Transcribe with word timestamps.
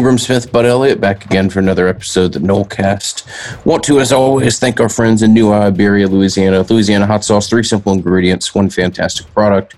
Ingram 0.00 0.16
Smith, 0.16 0.50
Bud 0.50 0.64
Elliott, 0.64 0.98
back 0.98 1.26
again 1.26 1.50
for 1.50 1.58
another 1.58 1.86
episode 1.86 2.34
of 2.34 2.40
the 2.40 2.48
Nolecast. 2.48 3.66
Want 3.66 3.84
to, 3.84 4.00
as 4.00 4.12
always, 4.12 4.58
thank 4.58 4.80
our 4.80 4.88
friends 4.88 5.22
in 5.22 5.34
New 5.34 5.52
Iberia, 5.52 6.08
Louisiana. 6.08 6.62
Louisiana 6.62 7.04
hot 7.06 7.22
sauce, 7.22 7.50
three 7.50 7.62
simple 7.62 7.92
ingredients, 7.92 8.54
one 8.54 8.70
fantastic 8.70 9.30
product. 9.34 9.76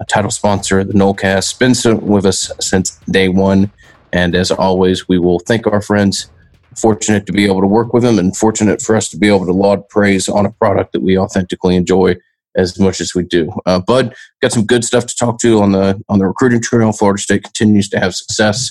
A 0.00 0.04
title 0.06 0.32
sponsor 0.32 0.80
of 0.80 0.88
the 0.88 0.94
Nolecast. 0.94 1.56
Been 1.60 2.04
with 2.04 2.26
us 2.26 2.50
since 2.58 2.98
day 3.08 3.28
one. 3.28 3.70
And 4.12 4.34
as 4.34 4.50
always, 4.50 5.06
we 5.06 5.20
will 5.20 5.38
thank 5.38 5.68
our 5.68 5.80
friends. 5.80 6.32
Fortunate 6.76 7.24
to 7.26 7.32
be 7.32 7.44
able 7.44 7.60
to 7.60 7.68
work 7.68 7.94
with 7.94 8.02
them 8.02 8.18
and 8.18 8.36
fortunate 8.36 8.82
for 8.82 8.96
us 8.96 9.08
to 9.10 9.16
be 9.16 9.28
able 9.28 9.46
to 9.46 9.52
laud 9.52 9.88
praise 9.88 10.28
on 10.28 10.46
a 10.46 10.50
product 10.50 10.94
that 10.94 11.02
we 11.02 11.16
authentically 11.16 11.76
enjoy 11.76 12.16
as 12.56 12.78
much 12.78 13.00
as 13.00 13.14
we 13.14 13.24
do. 13.24 13.52
Uh, 13.66 13.80
Bud, 13.80 14.14
got 14.40 14.52
some 14.52 14.64
good 14.64 14.84
stuff 14.84 15.06
to 15.06 15.14
talk 15.16 15.40
to 15.40 15.60
on 15.60 15.72
the 15.72 16.00
on 16.08 16.18
the 16.18 16.26
recruiting 16.26 16.60
trail. 16.60 16.92
Florida 16.92 17.20
State 17.20 17.44
continues 17.44 17.88
to 17.90 18.00
have 18.00 18.14
success. 18.14 18.70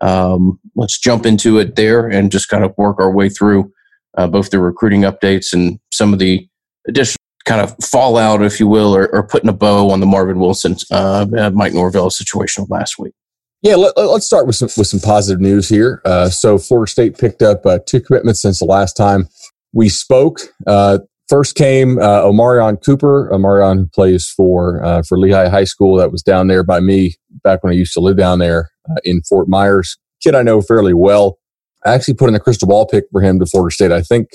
Um, 0.00 0.58
let's 0.76 0.98
jump 0.98 1.26
into 1.26 1.58
it 1.58 1.76
there 1.76 2.06
and 2.06 2.32
just 2.32 2.48
kind 2.48 2.64
of 2.64 2.74
work 2.76 2.98
our 2.98 3.12
way 3.12 3.28
through 3.28 3.72
uh, 4.16 4.26
both 4.26 4.50
the 4.50 4.58
recruiting 4.58 5.02
updates 5.02 5.52
and 5.52 5.78
some 5.92 6.12
of 6.12 6.18
the 6.18 6.48
additional 6.88 7.16
kind 7.44 7.60
of 7.60 7.74
fallout, 7.82 8.42
if 8.42 8.60
you 8.60 8.68
will, 8.68 8.94
or, 8.94 9.08
or 9.14 9.26
putting 9.26 9.48
a 9.48 9.52
bow 9.52 9.90
on 9.90 10.00
the 10.00 10.06
Marvin 10.06 10.38
Wilson, 10.38 10.76
uh, 10.90 11.26
uh 11.36 11.50
Mike 11.50 11.72
Norvell 11.72 12.10
situation 12.10 12.66
last 12.68 12.98
week. 12.98 13.14
Yeah, 13.62 13.74
let, 13.74 13.96
us 13.96 14.26
start 14.26 14.46
with 14.46 14.56
some 14.56 14.70
with 14.76 14.86
some 14.86 15.00
positive 15.00 15.40
news 15.40 15.68
here. 15.68 16.00
Uh, 16.04 16.30
so 16.30 16.56
Florida 16.56 16.90
State 16.90 17.18
picked 17.18 17.42
up 17.42 17.66
uh, 17.66 17.78
two 17.86 18.00
commitments 18.00 18.40
since 18.40 18.58
the 18.58 18.64
last 18.64 18.96
time 18.96 19.28
we 19.72 19.88
spoke. 19.88 20.40
Uh, 20.66 21.00
First 21.30 21.54
came 21.54 21.96
uh, 22.00 22.22
Omarion 22.22 22.84
Cooper. 22.84 23.30
Omarion 23.32 23.78
who 23.78 23.86
plays 23.86 24.28
for 24.28 24.84
uh, 24.84 25.02
for 25.04 25.16
Lehigh 25.16 25.48
High 25.48 25.64
School. 25.64 25.96
That 25.96 26.10
was 26.10 26.24
down 26.24 26.48
there 26.48 26.64
by 26.64 26.80
me 26.80 27.14
back 27.44 27.62
when 27.62 27.72
I 27.72 27.76
used 27.76 27.92
to 27.94 28.00
live 28.00 28.16
down 28.16 28.40
there 28.40 28.68
uh, 28.90 28.96
in 29.04 29.22
Fort 29.22 29.48
Myers. 29.48 29.96
Kid 30.20 30.34
I 30.34 30.42
know 30.42 30.60
fairly 30.60 30.92
well. 30.92 31.38
I 31.86 31.94
actually 31.94 32.14
put 32.14 32.28
in 32.28 32.34
a 32.34 32.40
crystal 32.40 32.66
ball 32.66 32.84
pick 32.84 33.04
for 33.12 33.22
him 33.22 33.38
to 33.38 33.46
Florida 33.46 33.72
State. 33.72 33.92
I 33.92 34.02
think 34.02 34.30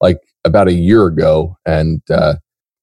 like 0.00 0.18
about 0.44 0.68
a 0.68 0.72
year 0.72 1.06
ago, 1.06 1.56
and 1.66 2.00
uh, 2.10 2.34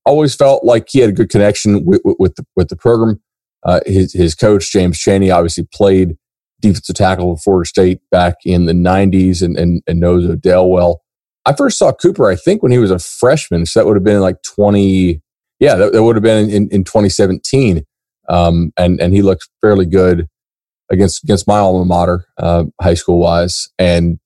always 0.06 0.36
felt 0.36 0.66
like 0.66 0.89
he 0.91 1.00
had 1.00 1.11
a 1.11 1.14
good 1.14 1.30
connection 1.30 1.86
with, 1.86 2.02
with 2.03 2.36
the 2.36 2.45
with 2.58 2.67
the 2.67 2.75
program. 2.75 3.22
Uh, 3.66 3.80
his 3.86 4.11
his 4.11 4.36
coach 4.36 4.73
James 4.73 5.00
Chaney 5.00 5.31
obviously 5.31 5.66
played 5.73 6.17
defensive 6.59 6.97
tackle 6.97 7.38
for 7.38 7.41
Florida 7.41 7.67
State 7.69 8.02
back 8.11 8.36
in 8.44 8.66
the 8.66 8.73
'90s 8.73 9.41
and 9.41 9.58
and, 9.58 9.81
and 9.88 10.02
knows 10.02 10.30
Odell 10.30 10.69
well. 10.69 11.03
I 11.45 11.53
first 11.53 11.77
saw 11.77 11.91
Cooper, 11.91 12.30
I 12.30 12.36
think, 12.36 12.63
when 12.63 12.72
he 12.72 12.77
was 12.77 12.91
a 12.91 12.99
freshman. 12.99 13.66
So 13.66 13.80
that 13.80 13.86
would 13.86 13.97
have 13.97 14.03
been 14.03 14.22
like 14.22 14.41
20, 14.44 15.22
yeah, 15.59 15.75
that, 15.75 15.94
that 15.94 16.03
would 16.03 16.16
have 16.16 16.23
been 16.23 16.50
in, 16.50 16.69
in 16.69 16.83
2017. 16.83 17.85
Um, 18.30 18.72
and, 18.77 19.02
and 19.02 19.13
he 19.13 19.22
looked 19.22 19.50
fairly 19.59 19.85
good 19.85 20.27
against, 20.89 21.23
against 21.23 21.47
my 21.47 21.58
alma 21.58 21.85
mater, 21.85 22.25
uh, 22.38 22.66
high 22.81 22.94
school 22.94 23.19
wise. 23.19 23.69
And 23.77 24.19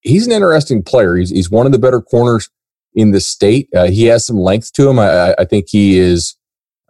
he's 0.00 0.26
an 0.26 0.32
interesting 0.32 0.82
player. 0.82 1.16
He's, 1.16 1.30
he's 1.30 1.50
one 1.50 1.66
of 1.66 1.72
the 1.72 1.78
better 1.78 2.00
corners 2.00 2.48
in 2.94 3.10
the 3.10 3.20
state. 3.20 3.68
Uh, 3.74 3.86
he 3.86 4.04
has 4.04 4.26
some 4.26 4.38
length 4.38 4.72
to 4.74 4.88
him. 4.88 4.98
I, 4.98 5.34
I 5.38 5.44
think 5.44 5.66
he 5.68 5.98
is 5.98 6.36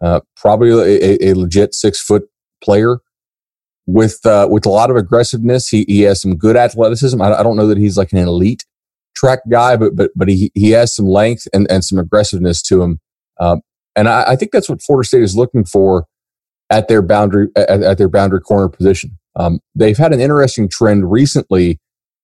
uh, 0.01 0.21
probably 0.37 0.69
a, 0.69 1.31
a, 1.31 1.33
legit 1.33 1.73
six 1.73 1.99
foot 1.99 2.29
player 2.63 2.97
with 3.87 4.25
uh, 4.25 4.47
with 4.49 4.65
a 4.65 4.69
lot 4.69 4.89
of 4.89 4.97
aggressiveness. 4.97 5.69
He, 5.69 5.85
he 5.87 6.01
has 6.01 6.21
some 6.21 6.35
good 6.35 6.55
athleticism. 6.55 7.21
I, 7.21 7.39
I 7.39 7.43
don't 7.43 7.55
know 7.55 7.67
that 7.67 7.77
he's 7.77 7.97
like 7.97 8.11
an 8.11 8.19
elite 8.19 8.65
track 9.15 9.39
guy, 9.49 9.75
but 9.77 9.95
but 9.95 10.11
but 10.15 10.27
he 10.27 10.51
he 10.53 10.71
has 10.71 10.95
some 10.95 11.05
length 11.05 11.47
and 11.53 11.69
and 11.69 11.83
some 11.83 11.99
aggressiveness 11.99 12.61
to 12.63 12.81
him, 12.81 12.99
um, 13.39 13.61
and 13.95 14.07
I, 14.07 14.31
I, 14.31 14.35
think 14.35 14.51
that's 14.51 14.69
what 14.69 14.81
Florida 14.81 15.07
State 15.07 15.23
is 15.23 15.35
looking 15.35 15.65
for 15.65 16.05
at 16.69 16.87
their 16.87 17.01
boundary 17.01 17.47
at, 17.55 17.81
at 17.81 17.97
their 17.97 18.09
boundary 18.09 18.41
corner 18.41 18.69
position. 18.69 19.17
Um, 19.35 19.59
they've 19.73 19.97
had 19.97 20.13
an 20.13 20.19
interesting 20.19 20.69
trend 20.69 21.11
recently 21.11 21.79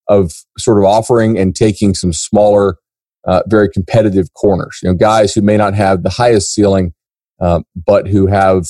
of 0.08 0.32
sort 0.58 0.78
of 0.78 0.84
offering 0.84 1.38
and 1.38 1.56
taking 1.56 1.94
some 1.94 2.14
smaller, 2.14 2.78
uh, 3.26 3.44
very 3.48 3.70
competitive 3.70 4.34
corners. 4.34 4.80
You 4.82 4.90
know, 4.90 4.96
guys 4.96 5.34
who 5.34 5.42
may 5.42 5.58
not 5.58 5.74
have 5.74 6.04
the 6.04 6.10
highest 6.10 6.54
ceiling, 6.54 6.94
uh, 7.40 7.62
but 7.86 8.08
who 8.08 8.28
have 8.28 8.68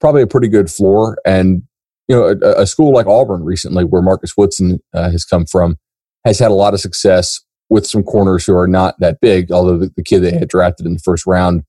probably 0.00 0.22
a 0.22 0.26
pretty 0.26 0.48
good 0.48 0.70
floor. 0.70 1.18
And 1.24 1.62
you 2.08 2.16
know, 2.16 2.34
a, 2.42 2.62
a 2.62 2.66
school 2.66 2.92
like 2.92 3.06
Auburn 3.06 3.44
recently, 3.44 3.84
where 3.84 4.02
Marcus 4.02 4.36
Woodson 4.36 4.80
uh, 4.92 5.10
has 5.10 5.24
come 5.24 5.46
from, 5.46 5.76
has 6.24 6.38
had 6.38 6.50
a 6.50 6.54
lot 6.54 6.74
of 6.74 6.80
success 6.80 7.40
with 7.70 7.86
some 7.86 8.02
corners 8.02 8.44
who 8.44 8.54
are 8.54 8.68
not 8.68 8.98
that 8.98 9.20
big. 9.20 9.50
Although 9.50 9.78
the, 9.78 9.92
the 9.96 10.02
kid 10.02 10.20
they 10.20 10.32
had 10.32 10.48
drafted 10.48 10.84
in 10.84 10.92
the 10.92 10.98
first 10.98 11.24
round 11.24 11.62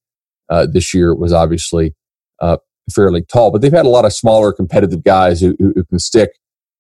uh, 0.50 0.66
this 0.66 0.94
year 0.94 1.16
was 1.16 1.32
obviously 1.32 1.96
uh, 2.42 2.58
fairly 2.94 3.22
tall, 3.22 3.52
but 3.52 3.62
they've 3.62 3.72
had 3.72 3.86
a 3.86 3.90
lot 3.90 4.04
of 4.04 4.12
smaller 4.12 4.52
competitive 4.52 5.04
guys 5.04 5.40
who, 5.40 5.56
who, 5.60 5.72
who 5.76 5.86
can 5.86 6.00
stick 6.00 6.32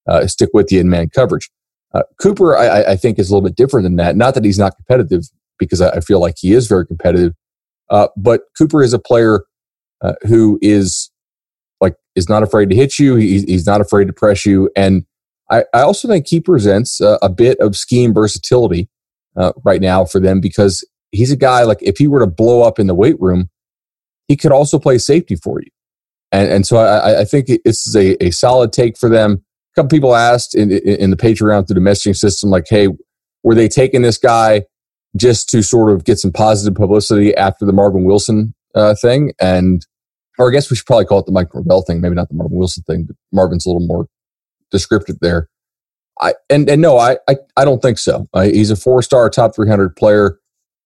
uh, 0.07 0.25
stick 0.25 0.49
with 0.53 0.71
you 0.71 0.79
in 0.79 0.89
man 0.89 1.09
coverage. 1.09 1.49
Uh, 1.93 2.01
Cooper, 2.19 2.57
I, 2.57 2.83
I, 2.83 2.95
think, 2.95 3.19
is 3.19 3.29
a 3.29 3.33
little 3.33 3.47
bit 3.47 3.55
different 3.55 3.83
than 3.83 3.97
that. 3.97 4.15
Not 4.15 4.33
that 4.33 4.43
he's 4.43 4.57
not 4.57 4.75
competitive, 4.75 5.25
because 5.59 5.79
I, 5.79 5.99
feel 5.99 6.19
like 6.19 6.35
he 6.39 6.53
is 6.53 6.67
very 6.67 6.87
competitive. 6.87 7.33
Uh, 7.89 8.07
but 8.17 8.41
Cooper 8.57 8.81
is 8.81 8.93
a 8.93 8.99
player 8.99 9.41
uh, 10.01 10.13
who 10.23 10.57
is 10.61 11.11
like 11.79 11.95
is 12.15 12.29
not 12.29 12.41
afraid 12.41 12.69
to 12.69 12.75
hit 12.75 12.97
you. 12.97 13.15
He, 13.15 13.41
he's 13.41 13.67
not 13.67 13.81
afraid 13.81 14.07
to 14.07 14.13
press 14.13 14.45
you, 14.45 14.71
and 14.75 15.05
I, 15.51 15.65
I 15.73 15.81
also 15.81 16.07
think 16.07 16.27
he 16.27 16.39
presents 16.39 16.99
a 16.99 17.29
bit 17.29 17.59
of 17.59 17.75
scheme 17.75 18.13
versatility 18.13 18.89
uh, 19.35 19.53
right 19.63 19.81
now 19.81 20.05
for 20.05 20.19
them 20.19 20.41
because 20.41 20.87
he's 21.11 21.31
a 21.31 21.37
guy 21.37 21.63
like 21.63 21.79
if 21.81 21.97
he 21.97 22.07
were 22.07 22.19
to 22.19 22.27
blow 22.27 22.63
up 22.63 22.79
in 22.79 22.87
the 22.87 22.95
weight 22.95 23.19
room, 23.19 23.49
he 24.27 24.35
could 24.35 24.51
also 24.51 24.79
play 24.79 24.97
safety 24.97 25.35
for 25.35 25.59
you. 25.59 25.67
And, 26.31 26.49
and 26.49 26.65
so 26.65 26.77
I, 26.77 27.21
I 27.21 27.25
think 27.25 27.47
this 27.47 27.85
is 27.87 27.95
a, 27.95 28.21
a 28.23 28.31
solid 28.31 28.71
take 28.71 28.97
for 28.97 29.09
them. 29.09 29.43
A 29.73 29.75
couple 29.75 29.89
people 29.89 30.15
asked 30.15 30.55
in, 30.55 30.71
in 30.71 31.09
the 31.09 31.17
Patreon 31.17 31.67
through 31.67 31.81
the 31.81 31.89
messaging 31.89 32.15
system, 32.15 32.49
like, 32.49 32.65
hey, 32.69 32.87
were 33.43 33.55
they 33.55 33.67
taking 33.67 34.01
this 34.01 34.17
guy 34.17 34.63
just 35.17 35.49
to 35.49 35.61
sort 35.61 35.91
of 35.91 36.05
get 36.05 36.19
some 36.19 36.31
positive 36.31 36.75
publicity 36.75 37.35
after 37.35 37.65
the 37.65 37.73
Marvin 37.73 38.05
Wilson 38.05 38.53
uh, 38.75 38.95
thing? 38.95 39.33
And, 39.41 39.85
or 40.37 40.49
I 40.49 40.53
guess 40.53 40.69
we 40.69 40.77
should 40.77 40.85
probably 40.85 41.05
call 41.05 41.19
it 41.19 41.25
the 41.25 41.31
Mike 41.33 41.53
Norvell 41.53 41.81
thing, 41.81 41.99
maybe 41.99 42.15
not 42.15 42.29
the 42.29 42.35
Marvin 42.35 42.57
Wilson 42.57 42.83
thing, 42.83 43.05
but 43.05 43.15
Marvin's 43.33 43.65
a 43.65 43.69
little 43.69 43.85
more 43.85 44.07
descriptive 44.71 45.19
there. 45.19 45.49
I 46.21 46.33
and 46.49 46.69
and 46.69 46.81
no, 46.81 46.97
I 46.97 47.17
I, 47.27 47.35
I 47.57 47.65
don't 47.65 47.81
think 47.81 47.97
so. 47.97 48.27
He's 48.35 48.71
a 48.71 48.75
four 48.75 49.01
star, 49.01 49.29
top 49.29 49.55
three 49.55 49.67
hundred 49.67 49.95
player 49.95 50.39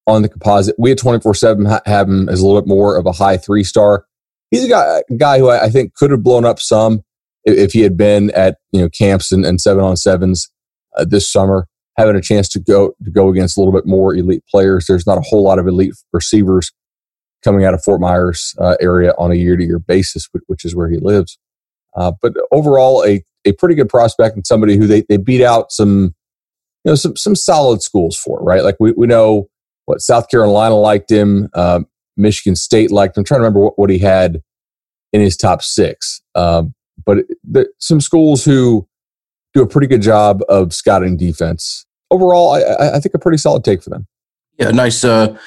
on 0.07 0.21
the 0.21 0.29
composite. 0.29 0.75
We 0.77 0.91
at 0.91 0.97
twenty 0.97 1.19
four 1.19 1.33
seven 1.33 1.65
have 1.85 2.07
him 2.07 2.29
as 2.29 2.39
a 2.39 2.45
little 2.45 2.61
bit 2.61 2.67
more 2.67 2.97
of 2.97 3.05
a 3.05 3.11
high 3.11 3.37
three 3.37 3.63
star. 3.63 4.05
He's 4.51 4.63
a 4.63 4.69
guy 4.69 5.03
guy 5.17 5.39
who 5.39 5.49
I, 5.49 5.65
I 5.65 5.69
think 5.69 5.95
could 5.95 6.11
have 6.11 6.23
blown 6.23 6.45
up 6.45 6.59
some 6.59 7.03
if, 7.43 7.57
if, 7.57 7.73
he 7.73 7.81
had 7.81 7.97
been 7.97 8.31
at 8.31 8.57
you 8.71 8.81
know 8.81 8.89
camps 8.89 9.31
and, 9.31 9.45
and 9.45 9.59
seven 9.59 9.83
on 9.83 9.97
sevens 9.97 10.49
uh, 10.97 11.05
this 11.05 11.29
summer, 11.29 11.67
having 11.97 12.15
a 12.15 12.21
chance 12.21 12.47
to 12.49 12.59
go 12.59 12.93
to 13.03 13.11
go 13.11 13.29
against 13.29 13.57
a 13.57 13.59
little 13.59 13.73
bit 13.73 13.85
more 13.85 14.15
elite 14.15 14.43
players. 14.49 14.85
There's 14.87 15.07
not 15.07 15.17
a 15.17 15.21
whole 15.21 15.43
lot 15.43 15.59
of 15.59 15.67
elite 15.67 15.93
receivers 16.13 16.71
coming 17.43 17.65
out 17.65 17.73
of 17.73 17.83
Fort 17.83 18.01
Myers 18.01 18.55
uh, 18.59 18.75
area 18.79 19.13
on 19.17 19.31
a 19.31 19.35
year 19.35 19.55
to 19.55 19.63
year 19.63 19.79
basis, 19.79 20.27
which 20.47 20.65
is 20.65 20.75
where 20.75 20.89
he 20.89 20.97
lives. 20.97 21.37
Uh, 21.95 22.11
but 22.21 22.33
overall, 22.51 23.03
a 23.05 23.23
a 23.45 23.53
pretty 23.53 23.75
good 23.75 23.89
prospect 23.89 24.35
and 24.35 24.45
somebody 24.45 24.75
who 24.75 24.87
they, 24.87 25.03
they 25.07 25.17
beat 25.17 25.43
out 25.43 25.71
some, 25.71 26.15
you 26.83 26.91
know, 26.91 26.95
some, 26.95 27.15
some 27.15 27.35
solid 27.35 27.81
schools 27.81 28.17
for, 28.17 28.39
right? 28.39 28.63
Like 28.63 28.75
we, 28.79 28.91
we 28.93 29.07
know 29.07 29.49
what 29.85 30.01
South 30.01 30.29
Carolina 30.29 30.75
liked 30.75 31.11
him, 31.11 31.49
uh, 31.53 31.81
Michigan 32.17 32.55
State 32.55 32.91
liked 32.91 33.17
him. 33.17 33.21
I'm 33.21 33.25
trying 33.25 33.39
to 33.39 33.43
remember 33.43 33.59
what, 33.59 33.77
what 33.77 33.89
he 33.89 33.99
had 33.99 34.41
in 35.13 35.21
his 35.21 35.37
top 35.37 35.61
six. 35.61 36.21
Um, 36.33 36.73
but 37.05 37.19
there, 37.43 37.67
some 37.79 38.01
schools 38.01 38.43
who 38.43 38.87
do 39.53 39.61
a 39.61 39.67
pretty 39.67 39.87
good 39.87 40.01
job 40.01 40.41
of 40.49 40.73
scouting 40.73 41.17
defense. 41.17 41.85
Overall, 42.09 42.53
I, 42.53 42.95
I 42.95 42.99
think 42.99 43.13
a 43.13 43.19
pretty 43.19 43.37
solid 43.37 43.63
take 43.63 43.83
for 43.83 43.89
them. 43.89 44.07
Yeah, 44.57 44.71
nice, 44.71 45.03
uh, 45.03 45.37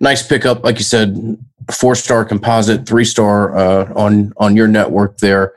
nice 0.00 0.26
pickup. 0.26 0.64
Like 0.64 0.78
you 0.78 0.84
said, 0.84 1.36
four 1.70 1.94
star 1.96 2.24
composite, 2.24 2.86
three 2.86 3.04
star 3.04 3.56
uh, 3.56 3.92
on 3.94 4.32
on 4.36 4.56
your 4.56 4.68
network 4.68 5.18
there. 5.18 5.54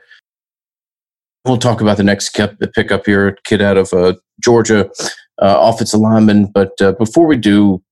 We'll 1.46 1.58
talk 1.58 1.80
about 1.80 1.96
the 1.96 2.02
next 2.02 2.36
pickup 2.74 3.06
here, 3.06 3.38
kid 3.44 3.62
out 3.62 3.76
of 3.76 3.92
uh, 3.92 4.14
Georgia, 4.42 4.90
uh, 5.40 5.56
offensive 5.60 6.00
lineman. 6.00 6.46
But 6.46 6.72
uh, 6.80 6.92
before 6.92 7.28
we 7.28 7.36
do, 7.36 7.82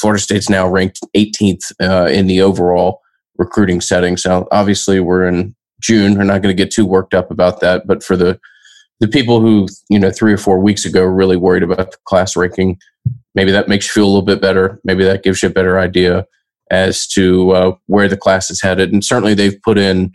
Florida 0.00 0.22
State's 0.22 0.48
now 0.48 0.66
ranked 0.66 1.00
18th 1.14 1.72
uh, 1.82 2.08
in 2.10 2.28
the 2.28 2.40
overall 2.40 3.00
recruiting 3.36 3.82
setting. 3.82 4.16
So 4.16 4.48
obviously, 4.52 5.00
we're 5.00 5.26
in 5.26 5.54
June. 5.82 6.16
We're 6.16 6.24
not 6.24 6.40
going 6.40 6.56
to 6.56 6.62
get 6.62 6.72
too 6.72 6.86
worked 6.86 7.12
up 7.12 7.30
about 7.30 7.60
that. 7.60 7.86
But 7.86 8.02
for 8.02 8.16
the 8.16 8.40
the 9.00 9.08
people 9.08 9.40
who 9.40 9.68
you 9.90 9.98
know 9.98 10.10
three 10.10 10.32
or 10.32 10.38
four 10.38 10.58
weeks 10.58 10.86
ago 10.86 11.02
were 11.02 11.14
really 11.14 11.36
worried 11.36 11.62
about 11.62 11.92
the 11.92 11.98
class 12.06 12.36
ranking, 12.36 12.78
maybe 13.34 13.52
that 13.52 13.68
makes 13.68 13.86
you 13.86 13.92
feel 13.92 14.06
a 14.06 14.08
little 14.08 14.22
bit 14.22 14.40
better. 14.40 14.80
Maybe 14.84 15.04
that 15.04 15.22
gives 15.22 15.42
you 15.42 15.50
a 15.50 15.52
better 15.52 15.78
idea 15.78 16.26
as 16.70 17.06
to 17.08 17.50
uh, 17.50 17.76
where 17.86 18.08
the 18.08 18.16
class 18.16 18.50
is 18.50 18.62
headed. 18.62 18.92
And 18.92 19.04
certainly, 19.04 19.34
they've 19.34 19.60
put 19.62 19.76
in 19.76 20.12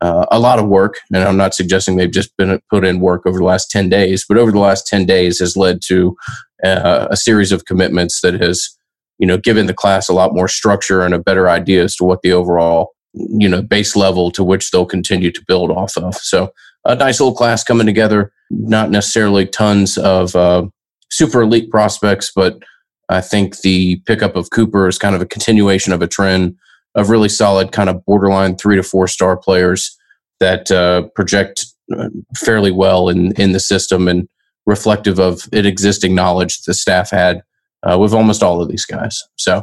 uh, 0.00 0.26
a 0.30 0.38
lot 0.38 0.58
of 0.58 0.68
work. 0.68 0.96
And 1.12 1.22
I'm 1.22 1.36
not 1.36 1.54
suggesting 1.54 1.96
they've 1.96 2.10
just 2.10 2.36
been 2.36 2.60
put 2.70 2.84
in 2.84 3.00
work 3.00 3.26
over 3.26 3.38
the 3.38 3.44
last 3.44 3.70
10 3.70 3.88
days, 3.88 4.24
but 4.28 4.38
over 4.38 4.52
the 4.52 4.58
last 4.58 4.86
10 4.86 5.06
days 5.06 5.38
has 5.38 5.56
led 5.56 5.80
to 5.86 6.16
uh, 6.64 7.08
a 7.10 7.16
series 7.16 7.52
of 7.52 7.64
commitments 7.64 8.20
that 8.20 8.40
has, 8.40 8.70
you 9.18 9.26
know, 9.26 9.38
given 9.38 9.66
the 9.66 9.74
class 9.74 10.08
a 10.08 10.12
lot 10.14 10.34
more 10.34 10.48
structure 10.48 11.02
and 11.02 11.14
a 11.14 11.18
better 11.18 11.48
idea 11.48 11.84
as 11.84 11.96
to 11.96 12.04
what 12.04 12.22
the 12.22 12.32
overall, 12.32 12.92
you 13.14 13.48
know, 13.48 13.62
base 13.62 13.96
level 13.96 14.30
to 14.30 14.44
which 14.44 14.70
they'll 14.70 14.86
continue 14.86 15.30
to 15.30 15.44
build 15.46 15.70
off 15.70 15.96
of. 15.96 16.14
So 16.16 16.52
a 16.84 16.94
nice 16.94 17.20
little 17.20 17.34
class 17.34 17.64
coming 17.64 17.86
together. 17.86 18.32
Not 18.50 18.90
necessarily 18.90 19.46
tons 19.46 19.98
of 19.98 20.34
uh, 20.34 20.66
super 21.10 21.42
elite 21.42 21.70
prospects, 21.70 22.32
but 22.34 22.62
I 23.08 23.20
think 23.20 23.60
the 23.60 23.96
pickup 24.06 24.36
of 24.36 24.50
Cooper 24.50 24.88
is 24.88 24.98
kind 24.98 25.14
of 25.14 25.22
a 25.22 25.26
continuation 25.26 25.92
of 25.92 26.02
a 26.02 26.06
trend 26.06 26.56
of 26.98 27.10
really 27.10 27.28
solid, 27.28 27.70
kind 27.72 27.88
of 27.88 28.04
borderline 28.04 28.56
three 28.56 28.76
to 28.76 28.82
four 28.82 29.06
star 29.06 29.36
players 29.36 29.96
that 30.40 30.70
uh, 30.70 31.02
project 31.14 31.66
uh, 31.96 32.08
fairly 32.36 32.70
well 32.70 33.08
in 33.08 33.32
in 33.32 33.52
the 33.52 33.60
system 33.60 34.08
and 34.08 34.28
reflective 34.66 35.18
of 35.18 35.48
it 35.52 35.64
existing 35.64 36.14
knowledge 36.14 36.62
the 36.62 36.74
staff 36.74 37.10
had 37.10 37.42
uh, 37.88 37.96
with 37.98 38.12
almost 38.12 38.42
all 38.42 38.60
of 38.60 38.68
these 38.68 38.84
guys. 38.84 39.22
So, 39.36 39.62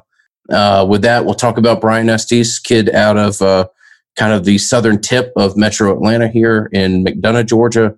uh, 0.50 0.86
with 0.90 1.02
that, 1.02 1.26
we'll 1.26 1.36
talk 1.36 1.58
about 1.58 1.82
Bryson 1.82 2.10
Estes, 2.10 2.58
kid 2.58 2.90
out 2.90 3.18
of 3.18 3.42
uh, 3.42 3.68
kind 4.16 4.34
of 4.34 4.46
the 4.46 4.58
southern 4.58 5.02
tip 5.02 5.34
of 5.36 5.58
Metro 5.58 5.94
Atlanta 5.94 6.28
here 6.28 6.70
in 6.72 7.04
McDonough, 7.04 7.46
Georgia. 7.46 7.96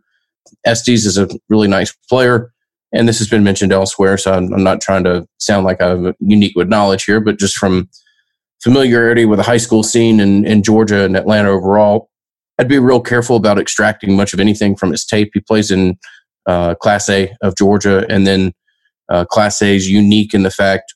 Estes 0.66 1.06
is 1.06 1.18
a 1.18 1.30
really 1.50 1.68
nice 1.68 1.94
player, 2.10 2.51
and 2.92 3.07
this 3.07 3.19
has 3.19 3.30
been 3.30 3.44
mentioned 3.44 3.72
elsewhere. 3.72 4.18
So 4.18 4.34
I'm, 4.34 4.51
I'm 4.51 4.63
not 4.63 4.81
trying 4.81 5.04
to 5.04 5.28
sound 5.38 5.66
like 5.66 5.81
I'm 5.81 6.13
unique 6.19 6.56
with 6.56 6.69
knowledge 6.69 7.04
here, 7.04 7.19
but 7.19 7.38
just 7.38 7.57
from 7.57 7.89
familiarity 8.63 9.25
with 9.25 9.38
the 9.38 9.44
high 9.44 9.57
school 9.57 9.83
scene 9.83 10.19
in, 10.19 10.45
in 10.45 10.63
Georgia 10.63 11.04
and 11.04 11.15
Atlanta 11.15 11.50
overall, 11.50 12.09
I'd 12.59 12.68
be 12.68 12.80
real 12.80 13.01
careful 13.01 13.36
about 13.36 13.59
extracting 13.59 14.15
much 14.15 14.33
of 14.33 14.39
anything 14.39 14.75
from 14.75 14.92
his 14.92 15.06
tape. 15.06 15.31
He 15.33 15.39
plays 15.39 15.69
in 15.71 15.98
uh, 16.48 16.75
Class 16.75 17.09
A 17.09 17.36
of 17.42 17.56
Georgia, 17.56 18.06
and 18.09 18.25
then 18.25 18.54
uh, 19.09 19.25
Class 19.25 19.62
A 19.62 19.75
is 19.75 19.89
unique 19.89 20.33
in 20.33 20.44
the 20.44 20.51
fact 20.51 20.95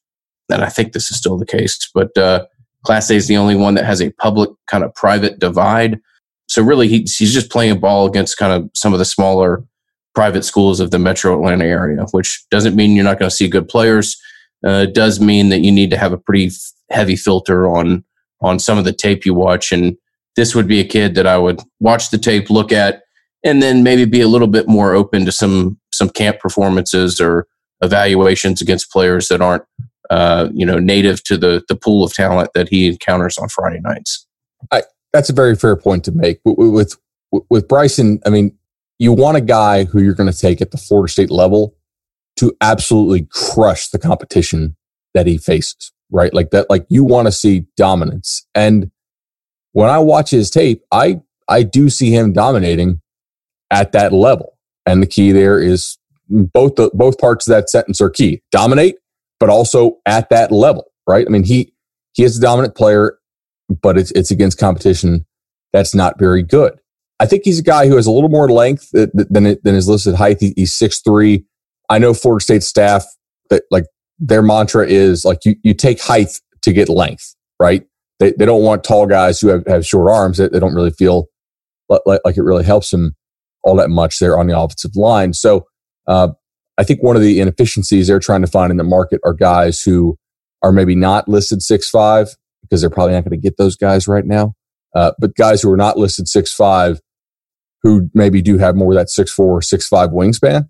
that 0.50 0.62
I 0.62 0.70
think 0.70 0.94
this 0.94 1.12
is 1.12 1.18
still 1.18 1.38
the 1.38 1.46
case, 1.46 1.90
but 1.94 2.18
uh, 2.18 2.46
Class 2.84 3.10
A 3.10 3.16
is 3.16 3.28
the 3.28 3.38
only 3.38 3.56
one 3.56 3.76
that 3.76 3.86
has 3.86 4.02
a 4.02 4.12
public 4.14 4.50
kind 4.70 4.84
of 4.84 4.94
private 4.96 5.40
divide. 5.40 6.00
So 6.48 6.62
really, 6.62 6.88
he, 6.88 7.00
he's 7.00 7.34
just 7.34 7.52
playing 7.52 7.80
ball 7.80 8.06
against 8.06 8.38
kind 8.38 8.52
of 8.52 8.70
some 8.74 8.92
of 8.94 9.00
the 9.00 9.06
smaller 9.06 9.64
private 10.14 10.44
schools 10.44 10.80
of 10.80 10.92
the 10.92 11.00
Metro 11.00 11.34
Atlanta 11.34 11.66
area, 11.66 12.06
which 12.12 12.44
doesn't 12.50 12.76
mean 12.76 12.96
you're 12.96 13.06
not 13.06 13.20
going 13.20 13.30
to 13.30 13.36
see 13.36 13.48
good 13.48 13.70
players. 13.70 14.20
Uh, 14.66 14.86
it 14.88 14.94
does 14.94 15.22
mean 15.22 15.50
that 15.50 15.62
you 15.62 15.72
need 15.72 15.90
to 15.90 15.98
have 15.98 16.12
a 16.12 16.18
pretty 16.18 16.52
heavy 16.92 17.16
filter 17.16 17.68
on 17.68 18.04
on 18.42 18.60
some 18.60 18.78
of 18.78 18.86
the 18.86 18.94
tape 18.94 19.26
you 19.26 19.34
watch, 19.34 19.72
and 19.72 19.96
this 20.36 20.56
would 20.56 20.68
be 20.68 20.80
a 20.80 20.86
kid 20.86 21.16
that 21.16 21.28
I 21.28 21.38
would 21.38 21.62
watch 21.80 22.10
the 22.10 22.18
tape, 22.18 22.50
look 22.50 22.72
at, 22.72 23.04
and 23.44 23.62
then 23.62 23.84
maybe 23.84 24.06
be 24.06 24.22
a 24.22 24.28
little 24.28 24.48
bit 24.48 24.68
more 24.68 24.94
open 24.94 25.26
to 25.26 25.32
some 25.32 25.80
some 25.94 26.10
camp 26.10 26.40
performances 26.40 27.20
or 27.20 27.48
evaluations 27.82 28.62
against 28.62 28.92
players 28.92 29.28
that 29.28 29.42
aren't 29.42 29.64
uh, 30.10 30.50
you 30.54 30.66
know 30.66 30.80
native 30.80 31.24
to 31.24 31.38
the 31.38 31.64
the 31.68 31.76
pool 31.76 32.04
of 32.04 32.14
talent 32.14 32.52
that 32.54 32.70
he 32.70 32.88
encounters 32.88 33.38
on 33.38 33.50
Friday 33.50 33.80
nights. 33.82 34.28
I, 34.72 34.84
that's 35.14 35.30
a 35.30 35.34
very 35.34 35.56
fair 35.56 35.76
point 35.76 36.04
to 36.06 36.12
make. 36.12 36.40
With 36.46 36.98
with, 37.32 37.46
with 37.50 37.68
Bryson, 37.68 38.20
I 38.26 38.30
mean, 38.30 38.58
you 39.00 39.14
want 39.14 39.38
a 39.38 39.42
guy 39.42 39.86
who 39.86 40.02
you're 40.02 40.14
going 40.14 40.32
to 40.32 40.38
take 40.38 40.62
at 40.62 40.72
the 40.72 40.78
Florida 40.78 41.12
State 41.12 41.32
level 41.32 41.76
to 42.38 42.54
absolutely 42.62 43.28
crush 43.32 43.90
the 43.90 44.00
competition 44.00 44.76
that 45.14 45.28
he 45.28 45.38
faces, 45.38 45.92
right? 46.12 46.34
Like 46.34 46.52
that, 46.52 46.70
like 46.70 46.86
you 46.90 47.04
want 47.04 47.28
to 47.28 47.32
see 47.32 47.66
dominance. 47.78 48.46
And 48.56 48.92
when 49.74 49.90
I 49.90 50.00
watch 50.00 50.30
his 50.30 50.50
tape, 50.50 50.84
I 50.92 51.22
I 51.48 51.64
do 51.64 51.90
see 51.90 52.12
him 52.12 52.34
dominating 52.34 53.02
at 53.72 53.92
that 53.92 54.14
level. 54.14 54.58
And 54.86 55.02
the 55.02 55.08
key 55.08 55.32
there 55.32 55.60
is 55.60 55.98
both 56.30 56.76
the 56.76 56.90
both 56.94 57.18
parts 57.18 57.48
of 57.48 57.52
that 57.52 57.70
sentence 57.70 58.02
are 58.02 58.10
key. 58.10 58.42
Dominate, 58.52 58.96
but 59.40 59.50
also 59.50 59.98
at 60.06 60.30
that 60.30 60.52
level, 60.52 60.92
right? 61.08 61.26
I 61.28 61.30
mean, 61.30 61.44
he 61.44 61.74
he 62.14 62.24
is 62.24 62.38
a 62.38 62.42
dominant 62.42 62.76
player, 62.76 63.18
but 63.82 63.98
it's 63.98 64.12
it's 64.12 64.32
against 64.32 64.58
competition 64.58 65.26
that's 65.74 65.96
not 65.96 66.20
very 66.20 66.44
good. 66.44 66.78
I 67.20 67.26
think 67.26 67.44
he's 67.46 67.60
a 67.60 67.64
guy 67.64 67.88
who 67.88 67.96
has 67.96 68.08
a 68.08 68.12
little 68.12 68.30
more 68.30 68.50
length 68.50 68.90
than 68.92 69.10
than, 69.14 69.76
his 69.76 69.88
listed 69.88 70.16
height. 70.16 70.38
he's 70.40 70.74
six 70.74 71.02
three. 71.02 71.46
I 71.90 72.00
know 72.00 72.14
Florida 72.14 72.44
State 72.44 72.64
staff 72.64 73.06
that 73.50 73.64
like 73.70 73.86
their 74.22 74.44
mantra 74.44 74.88
is 74.88 75.26
like 75.26 75.40
you 75.44 75.56
you 75.64 75.74
take 75.74 76.00
height 76.00 76.40
to 76.62 76.72
get 76.72 76.88
length, 76.88 77.36
right? 77.60 77.84
They 78.20 78.32
they 78.38 78.46
don't 78.46 78.64
want 78.64 78.84
tall 78.84 79.08
guys 79.08 79.42
who 79.42 79.48
have, 79.48 79.66
have 79.68 79.86
short 79.86 80.10
arms. 80.10 80.38
They, 80.38 80.48
they 80.48 80.60
don't 80.60 80.76
really 80.76 80.92
feel 80.92 81.26
like, 81.90 82.22
like 82.24 82.38
it 82.38 82.44
really 82.44 82.64
helps 82.64 82.92
them 82.92 83.16
all 83.64 83.76
that 83.76 83.90
much 83.90 84.20
there 84.20 84.38
on 84.38 84.48
the 84.48 84.58
offensive 84.58 84.96
line. 84.96 85.34
So 85.34 85.66
uh, 86.08 86.30
I 86.78 86.84
think 86.84 87.04
one 87.04 87.16
of 87.16 87.22
the 87.22 87.40
inefficiencies 87.40 88.08
they're 88.08 88.20
trying 88.20 88.42
to 88.42 88.48
find 88.48 88.72
in 88.72 88.78
the 88.78 88.84
market 88.84 89.20
are 89.26 89.34
guys 89.34 89.82
who 89.82 90.18
are 90.62 90.72
maybe 90.72 90.96
not 90.96 91.28
listed 91.28 91.62
six 91.62 91.90
five 91.90 92.30
because 92.62 92.82
they're 92.82 92.90
probably 92.92 93.14
not 93.14 93.24
going 93.24 93.32
to 93.32 93.38
get 93.38 93.58
those 93.58 93.76
guys 93.76 94.08
right 94.08 94.26
now. 94.26 94.54
Uh, 94.96 95.14
but 95.20 95.36
guys 95.36 95.62
who 95.62 95.72
are 95.72 95.78
not 95.78 95.98
listed 95.98 96.28
six 96.28 96.54
five 96.54 97.00
who 97.82 98.10
maybe 98.14 98.42
do 98.42 98.60
have 98.60 98.76
more 98.76 98.92
of 98.92 98.98
that 98.98 99.10
six 99.10 99.32
four 99.32 99.58
or 99.58 99.62
six 99.62 99.90
wingspan. 99.90 100.70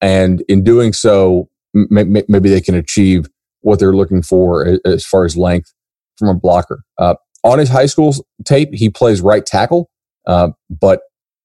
And 0.00 0.42
in 0.48 0.64
doing 0.64 0.92
so, 0.92 1.48
maybe 1.90 2.50
they 2.50 2.60
can 2.60 2.74
achieve 2.74 3.26
what 3.60 3.78
they're 3.78 3.94
looking 3.94 4.22
for 4.22 4.78
as 4.84 5.04
far 5.04 5.24
as 5.24 5.36
length 5.36 5.72
from 6.16 6.28
a 6.28 6.34
blocker. 6.34 6.82
Uh, 6.98 7.14
on 7.44 7.58
his 7.58 7.68
high 7.68 7.86
school 7.86 8.14
tape, 8.44 8.70
he 8.72 8.90
plays 8.90 9.20
right 9.20 9.44
tackle, 9.44 9.90
uh, 10.26 10.50
but 10.68 11.00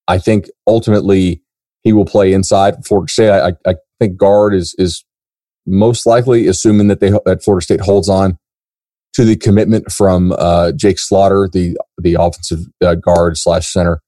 I 0.08 0.18
think 0.18 0.50
ultimately 0.68 1.42
he 1.84 1.94
will 1.94 2.06
play 2.06 2.34
inside. 2.34 2.86
Florida 2.86 3.12
State, 3.12 3.30
I, 3.30 3.54
I 3.66 3.76
think 4.00 4.18
guard 4.18 4.54
is 4.54 4.76
is 4.78 5.04
most 5.66 6.06
likely, 6.06 6.48
assuming 6.48 6.88
that 6.88 7.00
they 7.00 7.12
that 7.26 7.44
Florida 7.44 7.64
State 7.64 7.82
holds 7.82 8.10
on 8.10 8.38
to 9.14 9.24
the 9.24 9.36
commitment 9.36 9.92
from 9.92 10.34
uh, 10.34 10.72
Jake 10.74 11.00
Slaughter, 11.00 11.50
the 11.52 11.78
the 11.98 12.16
offensive 12.20 12.66
uh, 12.84 12.96
guard 12.96 13.38
slash 13.38 13.68
center 13.68 14.02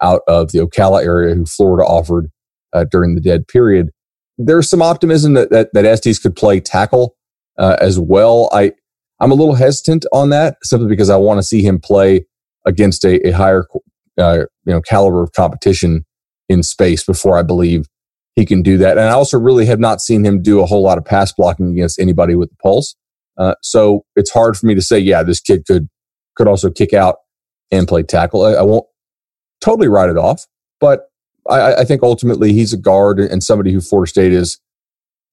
out 0.00 0.22
of 0.26 0.52
the 0.52 0.58
Ocala 0.58 1.04
area, 1.04 1.34
who 1.34 1.44
Florida 1.44 1.86
offered 1.86 2.28
uh, 2.72 2.84
during 2.84 3.14
the 3.14 3.20
dead 3.20 3.46
period. 3.48 3.90
There's 4.38 4.68
some 4.68 4.82
optimism 4.82 5.34
that 5.34 5.50
that, 5.50 5.70
that 5.72 5.84
Estes 5.84 6.18
could 6.18 6.36
play 6.36 6.60
tackle 6.60 7.16
uh, 7.58 7.76
as 7.80 7.98
well. 7.98 8.48
I 8.52 8.72
I'm 9.20 9.30
a 9.30 9.34
little 9.36 9.54
hesitant 9.54 10.04
on 10.12 10.30
that 10.30 10.56
simply 10.62 10.88
because 10.88 11.10
I 11.10 11.16
want 11.16 11.38
to 11.38 11.42
see 11.42 11.62
him 11.62 11.78
play 11.78 12.26
against 12.66 13.04
a, 13.04 13.26
a 13.28 13.30
higher 13.32 13.66
uh, 14.18 14.44
you 14.64 14.72
know 14.72 14.80
caliber 14.80 15.22
of 15.22 15.32
competition 15.32 16.04
in 16.48 16.62
space 16.62 17.04
before 17.04 17.38
I 17.38 17.42
believe 17.42 17.86
he 18.34 18.46
can 18.46 18.62
do 18.62 18.78
that. 18.78 18.98
And 18.98 19.08
I 19.08 19.12
also 19.12 19.38
really 19.38 19.66
have 19.66 19.80
not 19.80 20.00
seen 20.00 20.24
him 20.24 20.42
do 20.42 20.60
a 20.60 20.66
whole 20.66 20.82
lot 20.82 20.98
of 20.98 21.04
pass 21.04 21.32
blocking 21.32 21.70
against 21.70 21.98
anybody 21.98 22.34
with 22.34 22.50
the 22.50 22.56
pulse. 22.56 22.96
Uh, 23.38 23.54
so 23.62 24.04
it's 24.16 24.30
hard 24.30 24.56
for 24.56 24.66
me 24.66 24.74
to 24.74 24.82
say, 24.82 24.98
yeah, 24.98 25.22
this 25.22 25.40
kid 25.40 25.64
could 25.66 25.88
could 26.36 26.48
also 26.48 26.70
kick 26.70 26.92
out 26.92 27.16
and 27.70 27.86
play 27.86 28.02
tackle. 28.02 28.42
I, 28.42 28.52
I 28.52 28.62
won't 28.62 28.86
totally 29.60 29.88
write 29.88 30.10
it 30.10 30.16
off, 30.16 30.46
but 30.80 31.11
I, 31.48 31.74
I, 31.76 31.84
think 31.84 32.02
ultimately 32.02 32.52
he's 32.52 32.72
a 32.72 32.76
guard 32.76 33.18
and 33.18 33.42
somebody 33.42 33.72
who 33.72 33.80
Florida 33.80 34.08
State 34.08 34.32
is 34.32 34.60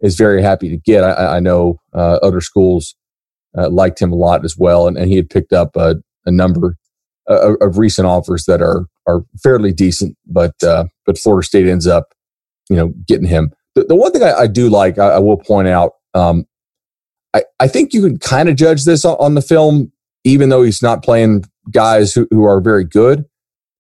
is 0.02 0.16
very 0.16 0.42
happy 0.42 0.70
to 0.70 0.78
get. 0.78 1.04
I, 1.04 1.38
I 1.38 1.40
know 1.40 1.80
uh, 1.94 2.20
other 2.24 2.42
schools 2.42 2.96
uh, 3.58 3.70
liked 3.70 4.02
him 4.02 4.12
a 4.12 4.16
lot 4.16 4.46
as 4.46 4.58
well, 4.58 4.88
and, 4.88 4.98
and 4.98 5.10
he 5.10 5.16
had 5.16 5.30
picked 5.30 5.54
up 5.54 5.76
a, 5.76 5.96
a 6.26 6.32
number 6.32 6.78
of, 7.28 7.58
of 7.62 7.78
recent 7.78 8.08
offers 8.08 8.46
that 8.46 8.62
are 8.62 8.86
are 9.08 9.24
fairly 9.42 9.72
decent, 9.72 10.18
but 10.26 10.62
uh, 10.64 10.86
but 11.06 11.18
Florida 11.18 11.46
State 11.46 11.68
ends 11.68 11.88
up, 11.88 12.14
you 12.70 12.76
know, 12.76 12.94
getting 13.08 13.28
him. 13.28 13.52
The, 13.76 13.86
the 13.86 13.96
one 13.96 14.12
thing 14.12 14.24
I, 14.24 14.34
I 14.34 14.48
do 14.48 14.70
like, 14.70 14.98
I, 14.98 15.20
will 15.20 15.38
point 15.38 15.68
out, 15.68 15.94
um, 16.14 16.46
I, 17.34 17.44
I 17.60 17.68
think 17.68 17.94
you 17.94 18.02
can 18.02 18.18
kind 18.18 18.50
of 18.50 18.56
judge 18.56 18.84
this 18.84 19.06
on, 19.06 19.16
on, 19.20 19.36
the 19.36 19.42
film, 19.42 19.92
even 20.24 20.50
though 20.50 20.64
he's 20.64 20.82
not 20.82 21.04
playing 21.04 21.46
guys 21.72 22.14
who, 22.14 22.28
who 22.32 22.44
are 22.46 22.62
very 22.62 22.84
good. 22.84 23.26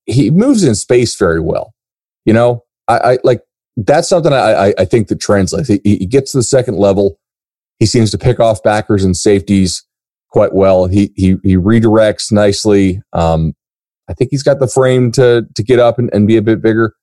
He 0.06 0.32
moves 0.32 0.64
in 0.64 0.76
space 0.76 1.16
very 1.16 1.40
well. 1.40 1.74
You 2.30 2.34
know, 2.34 2.64
I, 2.88 2.98
I 2.98 3.18
like 3.24 3.42
that's 3.76 4.08
something 4.08 4.32
I, 4.32 4.72
I 4.78 4.86
think 4.86 5.08
that 5.08 5.20
translates. 5.20 5.68
He, 5.68 5.80
he 5.84 6.06
gets 6.06 6.34
to 6.34 6.38
the 6.38 6.44
second 6.44 6.78
level. 6.78 7.20
He 7.80 7.88
seems 7.88 8.12
to 8.12 8.20
pick 8.20 8.40
off 8.40 8.62
backers 8.62 9.04
and 9.04 9.18
safeties 9.18 9.84
quite 10.30 10.54
well. 10.54 10.86
He 10.86 11.12
he 11.16 11.38
he 11.42 11.58
redirects 11.58 12.32
nicely. 12.32 13.02
Um, 13.14 13.56
I 14.08 14.14
think 14.14 14.30
he's 14.30 14.44
got 14.44 14.60
the 14.60 14.68
frame 14.68 15.12
to 15.14 15.48
to 15.56 15.64
get 15.64 15.80
up 15.80 15.98
and, 15.98 16.12
and 16.14 16.28
be 16.28 16.38
a 16.38 16.44
bit 16.44 16.62
bigger. 16.62 16.94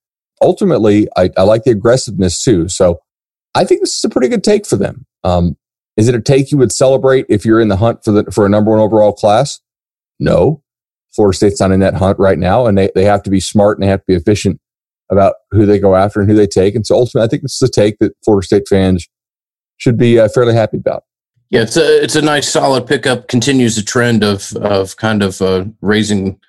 Ultimately, 0.41 1.09
I, 1.17 1.31
I, 1.37 1.43
like 1.43 1.65
the 1.65 1.73
aggressiveness 1.73 2.45
too. 2.45 2.69
So 2.69 3.01
I 3.57 3.65
think 3.65 3.81
this 3.81 3.97
is 3.97 4.05
a 4.05 4.09
pretty 4.09 4.29
good 4.29 4.45
take 4.45 4.65
for 4.65 4.77
them. 4.77 5.07
Um, 5.25 5.57
is 5.97 6.07
it 6.07 6.15
a 6.15 6.21
take 6.21 6.53
you 6.53 6.59
would 6.59 6.71
celebrate 6.71 7.27
if 7.29 7.45
you're 7.45 7.59
in 7.59 7.67
the 7.67 7.79
hunt 7.79 8.05
for 8.05 8.13
the 8.13 8.31
for 8.31 8.47
a 8.47 8.49
number 8.49 8.71
one 8.71 8.79
overall 8.79 9.13
class? 9.13 9.59
No. 10.21 10.63
Florida 11.13 11.37
State's 11.37 11.61
not 11.61 11.73
in 11.73 11.81
that 11.81 11.95
hunt 11.95 12.17
right 12.21 12.39
now, 12.39 12.67
and 12.67 12.79
they, 12.79 12.91
they 12.95 13.05
have 13.05 13.25
to 13.25 13.31
be 13.31 13.41
smart 13.41 13.77
and 13.77 13.83
they 13.83 13.91
have 13.91 14.03
to 14.03 14.07
be 14.07 14.15
efficient 14.15 14.61
about 15.11 15.35
who 15.51 15.67
they 15.67 15.79
go 15.79 15.95
after 15.95 16.21
and 16.21 16.29
who 16.29 16.37
they 16.37 16.47
take. 16.47 16.75
And 16.75 16.87
so 16.87 16.97
ultimately, 16.97 17.27
I 17.27 17.29
think 17.29 17.43
this 17.43 17.61
is 17.61 17.69
a 17.69 17.73
take 17.73 17.99
that 18.01 18.13
Florida 18.25 18.47
State 18.47 18.69
fans 18.69 19.07
should 19.77 19.97
be 19.97 20.19
uh, 20.19 20.29
fairly 20.29 20.55
happy 20.55 20.79
about. 20.79 21.05
Yeah, 21.51 21.63
it's 21.63 21.77
a 21.77 22.03
it's 22.03 22.17
a 22.17 22.23
nice 22.23 22.49
solid 22.49 22.87
pickup. 22.87 23.29
Continues 23.29 23.77
the 23.77 23.83
trend 23.83 24.25
of 24.25 24.53
of 24.57 24.97
kind 24.97 25.23
of 25.23 25.41
uh, 25.41 25.67
raising 25.81 26.41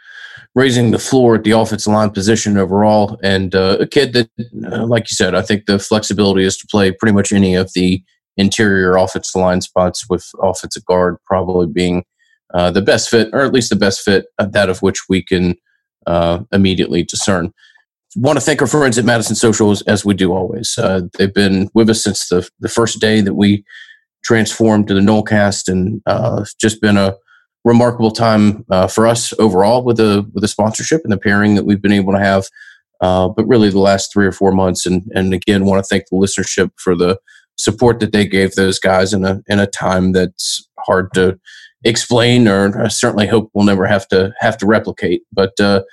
raising 0.56 0.90
the 0.90 0.98
floor 0.98 1.36
at 1.36 1.44
the 1.44 1.52
offensive 1.52 1.94
line 1.94 2.10
position 2.10 2.58
overall, 2.58 3.20
and 3.22 3.54
uh, 3.54 3.78
a 3.80 3.86
kid 3.86 4.14
that, 4.14 4.28
uh, 4.72 4.88
like 4.88 5.04
you 5.04 5.14
said, 5.14 5.36
I 5.36 5.44
think 5.44 5.68
the 5.68 5.78
flexibility 5.78 6.44
is 6.44 6.58
to 6.58 6.68
play 6.68 6.92
pretty 6.92 7.14
much 7.14 7.32
any 7.32 7.54
of 7.54 7.72
the 7.76 8.02
interior 8.38 8.98
offensive 8.98 9.40
line 9.40 9.62
spots, 9.62 10.10
with 10.10 10.28
offensive 10.42 10.86
guard 10.86 11.18
probably 11.28 11.68
being 11.68 12.04
uh, 12.56 12.72
the 12.72 12.82
best 12.82 13.10
fit, 13.10 13.30
or 13.34 13.42
at 13.42 13.54
least 13.54 13.70
the 13.70 13.76
best 13.76 14.02
fit, 14.02 14.26
uh, 14.40 14.46
that 14.48 14.70
of 14.70 14.82
which 14.82 15.02
we 15.08 15.22
can 15.22 15.56
immediately 16.52 17.04
discern. 17.04 17.54
Want 18.16 18.38
to 18.38 18.46
thank 18.46 18.62
our 18.62 18.68
friends 18.68 18.98
at 18.98 19.06
Madison 19.06 19.36
Social 19.36 19.76
as, 19.88 20.06
we 20.06 20.14
do 20.14 20.34
always. 20.34 20.78
Uh, 20.78 21.02
they've 21.18 21.34
been 21.34 21.70
with 21.74 21.90
us 21.90 22.04
since 22.04 22.30
the, 22.30 22.48
the 22.60 22.70
first 22.70 23.00
day 23.00 23.22
that 23.22 23.36
we 23.36 23.64
transformed 24.24 24.88
to 24.88 24.94
the 24.94 25.02
Nolecast, 25.02 25.68
and 25.68 26.02
uh, 26.06 26.40
it's 26.42 26.54
just 26.56 26.82
been 26.82 26.98
a 26.98 27.16
remarkable 27.64 28.12
time 28.12 28.66
uh, 28.70 28.88
for 28.88 29.06
us 29.06 29.34
overall 29.40 29.84
with 29.84 29.98
the 29.98 30.26
with 30.34 30.42
the 30.42 30.48
sponsorship 30.48 31.02
and 31.04 31.12
the 31.12 31.18
pairing 31.18 31.56
that 31.56 31.66
we've 31.66 31.82
been 31.82 31.92
able 31.92 32.14
to 32.14 32.20
have. 32.20 32.46
Uh, 33.02 33.28
but 33.28 33.48
really, 33.48 33.70
the 33.70 33.80
last 33.80 34.12
three 34.12 34.26
or 34.26 34.32
four 34.32 34.52
months, 34.52 34.86
and 34.86 35.04
and 35.14 35.34
again, 35.34 35.66
want 35.66 35.84
to 35.84 35.88
thank 35.88 36.08
the 36.10 36.16
listenership 36.16 36.72
for 36.78 36.96
the 36.96 37.20
support 37.58 38.00
that 38.00 38.12
they 38.12 38.26
gave 38.26 38.54
those 38.54 38.80
guys 38.80 39.14
in 39.14 39.26
a 39.26 39.42
in 39.48 39.60
a 39.60 39.68
time 39.68 40.14
that's 40.14 40.68
hard 40.80 41.14
to 41.14 41.40
explain, 41.84 42.48
or 42.48 42.86
I 42.86 42.88
certainly 42.88 43.28
hope 43.28 43.52
we'll 43.54 43.66
never 43.66 43.86
have 43.86 44.08
to 44.10 44.34
have 44.40 44.58
to 44.58 44.66
replicate. 44.66 45.24
But 45.32 45.60
uh, 45.60 45.84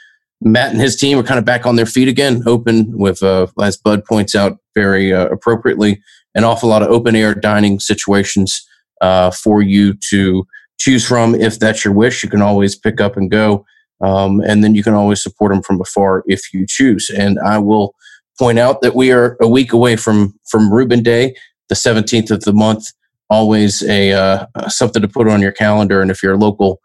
Matt 0.40 0.72
and 0.72 0.80
his 0.80 0.96
team 0.96 1.18
are 1.18 1.22
kind 1.22 1.38
of 1.38 1.44
back 1.44 1.66
on 1.66 1.76
their 1.76 1.86
feet 1.86 2.08
again, 2.08 2.42
open 2.46 2.96
with, 2.98 3.22
uh, 3.22 3.46
as 3.62 3.76
Bud 3.76 4.04
points 4.04 4.34
out 4.34 4.58
very 4.74 5.12
uh, 5.12 5.26
appropriately, 5.26 6.02
an 6.34 6.44
awful 6.44 6.68
lot 6.68 6.82
of 6.82 6.88
open 6.88 7.16
air 7.16 7.34
dining 7.34 7.80
situations 7.80 8.66
uh, 9.00 9.30
for 9.30 9.62
you 9.62 9.94
to 10.10 10.46
choose 10.78 11.06
from 11.06 11.34
if 11.34 11.58
that's 11.58 11.84
your 11.84 11.94
wish. 11.94 12.22
You 12.22 12.28
can 12.28 12.42
always 12.42 12.76
pick 12.76 13.00
up 13.00 13.16
and 13.16 13.30
go. 13.30 13.64
Um, 14.00 14.40
and 14.40 14.62
then 14.62 14.74
you 14.74 14.82
can 14.82 14.94
always 14.94 15.22
support 15.22 15.52
them 15.52 15.62
from 15.62 15.80
afar 15.80 16.24
if 16.26 16.52
you 16.52 16.66
choose. 16.68 17.10
And 17.10 17.38
I 17.40 17.58
will 17.58 17.94
point 18.38 18.58
out 18.58 18.82
that 18.82 18.94
we 18.94 19.12
are 19.12 19.36
a 19.40 19.48
week 19.48 19.72
away 19.72 19.96
from 19.96 20.34
from 20.48 20.72
Reuben 20.72 21.02
Day, 21.02 21.34
the 21.68 21.74
17th 21.74 22.30
of 22.30 22.42
the 22.42 22.52
month. 22.52 22.86
Always 23.30 23.82
a 23.84 24.12
uh, 24.12 24.46
something 24.68 25.00
to 25.00 25.08
put 25.08 25.28
on 25.28 25.40
your 25.40 25.52
calendar. 25.52 26.02
And 26.02 26.10
if 26.10 26.22
you're 26.22 26.36
local 26.36 26.80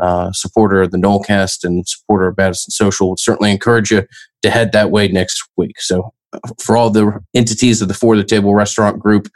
uh, 0.00 0.32
supporter 0.32 0.82
of 0.82 0.90
the 0.90 0.98
Nolecast 0.98 1.64
and 1.64 1.86
supporter 1.86 2.28
of 2.28 2.36
Madison 2.36 2.70
Social, 2.70 3.10
would 3.10 3.18
certainly 3.18 3.50
encourage 3.50 3.90
you 3.90 4.06
to 4.42 4.50
head 4.50 4.72
that 4.72 4.90
way 4.90 5.08
next 5.08 5.42
week. 5.56 5.80
So, 5.80 6.12
for 6.58 6.76
all 6.76 6.90
the 6.90 7.20
entities 7.34 7.82
of 7.82 7.88
the 7.88 7.94
For 7.94 8.16
the 8.16 8.24
Table 8.24 8.54
Restaurant 8.54 8.98
Group, 8.98 9.28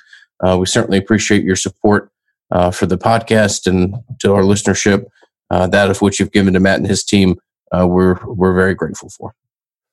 uh, 0.42 0.56
we 0.58 0.66
certainly 0.66 0.98
appreciate 0.98 1.44
your 1.44 1.56
support 1.56 2.10
uh, 2.50 2.70
for 2.70 2.86
the 2.86 2.98
podcast 2.98 3.66
and 3.66 3.96
to 4.20 4.34
our 4.34 4.42
listenership. 4.42 5.06
Uh, 5.50 5.66
that 5.68 5.90
of 5.90 6.02
which 6.02 6.18
you've 6.18 6.32
given 6.32 6.54
to 6.54 6.60
Matt 6.60 6.78
and 6.78 6.86
his 6.86 7.04
team, 7.04 7.36
uh, 7.72 7.86
we're 7.86 8.18
we're 8.26 8.54
very 8.54 8.74
grateful 8.74 9.10
for. 9.10 9.34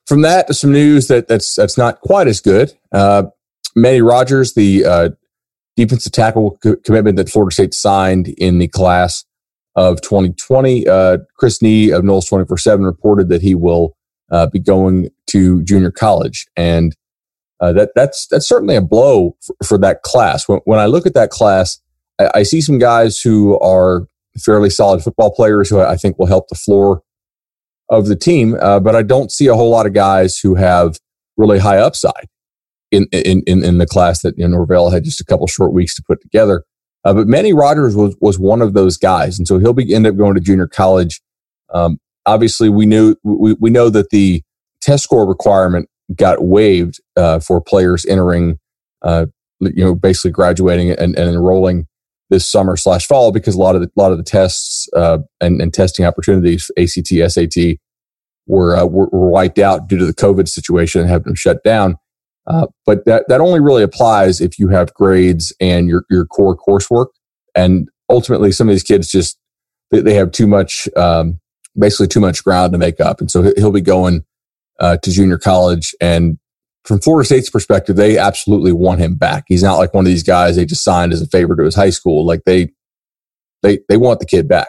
From 0.07 0.21
that 0.21 0.53
some 0.55 0.71
news 0.71 1.07
that 1.07 1.27
that's 1.27 1.55
that's 1.55 1.77
not 1.77 2.01
quite 2.01 2.27
as 2.27 2.39
good. 2.39 2.73
Manny 3.75 4.01
Rogers, 4.01 4.53
the 4.53 5.15
defensive 5.75 6.11
tackle 6.11 6.57
co- 6.63 6.75
commitment 6.77 7.17
that 7.17 7.29
Florida 7.29 7.53
State 7.53 7.73
signed 7.73 8.29
in 8.37 8.59
the 8.59 8.67
class 8.67 9.25
of 9.75 10.01
2020. 10.01 10.87
Uh, 10.87 11.17
Chris 11.37 11.61
Nee 11.61 11.91
of 11.91 12.03
Noles 12.03 12.27
24 12.27 12.57
7 12.57 12.85
reported 12.85 13.29
that 13.29 13.41
he 13.41 13.55
will 13.55 13.95
uh, 14.31 14.47
be 14.47 14.59
going 14.59 15.09
to 15.27 15.63
junior 15.63 15.91
college. 15.91 16.45
And 16.55 16.95
uh, 17.59 17.71
that 17.71 17.91
that's 17.95 18.27
that's 18.27 18.47
certainly 18.47 18.75
a 18.75 18.81
blow 18.81 19.37
for, 19.45 19.55
for 19.65 19.77
that 19.77 20.01
class. 20.01 20.47
When, 20.47 20.59
when, 20.65 20.79
I 20.79 20.85
look 20.85 21.05
at 21.05 21.13
that 21.13 21.29
class, 21.29 21.79
I, 22.19 22.29
I, 22.35 22.43
see 22.43 22.59
some 22.59 22.77
guys 22.77 23.21
who 23.21 23.57
are 23.59 24.07
fairly 24.37 24.69
solid 24.69 25.01
football 25.01 25.33
players 25.33 25.69
who 25.69 25.79
I 25.79 25.95
think 25.95 26.19
will 26.19 26.25
help 26.25 26.49
the 26.49 26.55
floor 26.55 27.03
of 27.89 28.07
the 28.07 28.15
team, 28.15 28.57
uh, 28.59 28.79
but 28.79 28.95
I 28.95 29.03
don't 29.03 29.31
see 29.31 29.47
a 29.47 29.55
whole 29.55 29.69
lot 29.69 29.85
of 29.85 29.93
guys 29.93 30.37
who 30.37 30.55
have 30.55 30.97
really 31.37 31.59
high 31.59 31.77
upside 31.77 32.27
in 32.91 33.07
in 33.11 33.43
in, 33.47 33.63
in 33.63 33.77
the 33.77 33.87
class 33.87 34.23
that 34.23 34.33
you 34.37 34.45
know, 34.47 34.57
Norvell 34.57 34.89
had 34.89 35.03
just 35.03 35.21
a 35.21 35.25
couple 35.25 35.47
short 35.47 35.73
weeks 35.73 35.95
to 35.95 36.03
put 36.05 36.21
together. 36.21 36.63
Uh, 37.05 37.13
but 37.13 37.27
Manny 37.27 37.53
Rogers 37.53 37.95
was 37.95 38.15
was 38.21 38.39
one 38.39 38.61
of 38.61 38.73
those 38.73 38.97
guys, 38.97 39.37
and 39.37 39.47
so 39.47 39.59
he'll 39.59 39.73
be 39.73 39.93
end 39.93 40.07
up 40.07 40.15
going 40.15 40.35
to 40.35 40.41
junior 40.41 40.67
college. 40.67 41.21
Um, 41.73 41.99
obviously, 42.25 42.69
we 42.69 42.85
knew 42.85 43.15
we, 43.23 43.53
we 43.53 43.69
know 43.69 43.89
that 43.89 44.09
the 44.09 44.41
test 44.81 45.03
score 45.03 45.27
requirement 45.27 45.89
got 46.15 46.43
waived 46.43 46.99
uh, 47.15 47.39
for 47.39 47.61
players 47.61 48.05
entering, 48.05 48.59
uh, 49.01 49.25
you 49.59 49.83
know, 49.83 49.95
basically 49.95 50.31
graduating 50.31 50.91
and, 50.91 51.17
and, 51.17 51.29
enrolling 51.29 51.87
this 52.29 52.47
summer 52.47 52.75
slash 52.75 53.07
fall 53.07 53.31
because 53.31 53.55
a 53.55 53.59
lot 53.59 53.75
of 53.75 53.81
the, 53.81 53.87
a 53.87 53.99
lot 53.99 54.11
of 54.11 54.17
the 54.17 54.23
tests 54.23 54.89
uh, 54.95 55.19
and, 55.39 55.61
and, 55.61 55.73
testing 55.73 56.05
opportunities, 56.05 56.69
ACT, 56.77 57.07
SAT, 57.31 57.77
were, 58.47 58.75
uh, 58.75 58.85
were, 58.85 59.07
were 59.07 59.29
wiped 59.29 59.59
out 59.59 59.87
due 59.87 59.97
to 59.97 60.05
the 60.05 60.13
COVID 60.13 60.47
situation 60.47 61.01
and 61.01 61.09
have 61.09 61.23
them 61.23 61.35
shut 61.35 61.63
down. 61.63 61.97
Uh, 62.45 62.67
but 62.85 63.05
that, 63.05 63.25
that 63.29 63.41
only 63.41 63.59
really 63.59 63.83
applies 63.83 64.41
if 64.41 64.59
you 64.59 64.67
have 64.67 64.93
grades 64.93 65.53
and 65.61 65.87
your, 65.87 66.03
your 66.09 66.25
core 66.25 66.57
coursework. 66.57 67.07
And 67.55 67.87
ultimately, 68.09 68.51
some 68.51 68.67
of 68.67 68.73
these 68.73 68.83
kids 68.83 69.09
just, 69.09 69.37
they, 69.91 70.01
they 70.01 70.15
have 70.15 70.31
too 70.31 70.47
much, 70.47 70.89
um, 70.97 71.39
basically 71.77 72.07
too 72.07 72.19
much 72.19 72.43
ground 72.43 72.73
to 72.73 72.77
make 72.77 72.99
up. 72.99 73.21
And 73.21 73.31
so 73.31 73.53
he'll 73.55 73.71
be 73.71 73.81
going 73.81 74.25
uh, 74.79 74.97
to 74.97 75.11
junior 75.11 75.37
college. 75.37 75.95
And 76.01 76.37
from 76.83 76.99
Florida 76.99 77.25
State's 77.25 77.49
perspective, 77.49 77.95
they 77.95 78.17
absolutely 78.17 78.73
want 78.73 78.99
him 78.99 79.15
back. 79.15 79.45
He's 79.47 79.63
not 79.63 79.77
like 79.77 79.93
one 79.93 80.05
of 80.05 80.09
these 80.09 80.23
guys 80.23 80.57
they 80.57 80.65
just 80.65 80.83
signed 80.83 81.13
as 81.13 81.21
a 81.21 81.27
favor 81.27 81.55
to 81.55 81.63
his 81.63 81.75
high 81.75 81.91
school. 81.91 82.25
Like 82.25 82.41
they, 82.45 82.71
they, 83.61 83.79
they 83.87 83.95
want 83.95 84.19
the 84.19 84.25
kid 84.25 84.49
back. 84.49 84.67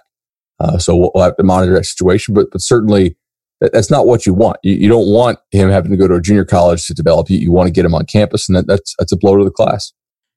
Uh, 0.61 0.79
so 0.79 0.95
we'll, 0.95 1.11
we'll 1.13 1.25
have 1.25 1.37
to 1.37 1.43
monitor 1.43 1.75
that 1.75 1.85
situation. 1.85 2.35
But, 2.35 2.53
but 2.53 2.61
certainly, 2.61 3.17
that's 3.61 3.91
not 3.91 4.07
what 4.07 4.27
you 4.27 4.35
want. 4.35 4.59
You, 4.63 4.75
you, 4.75 4.89
don't 4.89 5.09
want 5.09 5.39
him 5.51 5.71
having 5.71 5.91
to 5.91 5.97
go 5.97 6.09
to 6.09 6.15
a 6.15 6.21
junior 6.21 6.45
college 6.45 6.87
to 6.87 6.95
develop. 6.95 7.31
You, 7.31 7.39
you 7.39 7.53
want 7.53 7.67
to 7.67 7.73
get 7.73 7.85
him 7.85 7.95
on 7.95 8.05
campus, 8.07 8.49
and 8.49 8.57
that, 8.57 8.67
that's 8.67 8.95
that's 8.99 9.13
a 9.13 9.17
blow 9.17 9.37
to 9.37 9.45
the 9.45 9.51
class. 9.51 9.93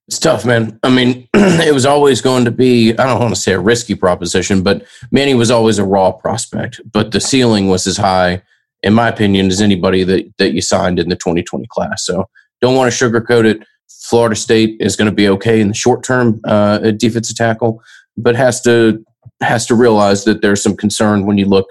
It's 0.08 0.18
tough, 0.18 0.46
man. 0.46 0.80
I 0.82 0.88
mean, 0.88 1.28
it 1.34 1.74
was 1.74 1.84
always 1.84 2.22
going 2.22 2.46
to 2.46 2.50
be, 2.50 2.92
I 2.92 3.04
don't 3.04 3.20
want 3.20 3.34
to 3.34 3.40
say 3.40 3.52
a 3.52 3.60
risky 3.60 3.94
proposition, 3.94 4.62
but 4.62 4.86
Manny 5.12 5.34
was 5.34 5.50
always 5.50 5.78
a 5.78 5.84
raw 5.84 6.12
prospect. 6.12 6.80
But 6.90 7.12
the 7.12 7.20
ceiling 7.20 7.68
was 7.68 7.86
as 7.86 7.98
high, 7.98 8.42
in 8.82 8.94
my 8.94 9.08
opinion, 9.08 9.48
as 9.48 9.60
anybody 9.60 10.04
that, 10.04 10.32
that 10.38 10.54
you 10.54 10.62
signed 10.62 10.98
in 10.98 11.10
the 11.10 11.16
2020 11.16 11.66
class. 11.68 12.06
So 12.06 12.24
don't 12.62 12.74
want 12.74 12.90
to 12.90 13.04
sugarcoat 13.04 13.44
it. 13.44 13.62
Florida 13.88 14.34
State 14.34 14.78
is 14.80 14.96
going 14.96 15.10
to 15.10 15.14
be 15.14 15.28
okay 15.28 15.60
in 15.60 15.68
the 15.68 15.74
short 15.74 16.02
term 16.02 16.40
uh, 16.46 16.78
at 16.82 16.98
defensive 16.98 17.36
tackle, 17.36 17.82
but 18.16 18.34
has 18.34 18.62
to 18.62 19.04
has 19.42 19.66
to 19.66 19.74
realize 19.74 20.24
that 20.24 20.40
there's 20.40 20.62
some 20.62 20.76
concern 20.76 21.26
when 21.26 21.38
you 21.38 21.44
look 21.44 21.68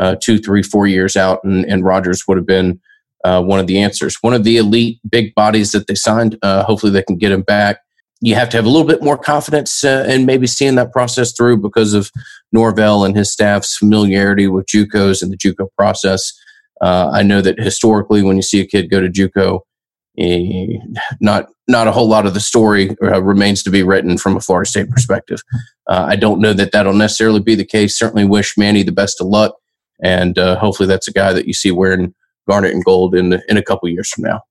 uh, 0.00 0.16
two, 0.20 0.38
three, 0.38 0.62
four 0.62 0.86
years 0.86 1.14
out, 1.14 1.44
and, 1.44 1.64
and 1.66 1.84
Rogers 1.84 2.26
would 2.26 2.38
have 2.38 2.46
been 2.46 2.80
uh, 3.24 3.42
one 3.42 3.60
of 3.60 3.66
the 3.66 3.78
answers. 3.78 4.16
One 4.22 4.32
of 4.32 4.44
the 4.44 4.56
elite 4.56 4.98
big 5.08 5.34
bodies 5.34 5.72
that 5.72 5.86
they 5.86 5.94
signed. 5.94 6.38
Uh, 6.42 6.64
hopefully, 6.64 6.90
they 6.90 7.02
can 7.02 7.18
get 7.18 7.30
him 7.30 7.42
back. 7.42 7.80
You 8.22 8.34
have 8.34 8.48
to 8.50 8.56
have 8.56 8.66
a 8.66 8.68
little 8.68 8.86
bit 8.86 9.02
more 9.02 9.18
confidence 9.18 9.84
uh, 9.84 10.06
in 10.08 10.26
maybe 10.26 10.46
seeing 10.46 10.74
that 10.74 10.92
process 10.92 11.32
through 11.32 11.58
because 11.58 11.94
of 11.94 12.10
Norvell 12.52 13.04
and 13.04 13.16
his 13.16 13.32
staff's 13.32 13.76
familiarity 13.76 14.46
with 14.46 14.66
JUCOs 14.66 15.22
and 15.22 15.32
the 15.32 15.36
JUCO 15.36 15.68
process. 15.76 16.32
Uh, 16.82 17.10
I 17.12 17.22
know 17.22 17.40
that 17.42 17.58
historically, 17.58 18.22
when 18.22 18.36
you 18.36 18.42
see 18.42 18.60
a 18.60 18.66
kid 18.66 18.90
go 18.90 19.00
to 19.00 19.08
JUCO, 19.08 19.60
eh, 20.18 20.78
not 21.20 21.48
not 21.68 21.86
a 21.86 21.92
whole 21.92 22.08
lot 22.08 22.26
of 22.26 22.32
the 22.32 22.40
story 22.40 22.96
uh, 23.02 23.22
remains 23.22 23.62
to 23.62 23.70
be 23.70 23.82
written 23.82 24.16
from 24.16 24.36
a 24.36 24.40
Florida 24.40 24.68
State 24.68 24.88
perspective. 24.88 25.40
Uh, 25.86 26.06
I 26.08 26.16
don't 26.16 26.40
know 26.40 26.54
that 26.54 26.72
that'll 26.72 26.94
necessarily 26.94 27.40
be 27.40 27.54
the 27.54 27.66
case. 27.66 27.98
Certainly 27.98 28.24
wish 28.24 28.56
Manny 28.56 28.82
the 28.82 28.92
best 28.92 29.20
of 29.20 29.26
luck 29.26 29.59
and 30.02 30.38
uh, 30.38 30.58
hopefully 30.58 30.86
that's 30.86 31.08
a 31.08 31.12
guy 31.12 31.32
that 31.32 31.46
you 31.46 31.52
see 31.52 31.70
wearing 31.70 32.14
garnet 32.48 32.72
and 32.72 32.84
gold 32.84 33.14
in 33.14 33.40
in 33.48 33.56
a 33.56 33.62
couple 33.62 33.88
years 33.88 34.08
from 34.10 34.24
now. 34.24 34.42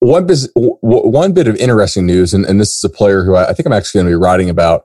One 0.00 0.26
bit, 0.26 0.38
one 0.54 1.32
bit 1.32 1.48
of 1.48 1.56
interesting 1.56 2.06
news, 2.06 2.32
and, 2.32 2.44
and 2.46 2.60
this 2.60 2.76
is 2.76 2.84
a 2.84 2.88
player 2.88 3.24
who 3.24 3.34
I, 3.34 3.48
I 3.50 3.52
think 3.52 3.66
I'm 3.66 3.72
actually 3.72 3.98
going 3.98 4.12
to 4.12 4.16
be 4.18 4.22
writing 4.22 4.48
about 4.48 4.84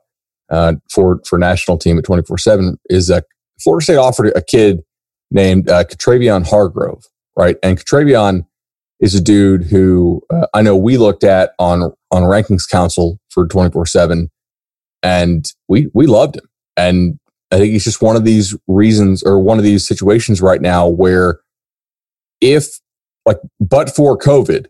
uh, 0.50 0.73
for 0.91 1.21
for 1.25 1.38
national 1.38 1.77
team 1.77 1.97
at 1.97 2.03
24 2.03 2.38
seven 2.38 2.77
is 2.89 3.07
that 3.07 3.25
Florida 3.62 3.83
State 3.83 3.97
offered 3.97 4.31
a 4.35 4.41
kid 4.41 4.81
named 5.31 5.69
uh, 5.69 5.83
Katravion 5.83 6.47
Hargrove, 6.47 7.03
right? 7.38 7.57
And 7.63 7.79
Katravion 7.79 8.45
is 9.00 9.15
a 9.15 9.21
dude 9.21 9.63
who 9.63 10.21
uh, 10.29 10.47
I 10.53 10.62
know 10.62 10.75
we 10.75 10.97
looked 10.97 11.23
at 11.23 11.51
on 11.59 11.91
on 12.12 12.23
rankings 12.23 12.69
council 12.69 13.19
for 13.29 13.47
24 13.47 13.85
seven, 13.85 14.31
and 15.01 15.45
we 15.67 15.89
we 15.93 16.07
loved 16.07 16.38
him, 16.38 16.45
and 16.75 17.19
I 17.53 17.57
think 17.57 17.75
it's 17.75 17.83
just 17.83 18.01
one 18.01 18.15
of 18.15 18.25
these 18.25 18.55
reasons 18.67 19.22
or 19.22 19.39
one 19.39 19.60
of 19.60 19.63
these 19.63 19.88
situations 19.88 20.41
right 20.41 20.60
now 20.60 20.88
where 20.88 21.39
if 22.41 22.79
like 23.27 23.38
but 23.60 23.95
for 23.95 24.17
COVID, 24.17 24.65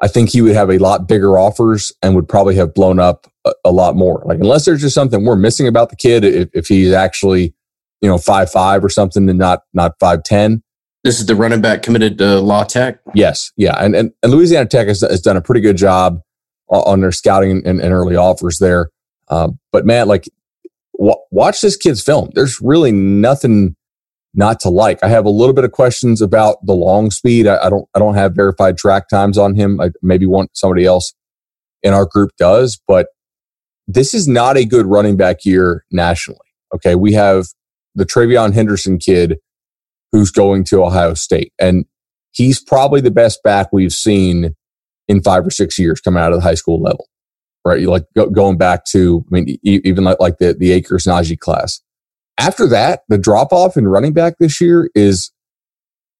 I 0.00 0.06
think 0.06 0.30
he 0.30 0.40
would 0.40 0.54
have 0.54 0.70
a 0.70 0.78
lot 0.78 1.08
bigger 1.08 1.36
offers 1.36 1.92
and 2.00 2.14
would 2.14 2.28
probably 2.28 2.54
have 2.54 2.74
blown 2.74 3.00
up 3.00 3.26
a, 3.44 3.52
a 3.64 3.72
lot 3.72 3.96
more. 3.96 4.22
Like 4.24 4.38
unless 4.38 4.64
there's 4.64 4.80
just 4.80 4.94
something 4.94 5.24
we're 5.24 5.34
missing 5.34 5.66
about 5.66 5.90
the 5.90 5.96
kid, 5.96 6.24
if, 6.24 6.48
if 6.54 6.68
he's 6.68 6.92
actually, 6.92 7.54
you 8.00 8.08
know, 8.08 8.18
five 8.18 8.50
five 8.50 8.84
or 8.84 8.88
something 8.88 9.28
and 9.28 9.38
not 9.38 9.62
not 9.74 9.94
five 9.98 10.22
ten. 10.22 10.62
This 11.02 11.18
is 11.18 11.26
the 11.26 11.34
running 11.34 11.60
back 11.60 11.82
committed 11.82 12.18
to 12.18 12.38
La 12.38 12.62
Tech. 12.62 13.00
Yes, 13.14 13.50
yeah, 13.56 13.74
and 13.80 13.96
and, 13.96 14.12
and 14.22 14.30
Louisiana 14.30 14.66
Tech 14.66 14.86
has, 14.86 15.00
has 15.00 15.20
done 15.20 15.36
a 15.36 15.42
pretty 15.42 15.60
good 15.60 15.76
job 15.76 16.20
on 16.68 17.00
their 17.00 17.10
scouting 17.10 17.66
and, 17.66 17.80
and 17.80 17.92
early 17.92 18.14
offers 18.14 18.58
there. 18.58 18.90
Um, 19.28 19.58
but 19.72 19.84
man, 19.84 20.06
like 20.06 20.28
watch 21.30 21.60
this 21.60 21.76
kid's 21.76 22.02
film. 22.02 22.30
There's 22.34 22.60
really 22.60 22.92
nothing 22.92 23.76
not 24.34 24.60
to 24.60 24.70
like. 24.70 25.02
I 25.02 25.08
have 25.08 25.26
a 25.26 25.30
little 25.30 25.54
bit 25.54 25.64
of 25.64 25.72
questions 25.72 26.22
about 26.22 26.64
the 26.64 26.72
long 26.72 27.10
speed. 27.10 27.46
I, 27.46 27.66
I 27.66 27.70
don't 27.70 27.86
I 27.94 27.98
don't 27.98 28.14
have 28.14 28.34
verified 28.34 28.78
track 28.78 29.08
times 29.08 29.36
on 29.36 29.54
him. 29.54 29.80
I 29.80 29.90
maybe 30.02 30.26
want 30.26 30.56
somebody 30.56 30.84
else 30.84 31.12
in 31.82 31.92
our 31.92 32.06
group 32.06 32.30
does, 32.38 32.80
but 32.86 33.08
this 33.86 34.14
is 34.14 34.28
not 34.28 34.56
a 34.56 34.64
good 34.64 34.86
running 34.86 35.16
back 35.16 35.44
year 35.44 35.84
nationally. 35.90 36.38
Okay, 36.74 36.94
we 36.94 37.12
have 37.12 37.46
the 37.94 38.06
TreVeyon 38.06 38.54
Henderson 38.54 38.98
kid 38.98 39.38
who's 40.12 40.30
going 40.30 40.64
to 40.64 40.84
Ohio 40.84 41.14
State, 41.14 41.52
and 41.58 41.84
he's 42.30 42.62
probably 42.62 43.00
the 43.00 43.10
best 43.10 43.42
back 43.42 43.68
we've 43.72 43.92
seen 43.92 44.54
in 45.08 45.22
five 45.22 45.46
or 45.46 45.50
six 45.50 45.78
years 45.78 46.00
coming 46.00 46.22
out 46.22 46.32
of 46.32 46.38
the 46.38 46.42
high 46.42 46.54
school 46.54 46.80
level, 46.80 47.06
right? 47.64 47.80
Like 47.82 48.04
go, 48.14 48.28
going 48.28 48.58
back 48.58 48.84
to, 48.86 49.24
I 49.28 49.30
mean, 49.30 49.58
even 49.62 50.04
like, 50.04 50.20
like 50.20 50.38
the, 50.38 50.54
the 50.54 50.72
Akers 50.72 51.04
Najee 51.04 51.38
class. 51.38 51.80
After 52.38 52.66
that, 52.68 53.02
the 53.08 53.18
drop 53.18 53.52
off 53.52 53.76
in 53.76 53.86
running 53.86 54.12
back 54.12 54.34
this 54.38 54.60
year 54.60 54.90
is, 54.94 55.30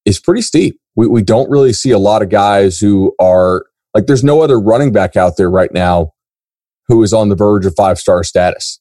is 0.04 0.20
pretty 0.20 0.42
steep. 0.42 0.78
We, 0.94 1.06
we 1.06 1.22
don't 1.22 1.50
really 1.50 1.72
see 1.72 1.90
a 1.90 1.98
lot 1.98 2.22
of 2.22 2.28
guys 2.28 2.78
who 2.78 3.14
are 3.18 3.64
like, 3.94 4.06
there's 4.06 4.24
no 4.24 4.42
other 4.42 4.60
running 4.60 4.92
back 4.92 5.16
out 5.16 5.36
there 5.36 5.50
right 5.50 5.72
now 5.72 6.12
who 6.88 7.02
is 7.02 7.12
on 7.12 7.28
the 7.28 7.36
verge 7.36 7.66
of 7.66 7.74
five 7.74 7.98
star 7.98 8.22
status 8.22 8.80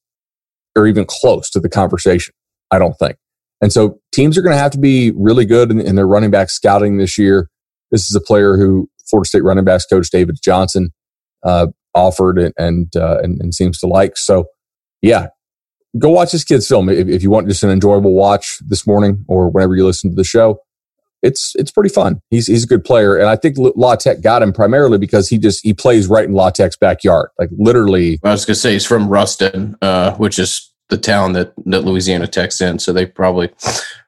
or 0.76 0.88
even 0.88 1.06
close 1.06 1.50
to 1.52 1.60
the 1.60 1.70
conversation. 1.70 2.34
I 2.70 2.80
don't 2.80 2.94
think. 2.94 3.18
And 3.62 3.72
so 3.72 4.00
teams 4.12 4.38
are 4.38 4.42
going 4.42 4.56
to 4.56 4.62
have 4.62 4.72
to 4.72 4.80
be 4.80 5.12
really 5.12 5.46
good 5.46 5.72
in, 5.72 5.80
in, 5.80 5.96
their 5.96 6.08
running 6.08 6.32
back 6.32 6.50
scouting 6.50 6.98
this 6.98 7.18
year. 7.18 7.50
This 7.92 8.10
is 8.10 8.16
a 8.16 8.22
player 8.22 8.58
who 8.58 8.90
Florida 9.08 9.28
State 9.28 9.44
running 9.44 9.66
backs 9.66 9.86
coach 9.86 10.10
David 10.10 10.38
Johnson 10.42 10.92
uh, 11.44 11.68
offered 11.94 12.38
and 12.38 12.54
and, 12.58 12.96
uh, 12.96 13.20
and, 13.22 13.40
and 13.42 13.54
seems 13.54 13.80
to 13.80 13.88
like. 13.88 14.18
So, 14.18 14.46
yeah, 15.02 15.28
go 15.98 16.10
watch 16.10 16.32
this 16.32 16.44
kid's 16.44 16.68
film 16.68 16.90
if, 16.90 17.08
if, 17.08 17.24
you 17.24 17.30
want 17.30 17.48
just 17.48 17.64
an 17.64 17.70
enjoyable 17.70 18.14
watch 18.14 18.60
this 18.66 18.88
morning 18.88 19.26
or 19.28 19.50
whenever 19.50 19.76
you 19.76 19.86
listen 19.86 20.10
to 20.10 20.16
the 20.16 20.24
show. 20.24 20.60
It's 21.22 21.54
it's 21.54 21.70
pretty 21.70 21.92
fun. 21.92 22.20
He's 22.32 22.48
he's 22.48 22.64
a 22.64 22.68
good 22.68 22.84
player, 22.84 23.16
and 23.16 23.30
I 23.30 23.36
think 23.36 23.56
La 23.60 23.96
Tech 23.96 24.22
got 24.22 24.42
him 24.42 24.52
primarily 24.52 24.98
because 24.98 25.30
he 25.30 25.38
just 25.38 25.64
he 25.64 25.72
plays 25.72 26.08
right 26.08 26.26
in 26.26 26.34
La 26.34 26.50
Tech's 26.50 26.76
backyard, 26.76 27.30
like 27.38 27.50
literally. 27.52 28.20
I 28.24 28.32
was 28.32 28.44
gonna 28.44 28.56
say 28.56 28.74
he's 28.74 28.88
from 28.88 29.08
Ruston, 29.08 29.76
uh, 29.84 30.16
which 30.16 30.40
is 30.40 30.72
the 30.90 30.98
town 30.98 31.34
that 31.34 31.54
that 31.66 31.82
Louisiana 31.82 32.26
Tech's 32.26 32.60
in. 32.60 32.80
So 32.80 32.92
they 32.92 33.06
probably 33.06 33.52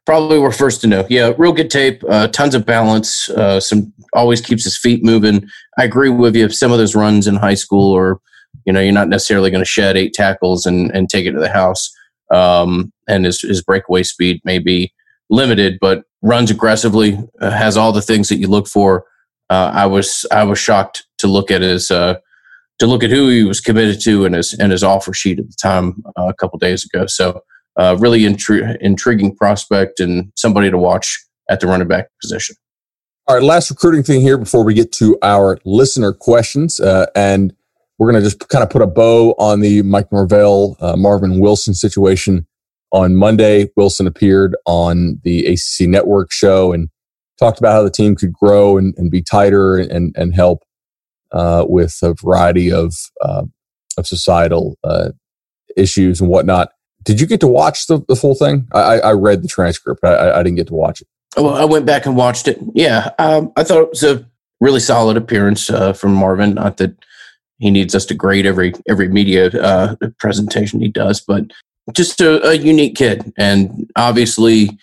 probably 0.05 0.39
were 0.39 0.51
first 0.51 0.81
to 0.81 0.87
know. 0.87 1.05
Yeah, 1.09 1.33
real 1.37 1.53
good 1.53 1.71
tape. 1.71 2.03
Uh, 2.07 2.27
tons 2.27 2.55
of 2.55 2.65
balance. 2.65 3.29
Uh, 3.29 3.59
some 3.59 3.93
always 4.13 4.41
keeps 4.41 4.63
his 4.63 4.77
feet 4.77 5.03
moving. 5.03 5.47
I 5.77 5.83
agree 5.83 6.09
with 6.09 6.35
you. 6.35 6.49
Some 6.49 6.71
of 6.71 6.77
those 6.77 6.95
runs 6.95 7.27
in 7.27 7.35
high 7.35 7.53
school, 7.53 7.91
or 7.91 8.19
you 8.65 8.73
know, 8.73 8.79
you're 8.79 8.93
not 8.93 9.09
necessarily 9.09 9.49
going 9.49 9.63
to 9.63 9.69
shed 9.69 9.97
eight 9.97 10.13
tackles 10.13 10.65
and 10.65 10.91
and 10.91 11.09
take 11.09 11.25
it 11.25 11.31
to 11.31 11.39
the 11.39 11.49
house. 11.49 11.91
Um, 12.33 12.91
and 13.07 13.25
his 13.25 13.41
his 13.41 13.61
breakaway 13.61 14.03
speed 14.03 14.41
may 14.43 14.59
be 14.59 14.93
limited, 15.29 15.77
but 15.79 16.03
runs 16.21 16.51
aggressively. 16.51 17.19
Uh, 17.41 17.51
has 17.51 17.77
all 17.77 17.91
the 17.91 18.01
things 18.01 18.29
that 18.29 18.37
you 18.37 18.47
look 18.47 18.67
for. 18.67 19.05
Uh, 19.49 19.71
I 19.73 19.85
was 19.85 20.25
I 20.31 20.43
was 20.43 20.59
shocked 20.59 21.05
to 21.19 21.27
look 21.27 21.51
at 21.51 21.61
his 21.61 21.91
uh, 21.91 22.15
to 22.79 22.87
look 22.87 23.03
at 23.03 23.09
who 23.09 23.29
he 23.29 23.43
was 23.43 23.61
committed 23.61 24.01
to 24.01 24.25
and 24.25 24.35
his 24.35 24.53
and 24.53 24.71
his 24.71 24.83
offer 24.83 25.13
sheet 25.13 25.39
at 25.39 25.47
the 25.47 25.55
time 25.61 26.03
uh, 26.17 26.27
a 26.27 26.33
couple 26.33 26.57
days 26.59 26.85
ago. 26.85 27.05
So 27.07 27.41
uh, 27.77 27.95
really 27.99 28.21
intri- 28.21 28.77
intriguing 28.81 29.35
prospect 29.35 29.99
and 29.99 30.31
somebody 30.35 30.69
to 30.69 30.77
watch 30.77 31.23
at 31.49 31.59
the 31.59 31.67
running 31.67 31.87
back 31.87 32.07
position. 32.21 32.55
All 33.27 33.35
right, 33.35 33.43
last 33.43 33.69
recruiting 33.69 34.03
thing 34.03 34.21
here 34.21 34.37
before 34.37 34.63
we 34.63 34.73
get 34.73 34.91
to 34.93 35.17
our 35.21 35.57
listener 35.65 36.11
questions, 36.11 36.79
uh, 36.79 37.05
and 37.15 37.53
we're 37.97 38.11
going 38.11 38.21
to 38.21 38.29
just 38.29 38.47
kind 38.49 38.63
of 38.63 38.69
put 38.69 38.81
a 38.81 38.87
bow 38.87 39.31
on 39.37 39.61
the 39.61 39.81
Mike 39.83 40.11
Norvell, 40.11 40.75
uh, 40.81 40.95
Marvin 40.97 41.39
Wilson 41.39 41.73
situation. 41.73 42.45
On 42.91 43.15
Monday, 43.15 43.71
Wilson 43.75 44.05
appeared 44.05 44.55
on 44.65 45.19
the 45.23 45.45
ACC 45.45 45.87
Network 45.87 46.31
show 46.31 46.73
and 46.73 46.89
talked 47.39 47.59
about 47.59 47.73
how 47.73 47.81
the 47.81 47.89
team 47.89 48.15
could 48.15 48.33
grow 48.33 48.77
and, 48.77 48.93
and 48.97 49.09
be 49.09 49.21
tighter 49.21 49.77
and, 49.77 50.13
and 50.15 50.35
help 50.35 50.63
uh, 51.31 51.65
with 51.67 51.97
a 52.03 52.13
variety 52.13 52.71
of 52.71 52.93
uh, 53.21 53.43
of 53.97 54.07
societal 54.07 54.77
uh, 54.83 55.09
issues 55.75 56.21
and 56.21 56.29
whatnot. 56.29 56.69
Did 57.03 57.19
you 57.19 57.27
get 57.27 57.39
to 57.41 57.47
watch 57.47 57.87
the, 57.87 58.03
the 58.07 58.15
full 58.15 58.35
thing? 58.35 58.67
I, 58.73 58.99
I 58.99 59.11
read 59.11 59.43
the 59.43 59.47
transcript. 59.47 60.03
I, 60.03 60.39
I 60.39 60.43
didn't 60.43 60.55
get 60.55 60.67
to 60.67 60.73
watch 60.73 61.01
it. 61.01 61.07
Well, 61.35 61.55
I 61.55 61.65
went 61.65 61.85
back 61.85 62.05
and 62.05 62.15
watched 62.15 62.47
it. 62.47 62.59
Yeah, 62.73 63.09
um, 63.19 63.51
I 63.55 63.63
thought 63.63 63.81
it 63.81 63.89
was 63.89 64.03
a 64.03 64.25
really 64.59 64.79
solid 64.79 65.17
appearance 65.17 65.69
uh, 65.69 65.93
from 65.93 66.13
Marvin. 66.13 66.53
Not 66.53 66.77
that 66.77 66.95
he 67.57 67.71
needs 67.71 67.95
us 67.95 68.05
to 68.07 68.13
grade 68.13 68.45
every 68.45 68.73
every 68.87 69.07
media 69.07 69.47
uh, 69.47 69.95
presentation 70.19 70.79
he 70.79 70.89
does, 70.89 71.21
but 71.21 71.45
just 71.91 72.21
a, 72.21 72.45
a 72.47 72.53
unique 72.53 72.95
kid, 72.95 73.33
and 73.37 73.89
obviously 73.95 74.77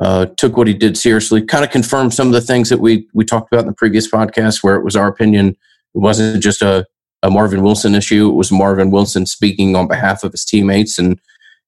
uh, 0.00 0.26
took 0.36 0.56
what 0.56 0.66
he 0.66 0.74
did 0.74 0.98
seriously. 0.98 1.42
Kind 1.42 1.64
of 1.64 1.70
confirmed 1.70 2.12
some 2.12 2.26
of 2.26 2.34
the 2.34 2.42
things 2.42 2.68
that 2.68 2.80
we 2.80 3.08
we 3.14 3.24
talked 3.24 3.50
about 3.52 3.62
in 3.62 3.68
the 3.68 3.72
previous 3.72 4.10
podcast, 4.10 4.62
where 4.62 4.76
it 4.76 4.84
was 4.84 4.96
our 4.96 5.08
opinion 5.08 5.56
it 5.96 6.00
wasn't 6.00 6.42
just 6.42 6.60
a, 6.60 6.86
a 7.22 7.30
Marvin 7.30 7.62
Wilson 7.62 7.94
issue. 7.94 8.28
It 8.28 8.34
was 8.34 8.52
Marvin 8.52 8.90
Wilson 8.90 9.24
speaking 9.24 9.74
on 9.74 9.88
behalf 9.88 10.22
of 10.22 10.32
his 10.32 10.44
teammates 10.44 10.98
and 10.98 11.18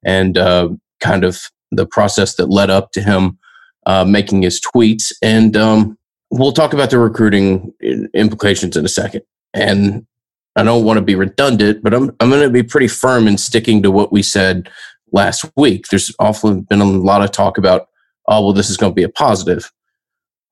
and 0.04 0.38
uh, 0.38 0.68
kind 1.00 1.24
of 1.24 1.40
the 1.70 1.86
process 1.86 2.34
that 2.36 2.50
led 2.50 2.70
up 2.70 2.92
to 2.92 3.02
him 3.02 3.38
uh, 3.86 4.04
making 4.04 4.42
his 4.42 4.60
tweets. 4.60 5.12
And 5.22 5.56
um, 5.56 5.98
we'll 6.30 6.52
talk 6.52 6.72
about 6.72 6.90
the 6.90 6.98
recruiting 6.98 7.72
implications 8.14 8.76
in 8.76 8.84
a 8.84 8.88
second. 8.88 9.22
And 9.54 10.06
I 10.56 10.62
don't 10.62 10.84
want 10.84 10.98
to 10.98 11.04
be 11.04 11.14
redundant, 11.14 11.82
but 11.82 11.94
I'm 11.94 12.10
I'm 12.20 12.30
going 12.30 12.42
to 12.42 12.50
be 12.50 12.62
pretty 12.62 12.88
firm 12.88 13.28
in 13.28 13.38
sticking 13.38 13.82
to 13.82 13.90
what 13.90 14.12
we 14.12 14.22
said 14.22 14.68
last 15.12 15.44
week. 15.56 15.86
There's 15.88 16.14
often 16.18 16.62
been 16.62 16.80
a 16.80 16.84
lot 16.84 17.22
of 17.22 17.30
talk 17.30 17.58
about, 17.58 17.88
oh 18.26 18.42
well, 18.42 18.52
this 18.52 18.68
is 18.68 18.76
going 18.76 18.92
to 18.92 18.96
be 18.96 19.04
a 19.04 19.08
positive. 19.08 19.70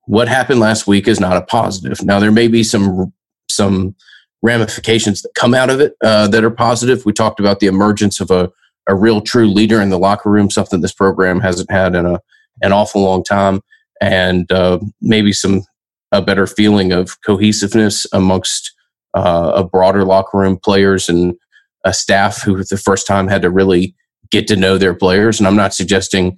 What 0.05 0.29
happened 0.29 0.61
last 0.61 0.87
week 0.87 1.07
is 1.07 1.19
not 1.19 1.37
a 1.37 1.41
positive. 1.41 2.01
Now 2.03 2.19
there 2.19 2.31
may 2.31 2.47
be 2.47 2.63
some 2.63 3.13
some 3.49 3.95
ramifications 4.41 5.21
that 5.21 5.33
come 5.35 5.53
out 5.53 5.69
of 5.69 5.81
it 5.81 5.95
uh, 6.03 6.27
that 6.29 6.43
are 6.43 6.51
positive. 6.51 7.05
We 7.05 7.13
talked 7.13 7.39
about 7.39 7.59
the 7.59 7.67
emergence 7.67 8.19
of 8.21 8.31
a, 8.31 8.51
a 8.87 8.95
real 8.95 9.21
true 9.21 9.47
leader 9.47 9.81
in 9.81 9.89
the 9.89 9.99
locker 9.99 10.29
room, 10.29 10.49
something 10.49 10.81
this 10.81 10.93
program 10.93 11.39
hasn't 11.39 11.71
had 11.71 11.95
in 11.95 12.05
a 12.05 12.19
an 12.63 12.71
awful 12.71 13.03
long 13.03 13.23
time, 13.23 13.61
and 14.01 14.51
uh, 14.51 14.79
maybe 15.01 15.31
some 15.31 15.63
a 16.11 16.21
better 16.21 16.47
feeling 16.47 16.91
of 16.91 17.21
cohesiveness 17.21 18.07
amongst 18.13 18.73
uh, 19.13 19.51
a 19.55 19.63
broader 19.63 20.05
locker 20.05 20.37
room 20.37 20.57
players 20.57 21.09
and 21.09 21.35
a 21.83 21.93
staff 21.93 22.41
who, 22.41 22.57
for 22.57 22.63
the 22.69 22.77
first 22.77 23.05
time, 23.05 23.27
had 23.27 23.41
to 23.41 23.49
really 23.49 23.93
get 24.31 24.47
to 24.47 24.55
know 24.55 24.77
their 24.77 24.93
players. 24.93 25.39
And 25.39 25.47
I'm 25.47 25.55
not 25.55 25.73
suggesting 25.73 26.37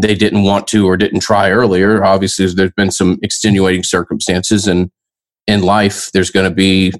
they 0.00 0.14
didn't 0.14 0.44
want 0.44 0.66
to 0.68 0.86
or 0.86 0.96
didn't 0.96 1.20
try 1.20 1.50
earlier. 1.50 2.04
Obviously, 2.04 2.46
there's 2.52 2.72
been 2.72 2.90
some 2.90 3.18
extenuating 3.22 3.84
circumstances, 3.84 4.66
and 4.66 4.90
in 5.46 5.62
life, 5.62 6.10
there's 6.12 6.30
going 6.30 6.48
to 6.48 6.54
be, 6.54 6.92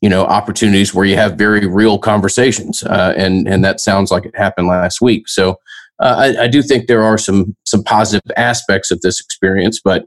you 0.00 0.08
know, 0.08 0.24
opportunities 0.24 0.94
where 0.94 1.04
you 1.04 1.16
have 1.16 1.36
very 1.36 1.66
real 1.66 1.98
conversations, 1.98 2.82
uh, 2.82 3.14
and 3.16 3.48
and 3.48 3.64
that 3.64 3.80
sounds 3.80 4.10
like 4.10 4.24
it 4.24 4.36
happened 4.36 4.68
last 4.68 5.00
week. 5.00 5.28
So 5.28 5.58
uh, 6.00 6.34
I, 6.38 6.44
I, 6.44 6.46
do 6.48 6.62
think 6.62 6.86
there 6.86 7.02
are 7.02 7.16
some 7.16 7.56
some 7.64 7.82
positive 7.82 8.30
aspects 8.36 8.90
of 8.90 9.00
this 9.00 9.20
experience, 9.20 9.80
but 9.82 10.04